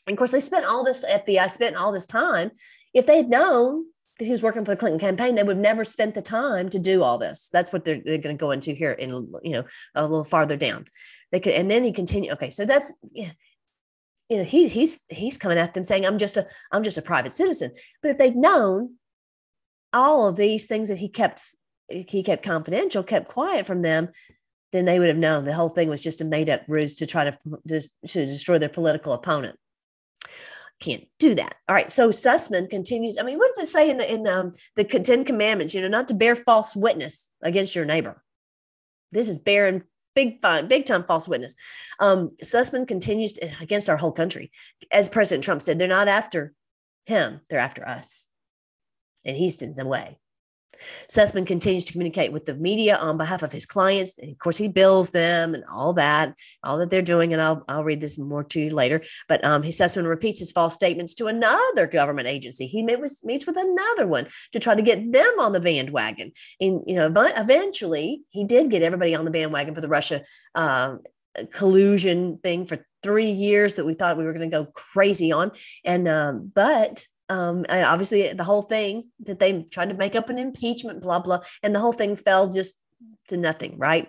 And 0.06 0.14
of 0.14 0.18
course, 0.18 0.30
they 0.30 0.40
spent 0.40 0.64
all 0.64 0.82
this, 0.82 1.04
FBI 1.04 1.50
spent 1.50 1.76
all 1.76 1.92
this 1.92 2.06
time. 2.06 2.52
If 2.94 3.04
they 3.04 3.18
had 3.18 3.28
known 3.28 3.84
that 4.18 4.24
he 4.24 4.30
was 4.30 4.42
working 4.42 4.64
for 4.64 4.70
the 4.70 4.78
Clinton 4.78 4.98
campaign, 4.98 5.34
they 5.34 5.42
would 5.42 5.56
have 5.56 5.62
never 5.62 5.84
spent 5.84 6.14
the 6.14 6.22
time 6.22 6.70
to 6.70 6.78
do 6.78 7.02
all 7.02 7.18
this. 7.18 7.50
That's 7.52 7.70
what 7.70 7.84
they're, 7.84 8.00
they're 8.02 8.16
going 8.16 8.34
to 8.34 8.40
go 8.40 8.50
into 8.50 8.72
here 8.72 8.92
in, 8.92 9.10
you 9.42 9.52
know, 9.52 9.64
a 9.94 10.06
little 10.06 10.24
farther 10.24 10.56
down. 10.56 10.86
They 11.32 11.40
could, 11.40 11.52
and 11.52 11.70
then 11.70 11.84
he 11.84 11.92
continued. 11.92 12.32
Okay, 12.32 12.48
so 12.48 12.64
that's, 12.64 12.94
you 13.12 13.28
know, 14.30 14.44
he, 14.44 14.68
he's, 14.68 15.00
he's 15.10 15.36
coming 15.36 15.58
at 15.58 15.74
them 15.74 15.84
saying, 15.84 16.06
I'm 16.06 16.16
just 16.16 16.38
a, 16.38 16.46
I'm 16.72 16.82
just 16.82 16.96
a 16.96 17.02
private 17.02 17.34
citizen. 17.34 17.72
But 18.00 18.12
if 18.12 18.18
they'd 18.18 18.36
known 18.36 18.94
all 19.92 20.26
of 20.26 20.36
these 20.36 20.64
things 20.64 20.88
that 20.88 20.96
he 20.96 21.10
kept 21.10 21.42
he 21.88 22.22
kept 22.22 22.44
confidential, 22.44 23.02
kept 23.02 23.28
quiet 23.28 23.66
from 23.66 23.82
them, 23.82 24.08
then 24.72 24.84
they 24.84 24.98
would 24.98 25.08
have 25.08 25.18
known 25.18 25.44
the 25.44 25.54
whole 25.54 25.68
thing 25.68 25.88
was 25.88 26.02
just 26.02 26.20
a 26.20 26.24
made 26.24 26.50
up 26.50 26.62
ruse 26.66 26.96
to 26.96 27.06
try 27.06 27.24
to, 27.24 27.38
to, 27.68 28.26
destroy 28.26 28.58
their 28.58 28.68
political 28.68 29.12
opponent. 29.12 29.56
Can't 30.80 31.04
do 31.18 31.34
that. 31.36 31.54
All 31.68 31.74
right. 31.74 31.92
So 31.92 32.10
Sussman 32.10 32.68
continues. 32.68 33.16
I 33.18 33.22
mean, 33.22 33.38
what 33.38 33.54
does 33.54 33.64
it 33.64 33.72
say 33.72 33.88
in 33.88 33.98
the 33.98 34.12
in 34.12 34.24
the, 34.24 34.34
um, 34.34 34.52
the 34.74 34.84
Ten 34.84 35.24
Commandments? 35.24 35.74
You 35.74 35.82
know, 35.82 35.88
not 35.88 36.08
to 36.08 36.14
bear 36.14 36.34
false 36.34 36.74
witness 36.74 37.30
against 37.42 37.76
your 37.76 37.84
neighbor. 37.84 38.22
This 39.12 39.28
is 39.28 39.38
bearing 39.38 39.84
big 40.16 40.42
fine, 40.42 40.66
big 40.66 40.86
time 40.86 41.04
false 41.04 41.28
witness. 41.28 41.54
Um, 42.00 42.30
Sussman 42.42 42.88
continues 42.88 43.34
to, 43.34 43.50
against 43.60 43.88
our 43.88 43.96
whole 43.96 44.12
country. 44.12 44.50
As 44.90 45.08
President 45.08 45.44
Trump 45.44 45.62
said, 45.62 45.78
they're 45.78 45.86
not 45.86 46.08
after 46.08 46.52
him, 47.06 47.40
they're 47.48 47.60
after 47.60 47.86
us. 47.86 48.28
And 49.24 49.36
he's 49.36 49.62
in 49.62 49.74
the 49.74 49.86
way. 49.86 50.18
Sussman 51.08 51.46
continues 51.46 51.84
to 51.84 51.92
communicate 51.92 52.32
with 52.32 52.44
the 52.44 52.54
media 52.54 52.96
on 52.96 53.16
behalf 53.16 53.42
of 53.42 53.52
his 53.52 53.66
clients. 53.66 54.18
And 54.18 54.30
of 54.30 54.38
course, 54.38 54.56
he 54.56 54.68
bills 54.68 55.10
them 55.10 55.54
and 55.54 55.64
all 55.72 55.92
that, 55.94 56.34
all 56.62 56.78
that 56.78 56.90
they're 56.90 57.02
doing. 57.02 57.32
And 57.32 57.42
I'll, 57.42 57.64
I'll 57.68 57.84
read 57.84 58.00
this 58.00 58.18
more 58.18 58.44
to 58.44 58.60
you 58.60 58.70
later. 58.70 59.02
But 59.28 59.44
um, 59.44 59.62
his 59.62 59.78
Sussman 59.78 60.06
repeats 60.06 60.40
his 60.40 60.52
false 60.52 60.74
statements 60.74 61.14
to 61.14 61.26
another 61.26 61.86
government 61.86 62.28
agency. 62.28 62.66
He 62.66 62.82
with, 62.82 63.20
meets 63.24 63.46
with 63.46 63.56
another 63.56 64.06
one 64.06 64.26
to 64.52 64.58
try 64.58 64.74
to 64.74 64.82
get 64.82 65.12
them 65.12 65.40
on 65.40 65.52
the 65.52 65.60
bandwagon. 65.60 66.32
And, 66.60 66.82
you 66.86 66.94
know, 66.94 67.12
eventually 67.16 68.22
he 68.30 68.44
did 68.44 68.70
get 68.70 68.82
everybody 68.82 69.14
on 69.14 69.24
the 69.24 69.30
bandwagon 69.30 69.74
for 69.74 69.80
the 69.80 69.88
Russia 69.88 70.22
uh, 70.54 70.96
collusion 71.52 72.38
thing 72.42 72.66
for 72.66 72.86
three 73.02 73.30
years 73.30 73.74
that 73.74 73.84
we 73.84 73.94
thought 73.94 74.16
we 74.16 74.24
were 74.24 74.32
going 74.32 74.48
to 74.48 74.56
go 74.56 74.70
crazy 74.72 75.32
on. 75.32 75.50
And, 75.84 76.08
um, 76.08 76.52
but 76.54 77.06
um, 77.28 77.64
and 77.68 77.86
obviously 77.86 78.32
the 78.32 78.44
whole 78.44 78.62
thing 78.62 79.10
that 79.20 79.38
they 79.38 79.62
tried 79.70 79.90
to 79.90 79.96
make 79.96 80.14
up 80.14 80.28
an 80.28 80.38
impeachment, 80.38 81.02
blah 81.02 81.18
blah, 81.18 81.40
and 81.62 81.74
the 81.74 81.80
whole 81.80 81.92
thing 81.92 82.16
fell 82.16 82.48
just 82.48 82.78
to 83.28 83.36
nothing, 83.36 83.78
right? 83.78 84.08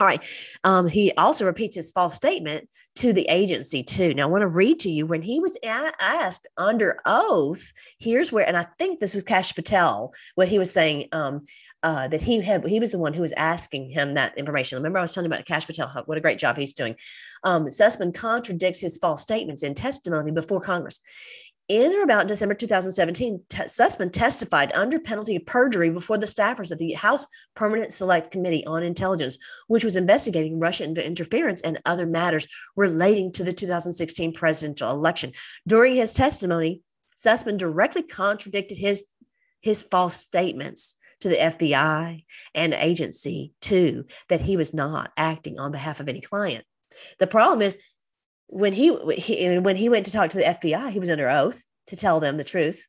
All 0.00 0.06
right. 0.06 0.24
Um, 0.64 0.88
he 0.88 1.12
also 1.12 1.44
repeats 1.44 1.76
his 1.76 1.92
false 1.92 2.14
statement 2.14 2.68
to 2.96 3.12
the 3.12 3.26
agency 3.28 3.82
too. 3.82 4.14
Now 4.14 4.24
I 4.24 4.30
want 4.30 4.42
to 4.42 4.48
read 4.48 4.80
to 4.80 4.90
you 4.90 5.06
when 5.06 5.22
he 5.22 5.38
was 5.38 5.56
asked 5.62 6.46
under 6.56 6.98
oath. 7.06 7.72
Here's 7.98 8.32
where, 8.32 8.46
and 8.46 8.56
I 8.56 8.66
think 8.78 8.98
this 8.98 9.14
was 9.14 9.22
Kash 9.22 9.54
Patel, 9.54 10.12
what 10.34 10.48
he 10.48 10.58
was 10.58 10.72
saying. 10.72 11.08
Um, 11.12 11.42
uh, 11.84 12.06
that 12.06 12.22
he 12.22 12.40
had 12.40 12.64
he 12.64 12.78
was 12.78 12.92
the 12.92 12.98
one 12.98 13.12
who 13.12 13.22
was 13.22 13.32
asking 13.32 13.88
him 13.90 14.14
that 14.14 14.38
information. 14.38 14.78
Remember, 14.78 15.00
I 15.00 15.02
was 15.02 15.12
telling 15.12 15.26
about 15.26 15.44
Kash 15.46 15.66
Patel, 15.66 15.90
what 16.06 16.16
a 16.16 16.20
great 16.20 16.38
job 16.38 16.56
he's 16.56 16.72
doing. 16.72 16.94
Um, 17.42 17.66
Sussman 17.66 18.14
contradicts 18.14 18.80
his 18.80 18.98
false 18.98 19.22
statements 19.22 19.64
in 19.64 19.74
testimony 19.74 20.30
before 20.30 20.60
Congress. 20.60 21.00
In 21.68 21.94
or 21.94 22.02
about 22.02 22.26
December 22.26 22.54
2017, 22.54 23.44
T- 23.48 23.56
Sussman 23.62 24.10
testified 24.10 24.72
under 24.74 24.98
penalty 24.98 25.36
of 25.36 25.46
perjury 25.46 25.90
before 25.90 26.18
the 26.18 26.26
staffers 26.26 26.72
of 26.72 26.78
the 26.78 26.92
House 26.92 27.26
Permanent 27.54 27.92
Select 27.92 28.32
Committee 28.32 28.66
on 28.66 28.82
Intelligence, 28.82 29.38
which 29.68 29.84
was 29.84 29.94
investigating 29.94 30.58
Russian 30.58 30.96
interference 30.96 31.60
and 31.62 31.80
other 31.86 32.04
matters 32.04 32.48
relating 32.76 33.30
to 33.32 33.44
the 33.44 33.52
2016 33.52 34.32
presidential 34.34 34.90
election. 34.90 35.32
During 35.66 35.94
his 35.94 36.14
testimony, 36.14 36.82
Sussman 37.16 37.58
directly 37.58 38.02
contradicted 38.02 38.76
his, 38.76 39.04
his 39.60 39.84
false 39.84 40.16
statements 40.16 40.96
to 41.20 41.28
the 41.28 41.36
FBI 41.36 42.24
and 42.54 42.74
agency, 42.74 43.52
too, 43.60 44.04
that 44.28 44.40
he 44.40 44.56
was 44.56 44.74
not 44.74 45.12
acting 45.16 45.60
on 45.60 45.70
behalf 45.70 46.00
of 46.00 46.08
any 46.08 46.20
client. 46.20 46.64
The 47.20 47.28
problem 47.28 47.62
is 47.62 47.78
when 48.52 48.74
he, 48.74 48.94
he 49.16 49.58
when 49.58 49.76
he 49.76 49.88
went 49.88 50.04
to 50.04 50.12
talk 50.12 50.28
to 50.30 50.36
the 50.36 50.44
FBI, 50.44 50.90
he 50.90 50.98
was 50.98 51.08
under 51.08 51.30
oath 51.30 51.66
to 51.86 51.96
tell 51.96 52.20
them 52.20 52.36
the 52.36 52.44
truth, 52.44 52.86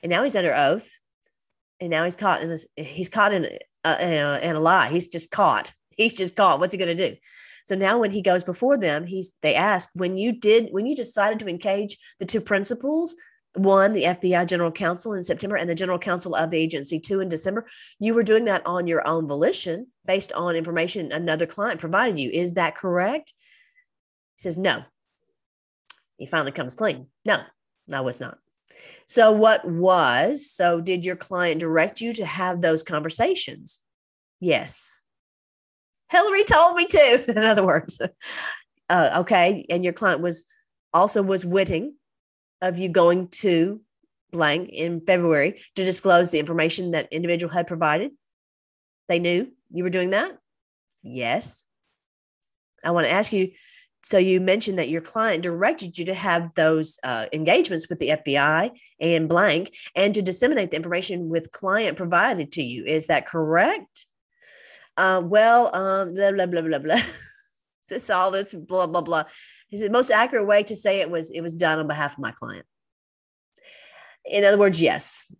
and 0.00 0.10
now 0.10 0.22
he's 0.22 0.36
under 0.36 0.54
oath, 0.54 0.88
and 1.80 1.90
now 1.90 2.04
he's 2.04 2.14
caught 2.14 2.40
in 2.40 2.48
this. 2.48 2.66
He's 2.76 3.08
caught 3.08 3.34
in 3.34 3.44
a, 3.44 3.48
in 4.00 4.14
a, 4.14 4.40
in 4.42 4.56
a 4.56 4.60
lie. 4.60 4.90
He's 4.90 5.08
just 5.08 5.32
caught. 5.32 5.72
He's 5.90 6.14
just 6.14 6.36
caught. 6.36 6.60
What's 6.60 6.72
he 6.72 6.78
going 6.78 6.96
to 6.96 7.10
do? 7.10 7.16
So 7.64 7.74
now 7.74 7.98
when 7.98 8.12
he 8.12 8.22
goes 8.22 8.44
before 8.44 8.78
them, 8.78 9.06
he's 9.06 9.32
they 9.42 9.56
ask 9.56 9.90
when 9.94 10.16
you 10.16 10.30
did 10.30 10.68
when 10.70 10.86
you 10.86 10.94
decided 10.94 11.40
to 11.40 11.48
engage 11.48 11.98
the 12.20 12.26
two 12.26 12.40
principals, 12.40 13.16
one 13.56 13.90
the 13.90 14.04
FBI 14.04 14.46
general 14.46 14.70
counsel 14.70 15.14
in 15.14 15.24
September 15.24 15.56
and 15.56 15.68
the 15.68 15.74
general 15.74 15.98
counsel 15.98 16.36
of 16.36 16.50
the 16.50 16.58
agency 16.58 17.00
two 17.00 17.18
in 17.18 17.28
December, 17.28 17.66
you 17.98 18.14
were 18.14 18.22
doing 18.22 18.44
that 18.44 18.62
on 18.66 18.86
your 18.86 19.06
own 19.08 19.26
volition 19.26 19.88
based 20.06 20.32
on 20.34 20.54
information 20.54 21.10
another 21.10 21.46
client 21.46 21.80
provided 21.80 22.20
you. 22.20 22.30
Is 22.30 22.54
that 22.54 22.76
correct? 22.76 23.32
He 24.36 24.42
says, 24.42 24.56
No. 24.56 24.84
He 26.16 26.26
finally 26.26 26.52
comes 26.52 26.74
clean. 26.74 27.06
No, 27.24 27.38
I 27.92 28.00
was 28.00 28.20
not. 28.20 28.38
So, 29.06 29.32
what 29.32 29.64
was? 29.68 30.50
So, 30.50 30.80
did 30.80 31.04
your 31.04 31.16
client 31.16 31.60
direct 31.60 32.00
you 32.00 32.12
to 32.14 32.26
have 32.26 32.60
those 32.60 32.82
conversations? 32.82 33.80
Yes. 34.40 35.00
Hillary 36.10 36.44
told 36.44 36.76
me 36.76 36.86
to, 36.86 37.24
in 37.36 37.38
other 37.38 37.66
words. 37.66 38.00
Uh, 38.88 39.10
okay. 39.20 39.64
And 39.70 39.82
your 39.82 39.92
client 39.92 40.20
was 40.20 40.44
also 40.92 41.22
was 41.22 41.44
witting 41.44 41.94
of 42.62 42.78
you 42.78 42.88
going 42.88 43.28
to 43.28 43.80
blank 44.30 44.70
in 44.70 45.00
February 45.00 45.60
to 45.74 45.84
disclose 45.84 46.30
the 46.30 46.38
information 46.38 46.92
that 46.92 47.12
individual 47.12 47.52
had 47.52 47.66
provided. 47.66 48.10
They 49.08 49.18
knew 49.18 49.52
you 49.70 49.84
were 49.84 49.90
doing 49.90 50.10
that? 50.10 50.32
Yes. 51.02 51.64
I 52.82 52.90
want 52.90 53.06
to 53.06 53.12
ask 53.12 53.32
you 53.32 53.50
so 54.04 54.18
you 54.18 54.38
mentioned 54.38 54.78
that 54.78 54.90
your 54.90 55.00
client 55.00 55.42
directed 55.42 55.96
you 55.96 56.04
to 56.04 56.14
have 56.14 56.54
those 56.54 56.98
uh, 57.02 57.24
engagements 57.32 57.88
with 57.88 57.98
the 57.98 58.10
FBI 58.10 58.70
and 59.00 59.28
blank 59.30 59.74
and 59.96 60.14
to 60.14 60.20
disseminate 60.20 60.70
the 60.70 60.76
information 60.76 61.30
with 61.30 61.50
client 61.52 61.96
provided 61.96 62.52
to 62.52 62.62
you. 62.62 62.84
Is 62.84 63.06
that 63.06 63.26
correct? 63.26 64.06
Uh, 64.98 65.22
well, 65.24 65.74
um, 65.74 66.14
blah, 66.14 66.32
blah, 66.32 66.46
blah, 66.46 66.60
blah, 66.60 66.78
blah. 66.78 67.00
this, 67.88 68.10
all 68.10 68.30
this, 68.30 68.52
blah, 68.52 68.86
blah, 68.86 69.00
blah. 69.00 69.24
His 69.70 69.88
most 69.88 70.10
accurate 70.10 70.46
way 70.46 70.62
to 70.64 70.76
say 70.76 71.00
it 71.00 71.10
was 71.10 71.30
it 71.30 71.40
was 71.40 71.56
done 71.56 71.78
on 71.78 71.88
behalf 71.88 72.12
of 72.12 72.18
my 72.18 72.30
client. 72.32 72.66
In 74.26 74.44
other 74.44 74.58
words, 74.58 74.80
yes, 74.80 75.34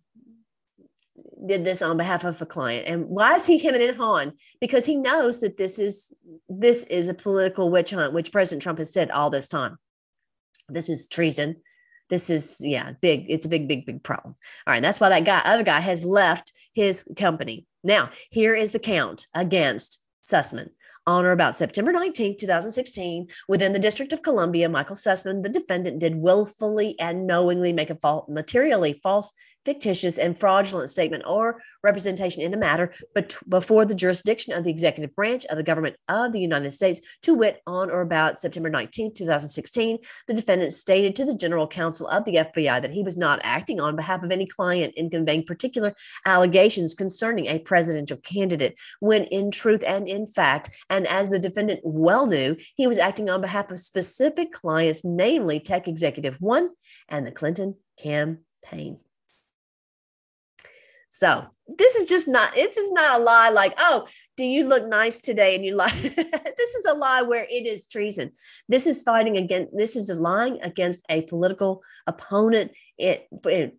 did 1.47 1.63
this 1.63 1.81
on 1.81 1.97
behalf 1.97 2.23
of 2.23 2.41
a 2.41 2.45
client. 2.45 2.87
And 2.87 3.05
why 3.05 3.35
is 3.35 3.45
he 3.45 3.57
hemming 3.57 3.87
and 3.87 3.97
hawing? 3.97 4.33
Because 4.59 4.85
he 4.85 4.95
knows 4.95 5.39
that 5.39 5.57
this 5.57 5.79
is 5.79 6.13
this 6.49 6.83
is 6.85 7.09
a 7.09 7.13
political 7.13 7.69
witch 7.69 7.91
hunt, 7.91 8.13
which 8.13 8.31
President 8.31 8.61
Trump 8.61 8.79
has 8.79 8.93
said 8.93 9.11
all 9.11 9.29
this 9.29 9.47
time. 9.47 9.77
This 10.69 10.89
is 10.89 11.07
treason. 11.07 11.57
This 12.09 12.29
is 12.29 12.57
yeah, 12.61 12.93
big. 13.01 13.25
It's 13.29 13.45
a 13.45 13.49
big, 13.49 13.67
big, 13.67 13.85
big 13.85 14.03
problem. 14.03 14.35
All 14.67 14.73
right, 14.73 14.81
that's 14.81 14.99
why 14.99 15.09
that 15.09 15.25
guy, 15.25 15.41
other 15.43 15.63
guy, 15.63 15.79
has 15.79 16.05
left 16.05 16.51
his 16.73 17.07
company. 17.17 17.65
Now, 17.83 18.09
here 18.31 18.55
is 18.55 18.71
the 18.71 18.79
count 18.79 19.27
against 19.33 20.03
Sussman 20.25 20.69
on 21.07 21.25
or 21.25 21.31
about 21.31 21.55
September 21.55 21.91
19, 21.91 22.37
2016, 22.37 23.27
within 23.47 23.73
the 23.73 23.79
District 23.79 24.11
of 24.11 24.23
Columbia, 24.23 24.67
Michael 24.67 24.95
Sussman, 24.95 25.43
the 25.43 25.49
defendant, 25.49 25.99
did 25.99 26.15
willfully 26.15 26.95
and 26.99 27.27
knowingly 27.27 27.73
make 27.73 27.89
a 27.89 27.95
false, 27.95 28.27
materially 28.27 28.99
false 29.03 29.31
fictitious 29.65 30.17
and 30.17 30.39
fraudulent 30.39 30.89
statement 30.89 31.23
or 31.25 31.61
representation 31.83 32.41
in 32.41 32.53
a 32.53 32.57
matter 32.57 32.93
but 33.13 33.35
before 33.49 33.85
the 33.85 33.95
jurisdiction 33.95 34.53
of 34.53 34.63
the 34.63 34.69
executive 34.69 35.15
branch 35.15 35.45
of 35.45 35.57
the 35.57 35.63
government 35.63 35.95
of 36.07 36.31
the 36.31 36.39
United 36.39 36.71
States, 36.71 37.01
to 37.21 37.33
wit, 37.33 37.61
on 37.67 37.89
or 37.89 38.01
about 38.01 38.39
September 38.39 38.69
19, 38.69 39.13
2016, 39.13 39.97
the 40.27 40.33
defendant 40.33 40.73
stated 40.73 41.15
to 41.15 41.25
the 41.25 41.35
general 41.35 41.67
counsel 41.67 42.07
of 42.07 42.25
the 42.25 42.35
FBI 42.35 42.81
that 42.81 42.91
he 42.91 43.03
was 43.03 43.17
not 43.17 43.39
acting 43.43 43.79
on 43.79 43.95
behalf 43.95 44.23
of 44.23 44.31
any 44.31 44.45
client 44.45 44.93
in 44.95 45.09
conveying 45.09 45.43
particular 45.43 45.93
allegations 46.25 46.93
concerning 46.93 47.47
a 47.47 47.59
presidential 47.59 48.17
candidate, 48.17 48.77
when 48.99 49.23
in 49.25 49.51
truth 49.51 49.83
and 49.85 50.07
in 50.07 50.27
fact, 50.27 50.69
and 50.89 51.07
as 51.07 51.29
the 51.29 51.39
defendant 51.39 51.79
well 51.83 52.27
knew, 52.27 52.55
he 52.75 52.87
was 52.87 52.97
acting 52.97 53.29
on 53.29 53.41
behalf 53.41 53.71
of 53.71 53.79
specific 53.79 54.51
clients, 54.51 55.03
namely 55.03 55.59
Tech 55.59 55.87
Executive 55.87 56.35
One 56.39 56.69
and 57.09 57.25
the 57.25 57.31
Clinton 57.31 57.75
campaign. 57.97 58.99
So 61.15 61.45
this 61.65 61.95
is 61.95 62.09
just 62.09 62.27
not, 62.27 62.51
it's 62.57 62.75
just 62.75 62.91
not 62.93 63.21
a 63.21 63.23
lie 63.23 63.49
like, 63.49 63.73
oh, 63.79 64.05
do 64.35 64.43
you 64.43 64.67
look 64.67 64.85
nice 64.85 65.21
today? 65.21 65.55
And 65.55 65.63
you 65.63 65.73
lie. 65.73 65.89
this 66.01 66.75
is 66.75 66.85
a 66.89 66.93
lie 66.93 67.21
where 67.21 67.45
it 67.49 67.65
is 67.65 67.87
treason. 67.87 68.31
This 68.67 68.85
is 68.85 69.01
fighting 69.01 69.37
against, 69.37 69.71
this 69.77 69.95
is 69.95 70.09
a 70.09 70.15
lying 70.15 70.61
against 70.61 71.05
a 71.09 71.21
political 71.21 71.81
opponent 72.05 72.73
it, 72.97 73.29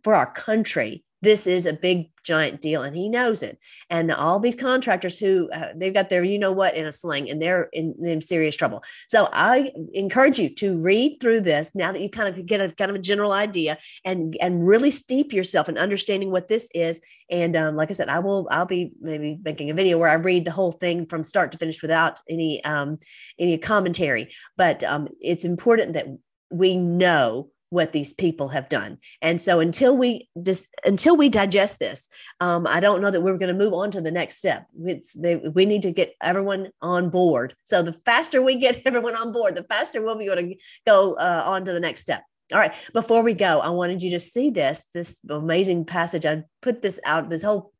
for 0.02 0.14
our 0.14 0.32
country 0.32 1.04
this 1.26 1.44
is 1.48 1.66
a 1.66 1.72
big 1.72 2.08
giant 2.22 2.60
deal 2.60 2.82
and 2.82 2.94
he 2.94 3.08
knows 3.08 3.42
it. 3.42 3.58
And 3.90 4.12
all 4.12 4.38
these 4.38 4.54
contractors 4.54 5.18
who 5.18 5.50
uh, 5.52 5.72
they've 5.74 5.92
got 5.92 6.08
their 6.08 6.22
you 6.22 6.38
know 6.38 6.52
what 6.52 6.76
in 6.76 6.86
a 6.86 6.92
sling 6.92 7.28
and 7.28 7.42
they're 7.42 7.68
in, 7.72 7.96
in, 8.00 8.20
serious 8.20 8.56
trouble. 8.56 8.84
So 9.08 9.28
i 9.32 9.72
encourage 9.92 10.38
you 10.38 10.48
to 10.54 10.78
read 10.78 11.18
through 11.20 11.40
this 11.40 11.74
now 11.74 11.90
that 11.90 12.00
you 12.00 12.08
kind 12.08 12.28
of 12.28 12.46
get 12.46 12.60
a 12.60 12.70
kind 12.70 12.92
of 12.92 12.94
a 12.94 13.00
general 13.00 13.32
idea 13.32 13.76
and 14.04 14.36
and 14.40 14.64
really 14.64 14.92
steep 14.92 15.32
yourself 15.32 15.68
in 15.68 15.76
understanding 15.78 16.30
what 16.30 16.46
this 16.46 16.70
is. 16.74 17.00
And 17.28 17.56
um, 17.56 17.74
like 17.74 17.90
i 17.90 17.94
said 17.94 18.08
i 18.08 18.20
will 18.20 18.46
i'll 18.52 18.66
be 18.66 18.92
maybe 19.00 19.40
making 19.42 19.68
a 19.68 19.74
video 19.74 19.98
where 19.98 20.08
i 20.08 20.14
read 20.14 20.44
the 20.44 20.52
whole 20.52 20.72
thing 20.72 21.06
from 21.06 21.24
start 21.24 21.50
to 21.52 21.58
finish 21.58 21.82
without 21.82 22.20
any 22.30 22.62
um 22.64 22.98
any 23.36 23.58
commentary. 23.58 24.32
But 24.56 24.84
um 24.84 25.08
it's 25.20 25.44
important 25.44 25.94
that 25.94 26.06
we 26.50 26.76
know 26.76 27.50
what 27.76 27.92
these 27.92 28.14
people 28.14 28.48
have 28.48 28.70
done. 28.70 28.96
And 29.20 29.40
so 29.40 29.60
until 29.60 29.94
we 29.96 30.30
just 30.42 30.66
until 30.84 31.14
we 31.14 31.28
digest 31.28 31.78
this 31.78 32.08
um, 32.40 32.66
i 32.66 32.80
don't 32.80 33.02
know 33.02 33.10
that 33.10 33.20
we're 33.20 33.36
going 33.36 33.54
to 33.54 33.64
move 33.64 33.74
on 33.74 33.90
to 33.90 34.00
the 34.00 34.10
next 34.10 34.38
step. 34.38 34.66
They, 34.74 35.36
we 35.36 35.66
need 35.66 35.82
to 35.82 35.92
get 35.92 36.14
everyone 36.22 36.70
on 36.80 37.10
board. 37.10 37.54
So 37.64 37.82
the 37.82 37.92
faster 37.92 38.40
we 38.40 38.56
get 38.56 38.80
everyone 38.86 39.14
on 39.14 39.30
board 39.30 39.54
the 39.54 39.64
faster 39.64 40.02
we'll 40.02 40.18
be 40.18 40.24
able 40.24 40.36
to 40.36 40.56
go 40.86 41.14
uh, 41.14 41.42
on 41.46 41.66
to 41.66 41.72
the 41.72 41.80
next 41.80 42.00
step. 42.00 42.22
All 42.52 42.58
right 42.58 42.74
before 42.94 43.22
we 43.24 43.34
go 43.34 43.60
i 43.60 43.70
wanted 43.70 44.02
you 44.04 44.10
to 44.10 44.20
see 44.20 44.48
this 44.50 44.86
this 44.94 45.20
amazing 45.28 45.84
passage. 45.84 46.24
I 46.24 46.44
put 46.62 46.80
this 46.80 46.98
out 47.04 47.28
this 47.28 47.44
whole 47.44 47.72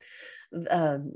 um, 0.70 1.12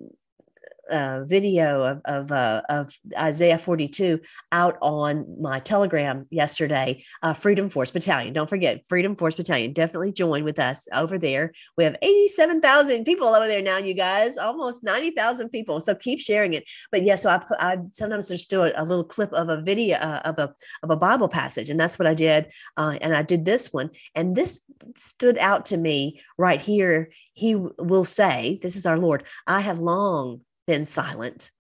uh, 0.90 1.24
video 1.24 1.84
of 1.84 2.00
of, 2.04 2.32
uh, 2.32 2.62
of, 2.68 2.92
Isaiah 3.18 3.58
42 3.58 4.20
out 4.52 4.76
on 4.80 5.40
my 5.40 5.58
Telegram 5.60 6.26
yesterday. 6.30 7.04
Uh, 7.22 7.34
Freedom 7.34 7.68
Force 7.68 7.90
Battalion. 7.90 8.32
Don't 8.32 8.48
forget 8.48 8.86
Freedom 8.88 9.16
Force 9.16 9.36
Battalion. 9.36 9.72
Definitely 9.72 10.12
join 10.12 10.44
with 10.44 10.58
us 10.58 10.86
over 10.92 11.18
there. 11.18 11.52
We 11.76 11.84
have 11.84 11.96
87,000 12.02 13.04
people 13.04 13.28
over 13.28 13.46
there 13.46 13.62
now, 13.62 13.78
you 13.78 13.94
guys. 13.94 14.38
Almost 14.38 14.82
90,000 14.82 15.48
people. 15.50 15.80
So 15.80 15.94
keep 15.94 16.20
sharing 16.20 16.54
it. 16.54 16.64
But 16.90 17.04
yeah, 17.04 17.14
so 17.14 17.30
I 17.30 17.38
put 17.38 17.58
I 17.60 17.78
sometimes 17.92 18.28
just 18.28 18.50
do 18.50 18.62
a, 18.62 18.72
a 18.76 18.84
little 18.84 19.04
clip 19.04 19.32
of 19.32 19.48
a 19.48 19.60
video 19.60 19.96
uh, 19.98 20.20
of 20.24 20.38
a 20.38 20.54
of 20.82 20.90
a 20.90 20.96
Bible 20.96 21.28
passage, 21.28 21.70
and 21.70 21.78
that's 21.78 21.98
what 21.98 22.06
I 22.06 22.14
did. 22.14 22.50
Uh, 22.76 22.96
and 23.00 23.14
I 23.14 23.22
did 23.22 23.44
this 23.44 23.72
one, 23.72 23.90
and 24.14 24.34
this 24.34 24.60
stood 24.96 25.38
out 25.38 25.66
to 25.66 25.76
me 25.76 26.20
right 26.38 26.60
here. 26.60 27.10
He 27.32 27.54
will 27.54 28.04
say, 28.04 28.58
"This 28.62 28.76
is 28.76 28.86
our 28.86 28.98
Lord. 28.98 29.26
I 29.46 29.60
have 29.60 29.78
long." 29.78 30.40
Been 30.70 30.84
silent. 30.84 31.50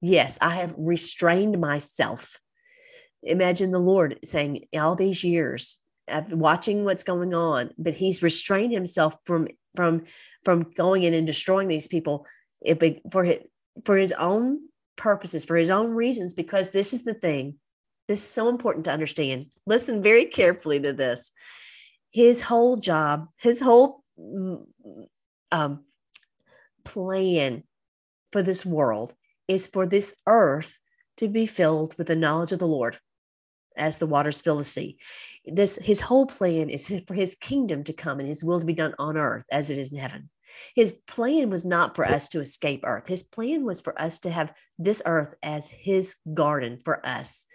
Yes, 0.00 0.38
I 0.40 0.50
have 0.50 0.72
restrained 0.78 1.60
myself. 1.60 2.40
Imagine 3.24 3.72
the 3.72 3.80
Lord 3.80 4.20
saying, 4.22 4.66
all 4.74 4.94
these 4.94 5.24
years, 5.24 5.76
of 6.06 6.32
watching 6.32 6.84
what's 6.84 7.02
going 7.02 7.34
on, 7.34 7.72
but 7.76 7.94
he's 7.94 8.22
restrained 8.22 8.72
himself 8.72 9.16
from 9.24 9.48
from 9.74 10.04
from 10.44 10.70
going 10.76 11.02
in 11.02 11.14
and 11.14 11.26
destroying 11.26 11.66
these 11.66 11.88
people 11.88 12.26
for 13.10 13.24
his, 13.24 13.40
for 13.84 13.96
his 13.96 14.12
own 14.12 14.60
purposes, 14.96 15.44
for 15.44 15.56
his 15.56 15.70
own 15.70 15.90
reasons, 15.90 16.32
because 16.32 16.70
this 16.70 16.92
is 16.92 17.02
the 17.02 17.14
thing. 17.14 17.58
This 18.06 18.22
is 18.22 18.30
so 18.30 18.48
important 18.48 18.84
to 18.84 18.92
understand. 18.92 19.46
Listen 19.66 20.00
very 20.00 20.26
carefully 20.26 20.80
to 20.80 20.92
this. 20.92 21.32
His 22.12 22.40
whole 22.40 22.76
job, 22.76 23.26
his 23.40 23.60
whole 23.60 24.04
mm, 24.16 24.64
um, 25.50 25.84
plan 26.84 27.64
for 28.32 28.42
this 28.42 28.64
world 28.64 29.14
is 29.46 29.66
for 29.66 29.86
this 29.86 30.14
earth 30.26 30.78
to 31.16 31.28
be 31.28 31.46
filled 31.46 31.96
with 31.98 32.06
the 32.06 32.16
knowledge 32.16 32.52
of 32.52 32.58
the 32.58 32.66
Lord 32.66 32.98
as 33.76 33.98
the 33.98 34.06
waters 34.06 34.40
fill 34.40 34.58
the 34.58 34.64
sea. 34.64 34.98
This 35.44 35.76
his 35.76 36.00
whole 36.00 36.26
plan 36.26 36.68
is 36.68 36.92
for 37.06 37.14
his 37.14 37.36
kingdom 37.36 37.84
to 37.84 37.92
come 37.92 38.18
and 38.18 38.28
his 38.28 38.44
will 38.44 38.60
to 38.60 38.66
be 38.66 38.74
done 38.74 38.94
on 38.98 39.16
earth 39.16 39.44
as 39.50 39.70
it 39.70 39.78
is 39.78 39.92
in 39.92 39.98
heaven. 39.98 40.30
His 40.74 40.92
plan 41.06 41.50
was 41.50 41.64
not 41.64 41.94
for 41.94 42.04
us 42.04 42.28
to 42.30 42.40
escape 42.40 42.80
earth. 42.84 43.06
His 43.06 43.22
plan 43.22 43.64
was 43.64 43.80
for 43.80 44.00
us 44.00 44.18
to 44.20 44.30
have 44.30 44.52
this 44.78 45.02
earth 45.06 45.34
as 45.42 45.70
his 45.70 46.16
garden 46.34 46.78
for 46.84 47.04
us 47.06 47.46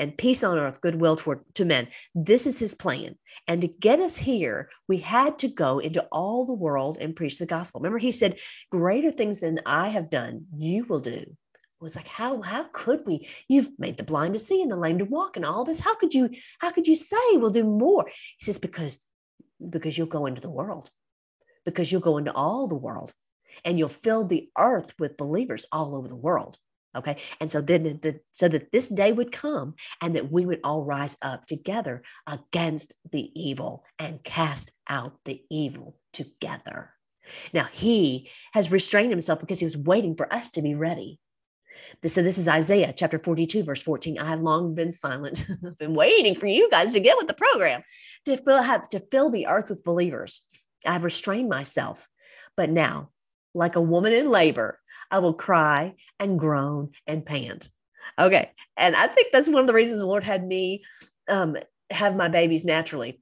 and 0.00 0.16
peace 0.16 0.42
on 0.42 0.58
earth, 0.58 0.80
goodwill 0.80 1.14
toward 1.14 1.42
to 1.54 1.64
men. 1.64 1.86
This 2.14 2.46
is 2.46 2.58
his 2.58 2.74
plan. 2.74 3.16
And 3.46 3.60
to 3.60 3.68
get 3.68 4.00
us 4.00 4.16
here, 4.16 4.70
we 4.88 4.96
had 4.96 5.38
to 5.40 5.48
go 5.48 5.78
into 5.78 6.04
all 6.10 6.46
the 6.46 6.54
world 6.54 6.98
and 7.00 7.14
preach 7.14 7.38
the 7.38 7.46
gospel. 7.46 7.80
Remember, 7.80 7.98
he 7.98 8.10
said, 8.10 8.40
Greater 8.70 9.12
things 9.12 9.40
than 9.40 9.60
I 9.66 9.90
have 9.90 10.10
done, 10.10 10.46
you 10.56 10.86
will 10.86 11.00
do. 11.00 11.12
It 11.12 11.84
was 11.84 11.96
like, 11.96 12.08
how 12.08 12.42
how 12.42 12.64
could 12.72 13.02
we? 13.06 13.28
You've 13.48 13.70
made 13.78 13.96
the 13.96 14.04
blind 14.04 14.34
to 14.34 14.38
see 14.38 14.60
and 14.62 14.70
the 14.70 14.76
lame 14.76 14.98
to 14.98 15.04
walk 15.04 15.36
and 15.36 15.44
all 15.44 15.64
this. 15.64 15.80
How 15.80 15.94
could 15.94 16.12
you, 16.12 16.30
how 16.60 16.72
could 16.72 16.86
you 16.86 16.94
say 16.94 17.16
we'll 17.34 17.50
do 17.50 17.64
more? 17.64 18.06
He 18.38 18.44
says, 18.44 18.58
because 18.58 19.06
because 19.68 19.96
you'll 19.96 20.06
go 20.06 20.26
into 20.26 20.40
the 20.40 20.50
world, 20.50 20.90
because 21.64 21.92
you'll 21.92 22.00
go 22.00 22.16
into 22.16 22.32
all 22.32 22.66
the 22.66 22.74
world 22.74 23.12
and 23.64 23.78
you'll 23.78 23.88
fill 23.88 24.24
the 24.24 24.48
earth 24.56 24.94
with 24.98 25.18
believers 25.18 25.66
all 25.72 25.94
over 25.94 26.08
the 26.08 26.16
world. 26.16 26.56
Okay. 26.96 27.20
And 27.40 27.50
so 27.50 27.60
then, 27.60 27.84
the, 27.84 28.20
so 28.32 28.48
that 28.48 28.72
this 28.72 28.88
day 28.88 29.12
would 29.12 29.32
come 29.32 29.74
and 30.02 30.16
that 30.16 30.32
we 30.32 30.44
would 30.44 30.60
all 30.64 30.84
rise 30.84 31.16
up 31.22 31.46
together 31.46 32.02
against 32.26 32.94
the 33.12 33.30
evil 33.40 33.84
and 33.98 34.22
cast 34.24 34.72
out 34.88 35.12
the 35.24 35.40
evil 35.50 35.96
together. 36.12 36.90
Now, 37.52 37.66
he 37.70 38.30
has 38.54 38.72
restrained 38.72 39.10
himself 39.10 39.40
because 39.40 39.60
he 39.60 39.66
was 39.66 39.76
waiting 39.76 40.16
for 40.16 40.32
us 40.32 40.50
to 40.52 40.62
be 40.62 40.74
ready. 40.74 41.20
So 42.04 42.22
this 42.22 42.38
is 42.38 42.48
Isaiah 42.48 42.92
chapter 42.96 43.18
42, 43.18 43.62
verse 43.62 43.82
14. 43.82 44.18
I 44.18 44.30
have 44.30 44.40
long 44.40 44.74
been 44.74 44.92
silent. 44.92 45.44
I've 45.64 45.78
been 45.78 45.94
waiting 45.94 46.34
for 46.34 46.46
you 46.46 46.68
guys 46.70 46.92
to 46.92 47.00
get 47.00 47.16
with 47.16 47.28
the 47.28 47.34
program 47.34 47.82
to 48.26 48.36
fill, 48.36 48.62
have, 48.62 48.88
to 48.90 49.00
fill 49.10 49.30
the 49.30 49.46
earth 49.46 49.70
with 49.70 49.84
believers. 49.84 50.42
I've 50.86 51.04
restrained 51.04 51.48
myself. 51.48 52.08
But 52.56 52.70
now, 52.70 53.10
like 53.54 53.76
a 53.76 53.80
woman 53.80 54.12
in 54.12 54.30
labor, 54.30 54.78
I 55.10 55.18
will 55.18 55.34
cry 55.34 55.94
and 56.18 56.38
groan 56.38 56.90
and 57.06 57.24
pant. 57.24 57.68
Okay. 58.18 58.50
And 58.76 58.94
I 58.96 59.06
think 59.06 59.28
that's 59.32 59.48
one 59.48 59.60
of 59.60 59.66
the 59.66 59.74
reasons 59.74 60.00
the 60.00 60.06
Lord 60.06 60.24
had 60.24 60.46
me 60.46 60.82
um, 61.28 61.56
have 61.90 62.16
my 62.16 62.28
babies 62.28 62.64
naturally. 62.64 63.20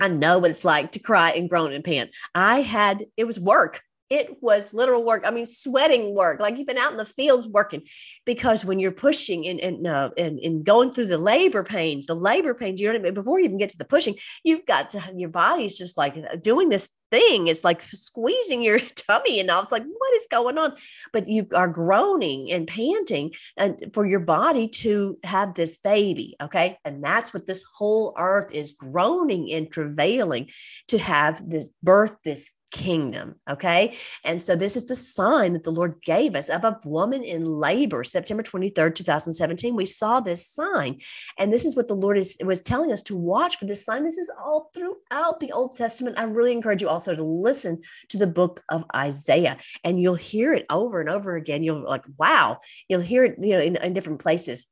I 0.00 0.08
know 0.08 0.38
what 0.38 0.50
it's 0.50 0.64
like 0.64 0.92
to 0.92 1.00
cry 1.00 1.30
and 1.30 1.48
groan 1.48 1.72
and 1.72 1.82
pant. 1.82 2.10
I 2.34 2.60
had, 2.60 3.04
it 3.16 3.24
was 3.24 3.40
work. 3.40 3.80
It 4.10 4.42
was 4.42 4.72
literal 4.72 5.04
work. 5.04 5.24
I 5.26 5.30
mean, 5.30 5.44
sweating 5.44 6.14
work, 6.14 6.40
like 6.40 6.56
you've 6.56 6.66
been 6.66 6.78
out 6.78 6.92
in 6.92 6.96
the 6.96 7.04
fields 7.04 7.46
working, 7.46 7.82
because 8.24 8.64
when 8.64 8.78
you're 8.78 8.92
pushing 8.92 9.46
and 9.46 9.60
and 9.60 9.86
uh, 9.86 10.10
and, 10.16 10.38
and 10.38 10.64
going 10.64 10.92
through 10.92 11.06
the 11.06 11.18
labor 11.18 11.62
pains, 11.62 12.06
the 12.06 12.14
labor 12.14 12.54
pains, 12.54 12.80
you 12.80 12.98
know, 12.98 13.12
before 13.12 13.38
you 13.38 13.44
even 13.44 13.58
get 13.58 13.68
to 13.70 13.78
the 13.78 13.84
pushing, 13.84 14.16
you've 14.44 14.66
got 14.66 14.90
to 14.90 15.02
your 15.16 15.30
body's 15.30 15.76
just 15.76 15.96
like 15.96 16.16
uh, 16.16 16.36
doing 16.36 16.68
this 16.68 16.88
thing. 17.10 17.48
It's 17.48 17.64
like 17.64 17.82
squeezing 17.82 18.62
your 18.62 18.78
tummy, 19.08 19.40
and 19.40 19.50
I 19.50 19.60
was 19.60 19.72
like, 19.72 19.84
what 19.84 20.14
is 20.14 20.26
going 20.30 20.58
on? 20.58 20.72
But 21.12 21.28
you 21.28 21.46
are 21.54 21.68
groaning 21.68 22.50
and 22.50 22.66
panting, 22.66 23.32
and 23.56 23.90
for 23.92 24.06
your 24.06 24.20
body 24.20 24.68
to 24.68 25.18
have 25.24 25.54
this 25.54 25.76
baby, 25.78 26.36
okay, 26.40 26.78
and 26.84 27.04
that's 27.04 27.34
what 27.34 27.46
this 27.46 27.64
whole 27.74 28.14
earth 28.16 28.52
is 28.52 28.72
groaning 28.72 29.52
and 29.52 29.70
travailing 29.70 30.48
to 30.88 30.98
have 30.98 31.48
this 31.48 31.70
birth, 31.82 32.16
this 32.24 32.52
kingdom. 32.70 33.34
Okay. 33.48 33.96
And 34.24 34.40
so 34.40 34.56
this 34.56 34.76
is 34.76 34.86
the 34.86 34.94
sign 34.94 35.52
that 35.52 35.64
the 35.64 35.70
Lord 35.70 36.00
gave 36.02 36.34
us 36.34 36.48
of 36.48 36.64
a 36.64 36.78
woman 36.84 37.22
in 37.22 37.44
labor, 37.44 38.04
September 38.04 38.42
23rd, 38.42 38.94
2017. 38.94 39.74
We 39.74 39.84
saw 39.84 40.20
this 40.20 40.46
sign. 40.46 41.00
And 41.38 41.52
this 41.52 41.64
is 41.64 41.76
what 41.76 41.88
the 41.88 41.96
Lord 41.96 42.18
is 42.18 42.38
was 42.44 42.60
telling 42.60 42.92
us 42.92 43.02
to 43.04 43.16
watch 43.16 43.58
for 43.58 43.66
this 43.66 43.84
sign. 43.84 44.04
This 44.04 44.18
is 44.18 44.30
all 44.38 44.70
throughout 44.74 45.40
the 45.40 45.52
Old 45.52 45.74
Testament. 45.74 46.18
I 46.18 46.24
really 46.24 46.52
encourage 46.52 46.82
you 46.82 46.88
also 46.88 47.14
to 47.14 47.22
listen 47.22 47.82
to 48.08 48.16
the 48.16 48.26
book 48.26 48.62
of 48.68 48.84
Isaiah 48.94 49.58
and 49.84 50.00
you'll 50.00 50.14
hear 50.14 50.52
it 50.52 50.66
over 50.70 51.00
and 51.00 51.08
over 51.08 51.36
again. 51.36 51.62
You'll 51.62 51.84
like, 51.84 52.04
wow, 52.18 52.58
you'll 52.88 53.00
hear 53.00 53.24
it, 53.24 53.36
you 53.40 53.52
know, 53.52 53.60
in, 53.60 53.76
in 53.76 53.92
different 53.92 54.20
places 54.20 54.66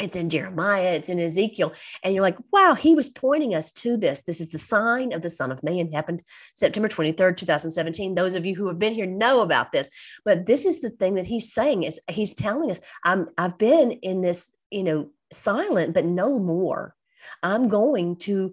it's 0.00 0.16
in 0.16 0.28
Jeremiah, 0.28 0.94
it's 0.94 1.08
in 1.08 1.20
Ezekiel. 1.20 1.72
And 2.02 2.14
you're 2.14 2.22
like, 2.22 2.38
wow, 2.52 2.74
he 2.74 2.96
was 2.96 3.08
pointing 3.08 3.54
us 3.54 3.70
to 3.72 3.96
this. 3.96 4.22
This 4.22 4.40
is 4.40 4.50
the 4.50 4.58
sign 4.58 5.12
of 5.12 5.22
the 5.22 5.30
Son 5.30 5.52
of 5.52 5.62
Man. 5.62 5.92
happened 5.92 6.22
September 6.54 6.88
23rd, 6.88 7.36
2017. 7.36 8.14
Those 8.14 8.34
of 8.34 8.44
you 8.44 8.56
who 8.56 8.66
have 8.66 8.78
been 8.78 8.92
here 8.92 9.06
know 9.06 9.42
about 9.42 9.70
this. 9.70 9.88
But 10.24 10.46
this 10.46 10.66
is 10.66 10.80
the 10.80 10.90
thing 10.90 11.14
that 11.14 11.26
he's 11.26 11.52
saying 11.52 11.84
is 11.84 12.00
he's 12.10 12.34
telling 12.34 12.72
us, 12.72 12.80
I'm 13.04 13.28
I've 13.38 13.56
been 13.56 13.92
in 13.92 14.20
this, 14.20 14.56
you 14.70 14.82
know, 14.82 15.10
silent, 15.30 15.94
but 15.94 16.04
no 16.04 16.40
more. 16.40 16.96
I'm 17.42 17.68
going 17.68 18.16
to 18.16 18.52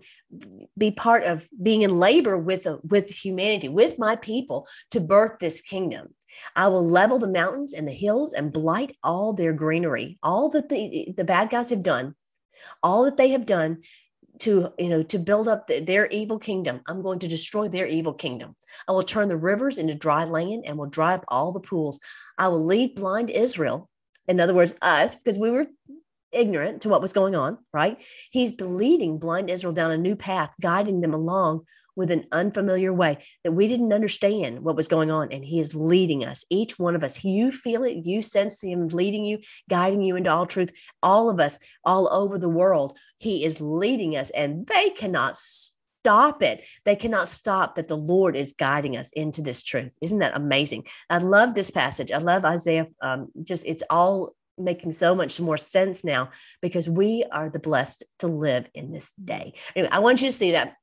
be 0.78 0.92
part 0.92 1.24
of 1.24 1.50
being 1.62 1.82
in 1.82 2.00
labor 2.00 2.38
with, 2.38 2.68
with 2.88 3.10
humanity, 3.10 3.68
with 3.68 4.00
my 4.00 4.16
people 4.16 4.68
to 4.92 5.00
birth 5.00 5.39
this 5.39 5.62
kingdom. 5.62 6.14
I 6.56 6.68
will 6.68 6.86
level 6.86 7.20
the 7.20 7.28
mountains 7.28 7.74
and 7.74 7.88
the 7.88 7.94
hills 7.94 8.34
and 8.34 8.54
blight 8.54 8.96
all 9.04 9.34
their 9.34 9.54
greenery. 9.54 10.18
All 10.24 10.50
that 10.50 10.70
the, 10.70 11.14
the 11.16 11.24
bad 11.24 11.50
guys 11.50 11.70
have 11.70 11.84
done, 11.84 12.16
all 12.84 13.06
that 13.06 13.18
they 13.18 13.30
have 13.30 13.46
done 13.46 13.82
to 14.42 14.70
you 14.80 14.90
know 14.90 15.04
to 15.04 15.20
build 15.20 15.48
up 15.48 15.68
the, 15.68 15.80
their 15.82 16.08
evil 16.08 16.40
kingdom 16.40 16.82
i'm 16.88 17.02
going 17.02 17.20
to 17.20 17.28
destroy 17.28 17.68
their 17.68 17.86
evil 17.86 18.14
kingdom. 18.14 18.56
I 18.88 18.92
will 18.92 19.04
turn 19.04 19.30
the 19.30 19.38
rivers 19.38 19.78
into 19.78 19.94
dry 19.94 20.26
land 20.26 20.64
and 20.66 20.78
will 20.78 20.88
dry 20.88 21.14
up 21.14 21.24
all 21.28 21.52
the 21.52 21.60
pools. 21.60 22.00
I 22.38 22.48
will 22.48 22.66
lead 22.66 22.96
blind 22.96 23.30
israel. 23.30 23.90
In 24.28 24.40
other 24.40 24.54
words 24.54 24.76
us 24.82 25.16
because 25.16 25.38
we 25.38 25.52
were 25.52 25.68
ignorant 26.32 26.82
to 26.82 26.90
what 26.90 27.02
was 27.02 27.14
going 27.14 27.36
on 27.36 27.58
right? 27.74 28.02
He's 28.32 28.60
leading 28.60 29.20
blind 29.20 29.50
israel 29.50 29.74
down 29.74 29.92
a 29.92 29.98
new 29.98 30.16
path 30.16 30.54
guiding 30.62 31.02
them 31.02 31.14
along 31.14 31.66
with 31.96 32.12
an 32.12 32.26
unfamiliar 32.32 32.94
way 32.94 33.18
that 33.44 33.52
we 33.52 33.68
didn't 33.68 33.94
understand 33.94 34.64
what 34.64 34.76
was 34.76 34.88
going 34.88 35.12
on. 35.12 35.32
And 35.32 35.44
He 35.44 35.60
is 35.60 35.76
leading 35.76 36.24
us, 36.26 36.46
each 36.50 36.78
one 36.80 36.96
of 36.96 37.04
us. 37.04 37.24
You 37.24 37.52
feel 37.52 37.84
it, 37.84 38.06
you 38.06 38.22
sense 38.22 38.62
Him 38.62 38.88
leading 38.89 39.26
you, 39.26 39.39
guiding 39.70 40.02
you 40.02 40.16
into 40.16 40.32
all 40.32 40.46
truth. 40.46 40.72
All 41.04 41.30
of 41.30 41.39
us, 41.39 41.60
all 41.84 42.12
over 42.14 42.38
the 42.38 42.50
world, 42.50 42.98
He 43.18 43.46
is 43.46 43.62
leading 43.62 44.16
us, 44.16 44.30
and 44.32 44.68
they 44.68 44.89
cannot 44.92 45.38
stop 45.38 46.42
it. 46.42 46.64
They 46.86 46.96
cannot 46.96 47.30
stop 47.30 47.76
that 47.76 47.88
the 47.88 47.98
Lord 47.98 48.36
is 48.36 48.54
guiding 48.54 48.98
us 48.98 49.12
into 49.12 49.42
this 49.42 49.62
truth. 49.64 49.96
Isn't 50.02 50.20
that 50.20 50.36
amazing? 50.36 50.86
I 51.10 51.20
love 51.20 51.54
this 51.54 51.72
passage. 51.72 52.12
I 52.12 52.18
love 52.18 52.44
Isaiah. 52.46 52.88
Um, 53.02 53.28
just 53.44 53.66
it's 53.66 53.84
all 53.89 54.36
making 54.58 54.92
so 54.94 55.16
much 55.16 55.39
more 55.39 55.58
sense 55.58 56.04
now 56.04 56.30
because 56.62 56.89
we 56.89 57.24
are 57.32 57.50
the 57.50 57.60
blessed 57.60 58.04
to 58.20 58.28
live 58.28 58.70
in 58.74 58.92
this 58.92 59.12
day. 59.14 59.54
Anyway, 59.76 59.89
I 59.92 60.00
want 60.00 60.22
you 60.22 60.28
to 60.28 60.34
see 60.34 60.52
that 60.52 60.76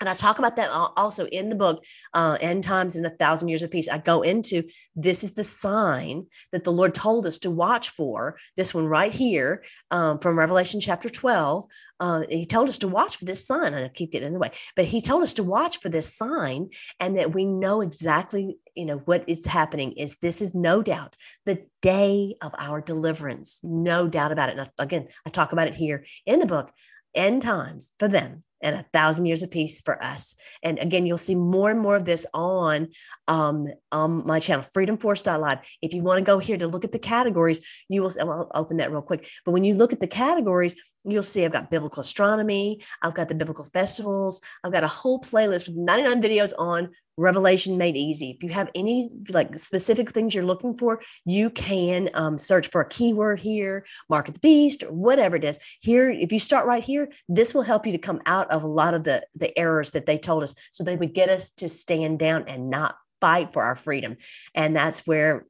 and 0.00 0.08
I 0.08 0.14
talk 0.14 0.38
about 0.38 0.56
that 0.56 0.70
also 0.70 1.26
in 1.26 1.50
the 1.50 1.54
book, 1.54 1.84
uh, 2.14 2.38
End 2.40 2.64
Times 2.64 2.96
and 2.96 3.04
a 3.04 3.10
Thousand 3.10 3.48
Years 3.48 3.62
of 3.62 3.70
Peace. 3.70 3.88
I 3.88 3.98
go 3.98 4.22
into 4.22 4.62
this 4.96 5.22
is 5.22 5.34
the 5.34 5.44
sign 5.44 6.26
that 6.52 6.64
the 6.64 6.72
Lord 6.72 6.94
told 6.94 7.26
us 7.26 7.36
to 7.38 7.50
watch 7.50 7.90
for. 7.90 8.38
This 8.56 8.74
one 8.74 8.86
right 8.86 9.12
here 9.12 9.62
um, 9.90 10.18
from 10.18 10.38
Revelation 10.38 10.80
chapter 10.80 11.10
12. 11.10 11.64
Uh, 12.00 12.22
he 12.30 12.46
told 12.46 12.70
us 12.70 12.78
to 12.78 12.88
watch 12.88 13.18
for 13.18 13.26
this 13.26 13.46
sign. 13.46 13.74
I 13.74 13.88
keep 13.88 14.12
getting 14.12 14.28
in 14.28 14.32
the 14.32 14.38
way, 14.38 14.52
but 14.74 14.86
he 14.86 15.02
told 15.02 15.22
us 15.22 15.34
to 15.34 15.44
watch 15.44 15.80
for 15.80 15.90
this 15.90 16.16
sign 16.16 16.70
and 16.98 17.18
that 17.18 17.34
we 17.34 17.44
know 17.44 17.82
exactly, 17.82 18.56
you 18.74 18.86
know, 18.86 18.98
what 19.04 19.28
is 19.28 19.44
happening 19.44 19.92
is 19.92 20.16
this 20.16 20.40
is 20.40 20.54
no 20.54 20.82
doubt 20.82 21.14
the 21.44 21.66
day 21.82 22.36
of 22.40 22.54
our 22.58 22.80
deliverance. 22.80 23.60
No 23.62 24.08
doubt 24.08 24.32
about 24.32 24.48
it. 24.48 24.58
And 24.58 24.70
again, 24.78 25.08
I 25.26 25.30
talk 25.30 25.52
about 25.52 25.68
it 25.68 25.74
here 25.74 26.06
in 26.24 26.38
the 26.38 26.46
book, 26.46 26.72
End 27.14 27.42
Times 27.42 27.92
for 27.98 28.08
them 28.08 28.44
and 28.62 28.76
a 28.76 28.84
thousand 28.92 29.26
years 29.26 29.42
of 29.42 29.50
peace 29.50 29.80
for 29.80 30.02
us. 30.02 30.36
And 30.62 30.78
again, 30.78 31.06
you'll 31.06 31.18
see 31.18 31.34
more 31.34 31.70
and 31.70 31.80
more 31.80 31.96
of 31.96 32.04
this 32.04 32.26
on 32.34 32.88
um, 33.28 33.66
on 33.92 34.26
my 34.26 34.40
channel, 34.40 34.64
freedomforce.live. 34.64 35.58
If 35.82 35.94
you 35.94 36.02
want 36.02 36.18
to 36.18 36.24
go 36.24 36.38
here 36.38 36.58
to 36.58 36.66
look 36.66 36.84
at 36.84 36.92
the 36.92 36.98
categories, 36.98 37.60
you 37.88 38.02
will, 38.02 38.12
I'll 38.20 38.50
open 38.54 38.78
that 38.78 38.90
real 38.90 39.02
quick. 39.02 39.28
But 39.44 39.52
when 39.52 39.64
you 39.64 39.74
look 39.74 39.92
at 39.92 40.00
the 40.00 40.08
categories, 40.08 40.74
you'll 41.04 41.22
see 41.22 41.44
I've 41.44 41.52
got 41.52 41.70
biblical 41.70 42.00
astronomy, 42.00 42.82
I've 43.02 43.14
got 43.14 43.28
the 43.28 43.34
biblical 43.34 43.64
festivals, 43.66 44.40
I've 44.64 44.72
got 44.72 44.84
a 44.84 44.88
whole 44.88 45.20
playlist 45.20 45.68
with 45.68 45.76
99 45.76 46.20
videos 46.20 46.52
on 46.58 46.90
Revelation 47.20 47.76
Made 47.76 47.96
Easy. 47.96 48.30
If 48.30 48.42
you 48.42 48.48
have 48.50 48.70
any 48.74 49.10
like 49.28 49.58
specific 49.58 50.10
things 50.10 50.34
you're 50.34 50.44
looking 50.44 50.76
for, 50.76 51.00
you 51.26 51.50
can 51.50 52.08
um, 52.14 52.38
search 52.38 52.70
for 52.70 52.80
a 52.80 52.88
keyword 52.88 53.40
here, 53.40 53.84
Mark 54.08 54.28
of 54.28 54.34
the 54.34 54.40
Beast, 54.40 54.82
or 54.82 54.92
whatever 54.92 55.36
it 55.36 55.44
is. 55.44 55.58
Here, 55.80 56.10
if 56.10 56.32
you 56.32 56.38
start 56.38 56.66
right 56.66 56.82
here, 56.82 57.10
this 57.28 57.52
will 57.54 57.62
help 57.62 57.86
you 57.86 57.92
to 57.92 57.98
come 57.98 58.22
out 58.24 58.49
of 58.50 58.62
a 58.62 58.68
lot 58.68 58.94
of 58.94 59.04
the 59.04 59.26
the 59.34 59.56
errors 59.58 59.92
that 59.92 60.06
they 60.06 60.18
told 60.18 60.42
us, 60.42 60.54
so 60.72 60.84
they 60.84 60.96
would 60.96 61.14
get 61.14 61.28
us 61.28 61.50
to 61.52 61.68
stand 61.68 62.18
down 62.18 62.44
and 62.48 62.70
not 62.70 62.96
fight 63.20 63.52
for 63.52 63.62
our 63.62 63.74
freedom. 63.74 64.16
And 64.54 64.74
that's 64.74 65.06
where 65.06 65.46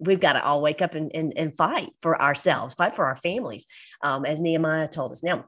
we've 0.00 0.20
got 0.20 0.32
to 0.32 0.44
all 0.44 0.60
wake 0.60 0.82
up 0.82 0.94
and, 0.94 1.10
and, 1.14 1.32
and 1.36 1.54
fight 1.54 1.90
for 2.00 2.20
ourselves, 2.20 2.74
fight 2.74 2.94
for 2.94 3.04
our 3.04 3.16
families, 3.16 3.66
um, 4.02 4.24
as 4.24 4.40
Nehemiah 4.40 4.88
told 4.88 5.12
us. 5.12 5.22
Now, 5.22 5.44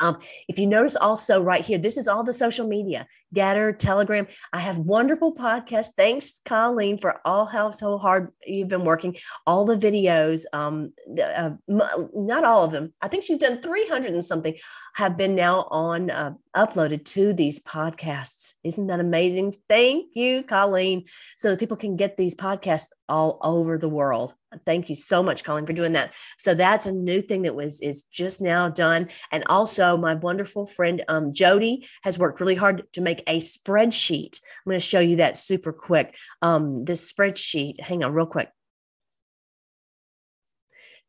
um, 0.00 0.18
if 0.48 0.58
you 0.58 0.66
notice 0.66 0.96
also 0.96 1.42
right 1.42 1.64
here, 1.64 1.78
this 1.78 1.96
is 1.96 2.08
all 2.08 2.24
the 2.24 2.34
social 2.34 2.66
media, 2.66 3.06
GETTR, 3.34 3.78
Telegram. 3.78 4.26
I 4.52 4.60
have 4.60 4.78
wonderful 4.78 5.34
podcasts. 5.34 5.92
Thanks, 5.96 6.40
Colleen, 6.44 6.98
for 6.98 7.20
all 7.24 7.46
how 7.46 7.70
so 7.70 7.98
hard 7.98 8.32
you've 8.46 8.68
been 8.68 8.84
working. 8.84 9.16
All 9.46 9.64
the 9.64 9.76
videos, 9.76 10.44
um, 10.52 10.92
uh, 11.20 11.50
not 11.68 12.44
all 12.44 12.64
of 12.64 12.70
them. 12.70 12.92
I 13.02 13.08
think 13.08 13.24
she's 13.24 13.38
done 13.38 13.60
300 13.60 14.12
and 14.12 14.24
something 14.24 14.56
have 14.94 15.16
been 15.16 15.34
now 15.34 15.66
on 15.70 16.10
uh, 16.10 16.34
uploaded 16.56 17.04
to 17.04 17.32
these 17.32 17.60
podcasts. 17.60 18.54
Isn't 18.62 18.86
that 18.86 19.00
amazing? 19.00 19.52
Thank 19.68 20.14
you, 20.14 20.42
Colleen, 20.44 21.04
so 21.36 21.50
that 21.50 21.58
people 21.58 21.76
can 21.76 21.96
get 21.96 22.16
these 22.16 22.34
podcasts 22.34 22.90
all 23.08 23.38
over 23.42 23.76
the 23.76 23.88
world. 23.88 24.34
Thank 24.64 24.88
you 24.88 24.94
so 24.94 25.22
much, 25.22 25.42
Colleen, 25.42 25.66
for 25.66 25.72
doing 25.72 25.92
that. 25.92 26.14
So 26.38 26.54
that's 26.54 26.86
a 26.86 26.92
new 26.92 27.20
thing 27.20 27.42
that 27.42 27.56
was 27.56 27.80
is 27.80 28.04
just 28.04 28.40
now 28.40 28.68
done. 28.68 29.08
And 29.32 29.42
also, 29.48 29.96
my 29.96 30.14
wonderful 30.14 30.66
friend 30.66 31.02
um, 31.08 31.32
Jody 31.32 31.86
has 32.04 32.18
worked 32.18 32.40
really 32.40 32.54
hard 32.54 32.84
to 32.92 33.00
make 33.00 33.23
a 33.26 33.38
spreadsheet. 33.38 34.40
I'm 34.64 34.70
going 34.70 34.80
to 34.80 34.86
show 34.86 35.00
you 35.00 35.16
that 35.16 35.36
super 35.36 35.72
quick. 35.72 36.16
Um, 36.42 36.84
this 36.84 37.12
spreadsheet. 37.12 37.80
Hang 37.80 38.04
on, 38.04 38.12
real 38.12 38.26
quick. 38.26 38.50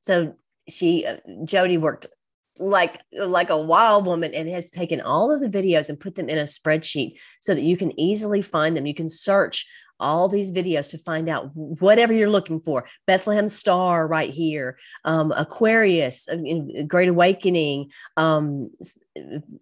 So 0.01 0.36
she 0.70 1.05
uh, 1.05 1.18
Jody 1.45 1.78
worked 1.78 2.07
like 2.57 3.01
like 3.11 3.49
a 3.49 3.61
wild 3.61 4.05
woman 4.05 4.34
and 4.34 4.47
has 4.49 4.70
taken 4.72 5.01
all 5.01 5.32
of 5.32 5.41
the 5.41 5.57
videos 5.57 5.89
and 5.89 5.99
put 5.99 6.16
them 6.16 6.30
in 6.30 6.38
a 6.38 6.43
spreadsheet 6.43 7.16
so 7.41 7.53
that 7.53 7.63
you 7.63 7.76
can 7.76 7.97
easily 7.99 8.41
find 8.41 8.78
them 8.78 8.86
you 8.86 8.93
can 8.93 9.09
search 9.09 9.66
all 10.00 10.28
these 10.28 10.52
videos 10.52 10.89
to 10.91 10.98
find 10.98 11.30
out 11.30 11.50
whatever 11.54 12.14
you're 12.14 12.30
looking 12.30 12.60
for. 12.60 12.88
Bethlehem 13.08 13.50
Star 13.50 14.08
right 14.08 14.30
here, 14.30 14.78
um, 15.04 15.32
Aquarius, 15.32 16.28
uh, 16.28 16.38
Great 16.88 17.10
Awakening, 17.10 17.91
um, 18.18 18.70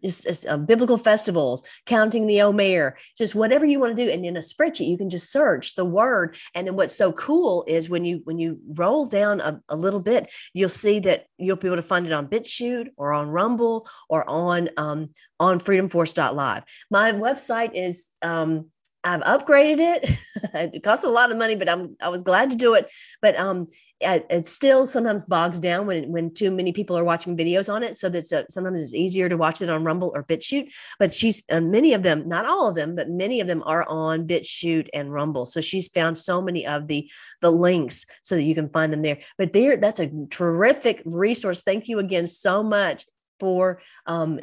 just, 0.03 0.47
uh, 0.47 0.57
biblical 0.57 0.97
festivals, 0.97 1.63
counting 1.85 2.27
the 2.27 2.41
Omer, 2.41 2.97
just 3.17 3.35
whatever 3.35 3.65
you 3.65 3.79
want 3.79 3.95
to 3.95 4.03
do. 4.03 4.09
And 4.09 4.25
in 4.25 4.37
a 4.37 4.39
spreadsheet, 4.39 4.87
you 4.87 4.97
can 4.97 5.09
just 5.09 5.31
search 5.31 5.75
the 5.75 5.85
word. 5.85 6.35
And 6.55 6.65
then 6.65 6.75
what's 6.75 6.95
so 6.95 7.11
cool 7.13 7.63
is 7.67 7.89
when 7.89 8.03
you 8.03 8.21
when 8.23 8.37
you 8.37 8.59
roll 8.69 9.05
down 9.05 9.41
a, 9.41 9.61
a 9.69 9.75
little 9.75 10.01
bit, 10.01 10.31
you'll 10.53 10.69
see 10.69 10.99
that 11.01 11.25
you'll 11.37 11.57
be 11.57 11.67
able 11.67 11.77
to 11.77 11.83
find 11.83 12.05
it 12.05 12.13
on 12.13 12.27
BitChute 12.27 12.89
or 12.97 13.13
on 13.13 13.29
Rumble 13.29 13.87
or 14.09 14.27
on 14.29 14.69
um, 14.77 15.09
on 15.39 15.59
freedomforce.live. 15.59 16.63
My 16.89 17.11
website 17.11 17.71
is 17.73 18.11
um, 18.21 18.71
I've 19.03 19.21
upgraded 19.21 19.79
it. 19.79 20.17
it 20.75 20.83
costs 20.83 21.03
a 21.03 21.09
lot 21.09 21.31
of 21.31 21.37
money, 21.37 21.55
but 21.55 21.69
I'm 21.69 21.95
I 22.01 22.09
was 22.09 22.21
glad 22.21 22.49
to 22.51 22.55
do 22.55 22.73
it. 22.73 22.89
But 23.21 23.35
um, 23.35 23.67
it 23.99 24.45
still 24.45 24.87
sometimes 24.87 25.25
bogs 25.25 25.59
down 25.59 25.87
when 25.87 26.11
when 26.11 26.33
too 26.33 26.51
many 26.51 26.71
people 26.71 26.97
are 26.97 27.03
watching 27.03 27.37
videos 27.37 27.73
on 27.73 27.83
it. 27.83 27.95
So 27.95 28.09
that's 28.09 28.33
sometimes 28.49 28.81
it's 28.81 28.93
easier 28.93 29.29
to 29.29 29.37
watch 29.37 29.61
it 29.61 29.69
on 29.69 29.83
Rumble 29.83 30.11
or 30.15 30.23
BitChute. 30.23 30.71
But 30.99 31.13
she's 31.13 31.43
uh, 31.51 31.61
many 31.61 31.93
of 31.93 32.03
them, 32.03 32.27
not 32.27 32.45
all 32.45 32.69
of 32.69 32.75
them, 32.75 32.95
but 32.95 33.09
many 33.09 33.41
of 33.41 33.47
them 33.47 33.63
are 33.65 33.85
on 33.89 34.27
BitChute 34.27 34.87
and 34.93 35.11
Rumble. 35.11 35.45
So 35.45 35.61
she's 35.61 35.87
found 35.89 36.17
so 36.17 36.41
many 36.41 36.65
of 36.65 36.87
the 36.87 37.09
the 37.41 37.51
links 37.51 38.05
so 38.23 38.35
that 38.35 38.43
you 38.43 38.55
can 38.55 38.69
find 38.69 38.91
them 38.91 39.01
there. 39.01 39.19
But 39.37 39.53
there, 39.53 39.77
that's 39.77 39.99
a 39.99 40.11
terrific 40.29 41.01
resource. 41.05 41.63
Thank 41.63 41.87
you 41.87 41.99
again 41.99 42.27
so 42.27 42.63
much 42.63 43.05
for 43.39 43.81
um, 44.05 44.39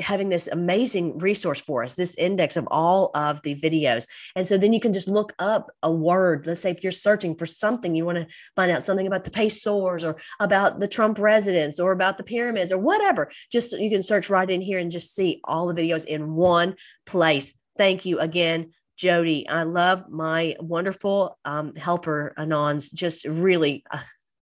having 0.00 0.28
this 0.28 0.46
amazing 0.48 1.18
resource 1.18 1.60
for 1.60 1.82
us, 1.82 1.94
this 1.94 2.14
index 2.16 2.56
of 2.56 2.68
all 2.70 3.10
of 3.14 3.40
the 3.42 3.58
videos. 3.58 4.06
And 4.34 4.46
so 4.46 4.58
then 4.58 4.72
you 4.72 4.80
can 4.80 4.92
just 4.92 5.08
look 5.08 5.32
up 5.38 5.70
a 5.82 5.92
word. 5.92 6.46
Let's 6.46 6.60
say 6.60 6.70
if 6.70 6.82
you're 6.82 6.92
searching 6.92 7.34
for 7.34 7.46
something, 7.46 7.94
you 7.94 8.04
want 8.04 8.18
to 8.18 8.26
find 8.54 8.70
out 8.70 8.84
something 8.84 9.06
about 9.06 9.24
the 9.24 9.30
pesos 9.30 10.04
or 10.04 10.16
about 10.40 10.80
the 10.80 10.88
Trump 10.88 11.18
residence 11.18 11.80
or 11.80 11.92
about 11.92 12.18
the 12.18 12.24
pyramids 12.24 12.72
or 12.72 12.78
whatever. 12.78 13.30
Just 13.50 13.72
you 13.78 13.90
can 13.90 14.02
search 14.02 14.28
right 14.28 14.50
in 14.50 14.60
here 14.60 14.78
and 14.78 14.90
just 14.90 15.14
see 15.14 15.40
all 15.44 15.72
the 15.72 15.80
videos 15.80 16.04
in 16.04 16.34
one 16.34 16.74
place. 17.06 17.58
Thank 17.76 18.04
you 18.04 18.18
again. 18.18 18.72
Jody, 18.96 19.46
I 19.46 19.64
love 19.64 20.08
my 20.08 20.56
wonderful 20.58 21.38
um, 21.44 21.74
helper, 21.74 22.32
Anons. 22.38 22.92
Just 22.92 23.26
really, 23.26 23.84
uh, 23.90 23.98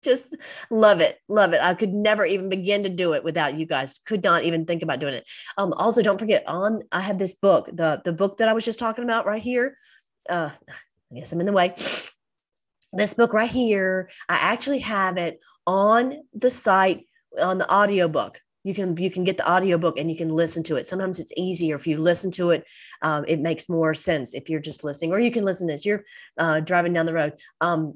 just 0.07 0.37
love 0.71 1.01
it 1.01 1.19
love 1.29 1.53
it. 1.53 1.61
I 1.61 1.75
could 1.75 1.93
never 1.93 2.25
even 2.25 2.49
begin 2.49 2.85
to 2.85 2.89
do 2.89 3.13
it 3.13 3.25
without 3.25 3.55
you 3.59 3.67
guys. 3.67 3.99
Could 3.99 4.23
not 4.23 4.45
even 4.45 4.65
think 4.65 4.83
about 4.83 5.01
doing 5.01 5.15
it. 5.15 5.29
Um 5.59 5.73
also 5.75 6.03
don't 6.03 6.21
forget 6.21 6.45
on 6.47 6.83
i 6.93 7.01
have 7.01 7.19
this 7.19 7.35
book 7.35 7.69
the 7.73 8.01
the 8.05 8.13
book 8.13 8.37
that 8.39 8.49
i 8.49 8.53
was 8.53 8.65
just 8.65 8.79
talking 8.79 9.05
about 9.05 9.27
right 9.27 9.43
here. 9.43 9.77
Uh 10.31 10.51
i 11.11 11.15
guess 11.15 11.33
i'm 11.33 11.41
in 11.41 11.47
the 11.47 11.53
way. 11.53 11.75
This 12.93 13.15
book 13.15 13.33
right 13.33 13.51
here 13.51 14.09
i 14.29 14.37
actually 14.37 14.79
have 14.81 15.19
it 15.19 15.41
on 15.67 16.15
the 16.33 16.51
site 16.51 17.07
on 17.41 17.59
the 17.59 17.71
audiobook. 17.73 18.41
You 18.65 18.75
can 18.75 18.97
you 18.97 19.11
can 19.11 19.25
get 19.25 19.37
the 19.37 19.49
audiobook 19.51 19.99
and 19.99 20.11
you 20.11 20.17
can 20.17 20.29
listen 20.29 20.63
to 20.65 20.77
it. 20.77 20.87
Sometimes 20.87 21.21
it's 21.21 21.33
easier 21.37 21.77
if 21.77 21.87
you 21.87 21.99
listen 21.99 22.31
to 22.33 22.51
it. 22.51 22.65
Um, 23.03 23.25
it 23.29 23.41
makes 23.41 23.69
more 23.69 23.95
sense 23.95 24.35
if 24.35 24.49
you're 24.49 24.61
just 24.61 24.83
listening 24.83 25.13
or 25.13 25.21
you 25.21 25.31
can 25.31 25.45
listen 25.45 25.71
as 25.71 25.87
you're 25.87 26.05
uh, 26.39 26.61
driving 26.61 26.93
down 26.93 27.07
the 27.07 27.15
road. 27.15 27.35
Um, 27.61 27.95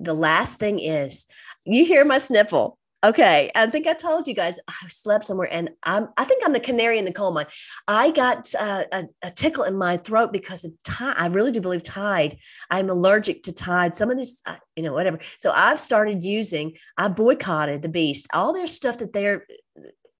the 0.00 0.14
last 0.14 0.58
thing 0.58 0.78
is 0.78 1.26
you 1.64 1.84
hear 1.84 2.04
my 2.04 2.18
sniffle. 2.18 2.78
Okay, 3.04 3.50
I 3.54 3.66
think 3.68 3.86
I 3.86 3.92
told 3.92 4.26
you 4.26 4.34
guys 4.34 4.58
I 4.68 4.88
slept 4.88 5.26
somewhere, 5.26 5.48
and 5.52 5.70
I'm, 5.84 6.08
I 6.16 6.24
think 6.24 6.42
I'm 6.44 6.54
the 6.54 6.60
canary 6.60 6.98
in 6.98 7.04
the 7.04 7.12
coal 7.12 7.30
mine. 7.30 7.46
I 7.86 8.10
got 8.10 8.52
uh, 8.58 8.84
a, 8.90 9.04
a, 9.22 9.30
tickle 9.30 9.64
in 9.64 9.76
my 9.76 9.98
throat 9.98 10.32
because 10.32 10.64
of 10.64 10.72
Tide. 10.82 11.14
I 11.16 11.26
really 11.26 11.52
do 11.52 11.60
believe 11.60 11.82
Tide. 11.82 12.38
I'm 12.70 12.88
allergic 12.90 13.44
to 13.44 13.52
Tide. 13.52 13.94
Some 13.94 14.10
of 14.10 14.16
this, 14.16 14.42
uh, 14.46 14.56
you 14.74 14.82
know, 14.82 14.94
whatever. 14.94 15.18
So 15.38 15.52
I've 15.52 15.78
started 15.78 16.24
using. 16.24 16.72
I 16.96 17.08
boycotted 17.08 17.82
the 17.82 17.90
Beast. 17.90 18.28
All 18.32 18.52
their 18.52 18.66
stuff 18.66 18.98
that 18.98 19.12
they're, 19.12 19.46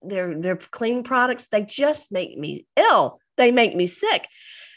their 0.03 0.39
their 0.39 0.57
cleaning 0.57 1.03
products. 1.03 1.49
They 1.49 1.65
just 1.65 2.13
make 2.13 2.39
me 2.39 2.67
ill. 2.77 3.21
They 3.37 3.51
make 3.51 3.75
me 3.75 3.87
sick. 3.87 4.29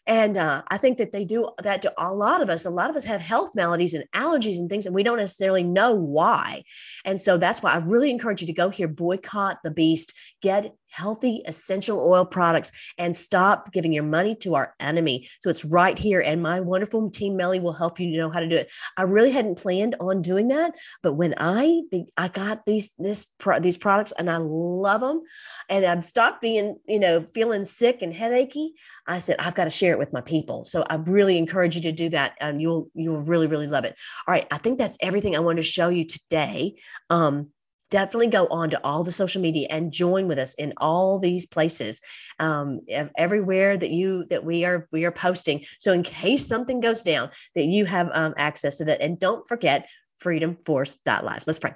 And 0.10 0.38
uh, 0.38 0.64
I 0.70 0.78
think 0.78 0.97
that 0.97 1.12
they 1.12 1.24
do 1.24 1.47
that 1.62 1.84
to 1.84 1.93
a 1.95 2.12
lot 2.12 2.41
of 2.41 2.49
us. 2.49 2.66
A 2.66 2.72
lot 2.72 2.89
of 2.89 2.95
us 2.95 3.03
have 3.03 3.22
health 3.22 3.51
maladies 3.53 3.93
and 3.93 4.03
allergies 4.16 4.57
and 4.57 4.68
things, 4.68 4.88
and 4.88 4.95
we 4.95 5.03
don't 5.03 5.20
necessarily 5.20 5.62
know 5.62 5.93
why. 5.93 6.64
And 7.05 7.22
so 7.22 7.38
that's 7.38 7.62
why 7.62 7.74
I 7.74 7.78
really 7.78 8.10
encourage 8.10 8.41
you 8.41 8.47
to 8.47 8.53
go 8.53 8.70
here, 8.70 8.88
boycott 8.88 9.60
the 9.64 9.70
beast, 9.70 10.16
get 10.41 10.74
healthy 10.90 11.42
essential 11.48 12.00
oil 12.00 12.26
products 12.26 12.72
and 12.98 13.16
stop 13.16 13.72
giving 13.72 13.94
your 13.94 14.04
money 14.04 14.36
to 14.36 14.56
our 14.56 14.76
enemy. 14.80 15.28
So 15.42 15.50
it's 15.50 15.66
right 15.66 15.98
here. 15.98 16.20
And 16.20 16.42
my 16.42 16.60
wonderful 16.60 17.10
team, 17.10 17.36
Melly, 17.36 17.60
will 17.60 17.74
help 17.74 18.00
you 18.00 18.16
know 18.18 18.30
how 18.30 18.40
to 18.40 18.48
do 18.48 18.56
it. 18.56 18.70
I 18.98 19.04
really 19.04 19.32
hadn't 19.32 19.58
planned 19.58 19.96
on 20.00 20.22
doing 20.22 20.50
that, 20.50 20.74
but 21.02 21.14
when 21.14 21.34
I 21.38 21.82
I 22.18 22.28
got 22.28 22.66
these 22.66 22.92
this 22.98 23.28
these 23.62 23.78
products 23.78 24.14
and 24.18 24.30
I 24.30 24.38
love 24.38 25.02
them, 25.02 25.22
and 25.70 25.86
I've 25.86 26.04
stopped 26.04 26.42
being 26.42 26.78
you 26.88 27.00
know 27.00 27.26
feeling 27.34 27.66
sick 27.66 28.02
and 28.02 28.14
headachy, 28.14 28.72
I 29.08 29.20
said 29.20 29.38
I've 29.40 29.56
got 29.56 29.66
to 29.66 29.70
share 29.70 29.94
it 29.94 30.00
with 30.00 30.14
my 30.14 30.22
people. 30.22 30.66
So 30.66 30.84
I 30.90 30.96
really 30.96 31.38
encourage 31.38 31.76
you 31.76 31.82
to 31.84 31.92
do 31.92 32.10
that, 32.10 32.36
and 32.40 32.62
you'll 32.62 32.90
you'll 32.94 33.22
really 33.22 33.48
really 33.48 33.68
love 33.68 33.86
it. 33.86 33.96
All 34.28 34.34
right, 34.34 34.46
I 34.52 34.58
think 34.58 34.78
that's 34.78 34.98
everything 35.02 35.36
I 35.36 35.40
wanted 35.40 35.58
to 35.58 35.64
show 35.64 35.90
you 35.90 36.06
today. 36.06 36.76
Um, 37.10 37.50
definitely 37.90 38.28
go 38.28 38.48
on 38.48 38.70
to 38.70 38.80
all 38.84 39.04
the 39.04 39.12
social 39.12 39.42
media 39.42 39.68
and 39.70 39.92
join 39.92 40.28
with 40.28 40.40
us 40.40 40.54
in 40.56 40.74
all 40.78 41.20
these 41.20 41.46
places 41.46 42.02
um, 42.40 42.82
everywhere 43.18 43.78
that 43.78 43.92
you 43.92 44.26
that 44.30 44.44
we 44.44 44.66
are 44.66 44.88
we 44.92 45.06
are 45.06 45.12
posting. 45.12 45.66
So 45.80 45.94
in 45.94 46.04
case 46.04 46.46
something 46.46 46.80
goes 46.80 47.02
down 47.02 47.30
that 47.56 47.66
you 47.66 47.86
have 47.86 48.10
um, 48.14 48.34
access 48.38 48.78
to 48.78 48.86
that. 48.86 49.02
And 49.02 49.20
don't 49.20 49.48
forget 49.48 49.88
freedomforce.live 50.24 51.44
let's 51.48 51.60
pray. 51.60 51.74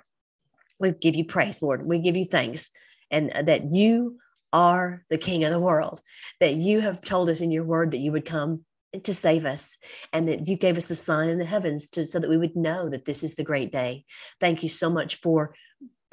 We 0.79 0.91
give 0.91 1.15
you 1.15 1.25
praise 1.25 1.61
lord. 1.61 1.85
We 1.85 1.99
give 1.99 2.17
you 2.17 2.25
thanks 2.25 2.69
and 3.11 3.31
that 3.47 3.71
you 3.71 4.17
are 4.51 5.03
the 5.09 5.17
king 5.17 5.43
of 5.43 5.51
the 5.51 5.59
world 5.59 5.99
that 6.39 6.55
you 6.55 6.79
have 6.79 7.01
told 7.01 7.29
us 7.29 7.41
in 7.41 7.51
your 7.51 7.63
word 7.63 7.91
that 7.91 7.97
you 7.97 8.11
would 8.11 8.25
come 8.25 8.63
to 9.01 9.13
save 9.13 9.45
us 9.45 9.77
and 10.11 10.27
that 10.27 10.47
you 10.47 10.55
gave 10.55 10.77
us 10.77 10.85
the 10.85 10.95
sign 10.95 11.29
in 11.29 11.39
the 11.39 11.45
heavens 11.45 11.89
to 11.89 12.05
so 12.05 12.19
that 12.19 12.29
we 12.29 12.37
would 12.37 12.55
know 12.55 12.89
that 12.89 13.05
this 13.05 13.23
is 13.23 13.33
the 13.33 13.43
great 13.43 13.71
day. 13.71 14.05
Thank 14.39 14.61
you 14.61 14.69
so 14.69 14.89
much 14.89 15.19
for 15.21 15.55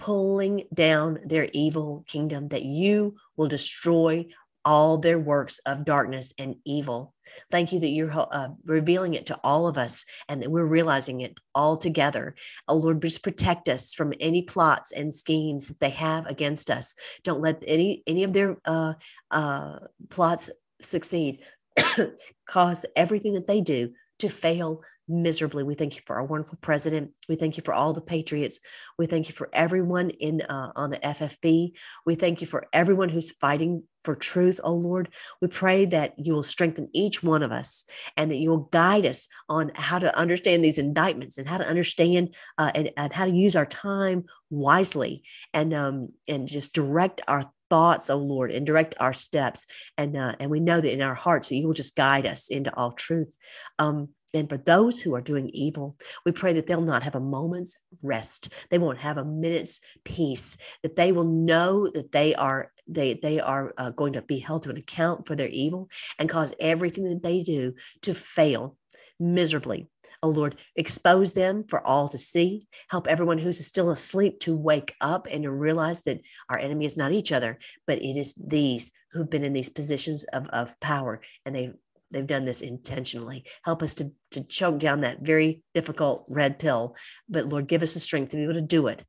pulling 0.01 0.65
down 0.73 1.19
their 1.25 1.47
evil 1.53 2.05
kingdom, 2.09 2.49
that 2.49 2.65
you 2.65 3.15
will 3.37 3.49
destroy 3.49 4.27
all 4.65 4.97
their 4.99 5.19
works 5.19 5.59
of 5.67 5.85
darkness 5.85 6.33
and 6.39 6.57
evil. 6.65 7.15
Thank 7.51 7.73
you 7.73 7.81
that 7.81 7.89
you're 7.89 8.13
uh, 8.13 8.49
revealing 8.65 9.15
it 9.15 9.27
to 9.27 9.39
all 9.45 9.67
of 9.67 9.77
us 9.77 10.05
and 10.29 10.43
that 10.43 10.51
we're 10.51 10.65
realizing 10.67 11.21
it 11.21 11.39
all 11.55 11.77
together. 11.77 12.35
Oh 12.67 12.77
Lord, 12.77 13.03
just 13.03 13.23
protect 13.23 13.69
us 13.69 13.95
from 13.95 14.15
any 14.21 14.43
plots 14.43 14.91
and 14.93 15.13
schemes 15.13 15.69
that 15.69 15.81
they 15.81 15.91
have 15.91 16.27
against 16.27 16.71
us. 16.71 16.95
Don't 17.23 17.43
let 17.43 17.63
any 17.67 18.03
any 18.07 18.25
of 18.25 18.33
their 18.33 18.57
uh, 18.65 18.95
uh, 19.31 19.81
plots 20.09 20.51
succeed. 20.81 21.43
Cause 22.47 22.85
everything 22.97 23.35
that 23.35 23.47
they 23.47 23.61
do 23.61 23.93
to 24.21 24.29
fail 24.29 24.83
miserably. 25.09 25.65
We 25.65 25.75
thank 25.75 25.97
you 25.97 26.03
for 26.07 26.17
our 26.17 26.25
wonderful 26.25 26.59
president. 26.61 27.11
We 27.29 27.35
thank 27.35 27.57
you 27.57 27.63
for 27.65 27.75
all 27.75 27.93
the 27.93 28.01
patriots. 28.01 28.61
We 28.99 29.07
thank 29.07 29.29
you 29.29 29.35
for 29.35 29.51
everyone 29.53 30.11
in 30.11 30.43
uh, 30.43 30.73
on 30.77 30.91
the 30.91 30.99
FFB. 30.99 31.73
We 32.07 32.15
thank 32.15 32.41
you 32.41 32.47
for 32.47 32.67
everyone 32.73 33.09
who's 33.09 33.33
fighting 33.33 33.83
for 34.05 34.15
truth, 34.15 34.61
oh 34.65 34.75
Lord. 34.75 35.13
We 35.43 35.49
pray 35.49 35.85
that 35.87 36.15
you 36.17 36.33
will 36.33 36.43
strengthen 36.43 36.89
each 36.95 37.23
one 37.23 37.43
of 37.43 37.53
us 37.53 37.85
and 38.17 38.31
that 38.31 38.39
you 38.39 38.51
will 38.51 38.69
guide 38.71 39.05
us 39.05 39.29
on 39.49 39.73
how 39.75 39.99
to 39.99 40.17
understand 40.17 40.65
these 40.65 40.79
indictments 40.79 41.37
and 41.37 41.47
how 41.47 41.59
to 41.59 41.69
understand 41.69 42.35
uh, 42.57 42.71
and, 42.75 42.91
and, 42.97 43.13
how 43.13 43.27
to 43.27 43.33
use 43.33 43.57
our 43.57 43.67
time 43.67 44.25
wisely 44.49 45.23
and 45.53 45.75
um, 45.75 46.11
and 46.29 46.49
just 46.49 46.73
direct 46.73 47.21
our 47.29 47.53
thoughts, 47.71 48.11
oh 48.11 48.19
Lord, 48.19 48.51
and 48.51 48.67
direct 48.67 48.95
our 49.01 49.13
steps. 49.13 49.67
And 49.97 50.17
uh, 50.17 50.35
and 50.39 50.51
we 50.51 50.61
know 50.61 50.81
that 50.81 50.93
in 50.93 51.03
our 51.03 51.15
hearts 51.15 51.49
that 51.49 51.57
you 51.57 51.67
will 51.67 51.75
just 51.75 51.97
guide 51.97 52.27
us 52.27 52.51
into 52.51 52.75
all 52.77 52.93
truth. 52.93 53.37
Um, 53.79 54.11
and 54.33 54.49
for 54.49 54.59
those 54.59 55.01
who 55.01 55.15
are 55.15 55.21
doing 55.21 55.49
evil, 55.53 55.97
we 56.25 56.33
pray 56.33 56.53
that 56.53 56.67
they'll 56.67 56.81
not 56.81 57.03
have 57.03 57.15
a 57.15 57.21
moment's 57.21 57.77
rest. 58.03 58.53
They 58.71 58.79
won't 58.79 58.99
have 58.99 59.17
a 59.17 59.25
minute's 59.25 59.81
peace. 60.05 60.57
That 60.83 60.97
they 60.97 61.13
will 61.13 61.25
know 61.25 61.89
that 61.89 62.13
they 62.13 62.35
are 62.35 62.71
they 62.87 63.15
they 63.15 63.41
are 63.41 63.73
uh, 63.77 63.91
going 63.91 64.15
to 64.15 64.23
be 64.23 64.39
held 64.39 64.65
to 64.65 64.71
an 64.71 64.77
account 64.77 65.27
for 65.27 65.35
their 65.35 65.49
evil 65.49 65.89
and 66.19 66.29
cause 66.29 66.55
everything 66.61 67.05
that 67.05 67.23
they 67.23 67.43
do 67.43 67.75
to 68.03 68.15
fail 68.15 68.77
miserably. 69.21 69.89
Oh 70.23 70.31
Lord, 70.31 70.57
expose 70.77 71.33
them 71.33 71.65
for 71.69 71.87
all 71.87 72.09
to 72.09 72.19
see. 72.19 72.63
Help 72.89 73.07
everyone 73.07 73.39
who's 73.39 73.65
still 73.65 73.91
asleep 73.91 74.41
to 74.41 74.57
wake 74.57 74.95
up 75.01 75.27
and 75.31 75.45
to 75.45 75.51
realize 75.51 76.03
that 76.03 76.21
our 76.49 76.59
enemy 76.59 76.85
is 76.85 76.97
not 76.97 77.13
each 77.13 77.33
other, 77.33 77.59
but 77.87 77.99
it 77.99 78.17
is 78.17 78.35
these 78.37 78.91
who've 79.13 79.31
been 79.31 79.45
in 79.45 79.53
these 79.53 79.69
positions 79.69 80.25
of, 80.33 80.47
of 80.49 80.79
power 80.81 81.21
and 81.45 81.55
they've 81.55 81.75
they've 82.11 82.27
done 82.27 82.45
this 82.45 82.61
intentionally. 82.61 83.45
Help 83.65 83.83
us 83.83 83.95
to, 83.97 84.11
to 84.33 84.43
choke 84.45 84.81
down 84.81 85.03
that 85.03 85.21
very 85.21 85.63
difficult 85.75 86.25
red 86.29 86.59
pill. 86.59 86.97
But 87.29 87.47
Lord, 87.47 87.69
give 87.69 87.83
us 87.83 87.95
the 87.95 88.01
strength 88.01 88.31
to 88.31 88.37
be 88.37 88.43
able 88.43 88.55
to 88.55 88.61
do 88.61 88.89
it. 88.89 89.05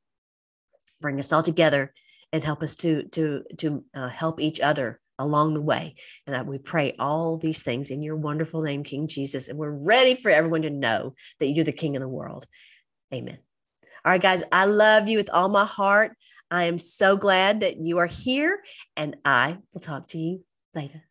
Bring 1.00 1.18
us 1.18 1.32
all 1.32 1.42
together 1.42 1.92
and 2.32 2.42
help 2.42 2.62
us 2.62 2.76
to 2.76 3.04
to 3.08 3.42
to 3.58 3.84
uh, 3.94 4.08
help 4.08 4.40
each 4.40 4.60
other 4.60 5.00
along 5.22 5.54
the 5.54 5.62
way. 5.62 5.94
And 6.26 6.34
that 6.34 6.46
we 6.46 6.58
pray 6.58 6.94
all 6.98 7.38
these 7.38 7.62
things 7.62 7.90
in 7.90 8.02
your 8.02 8.16
wonderful 8.16 8.62
name, 8.62 8.82
King 8.82 9.06
Jesus. 9.06 9.48
And 9.48 9.58
we're 9.58 9.70
ready 9.70 10.14
for 10.14 10.30
everyone 10.30 10.62
to 10.62 10.70
know 10.70 11.14
that 11.40 11.50
you're 11.50 11.64
the 11.64 11.72
King 11.72 11.96
of 11.96 12.02
the 12.02 12.08
world. 12.08 12.46
Amen. 13.14 13.38
All 14.04 14.12
right, 14.12 14.20
guys, 14.20 14.42
I 14.52 14.64
love 14.64 15.08
you 15.08 15.16
with 15.16 15.30
all 15.30 15.48
my 15.48 15.64
heart. 15.64 16.16
I 16.50 16.64
am 16.64 16.78
so 16.78 17.16
glad 17.16 17.60
that 17.60 17.78
you 17.78 17.96
are 17.98 18.06
here, 18.06 18.62
and 18.94 19.16
I 19.24 19.56
will 19.72 19.80
talk 19.80 20.08
to 20.08 20.18
you 20.18 20.44
later. 20.74 21.00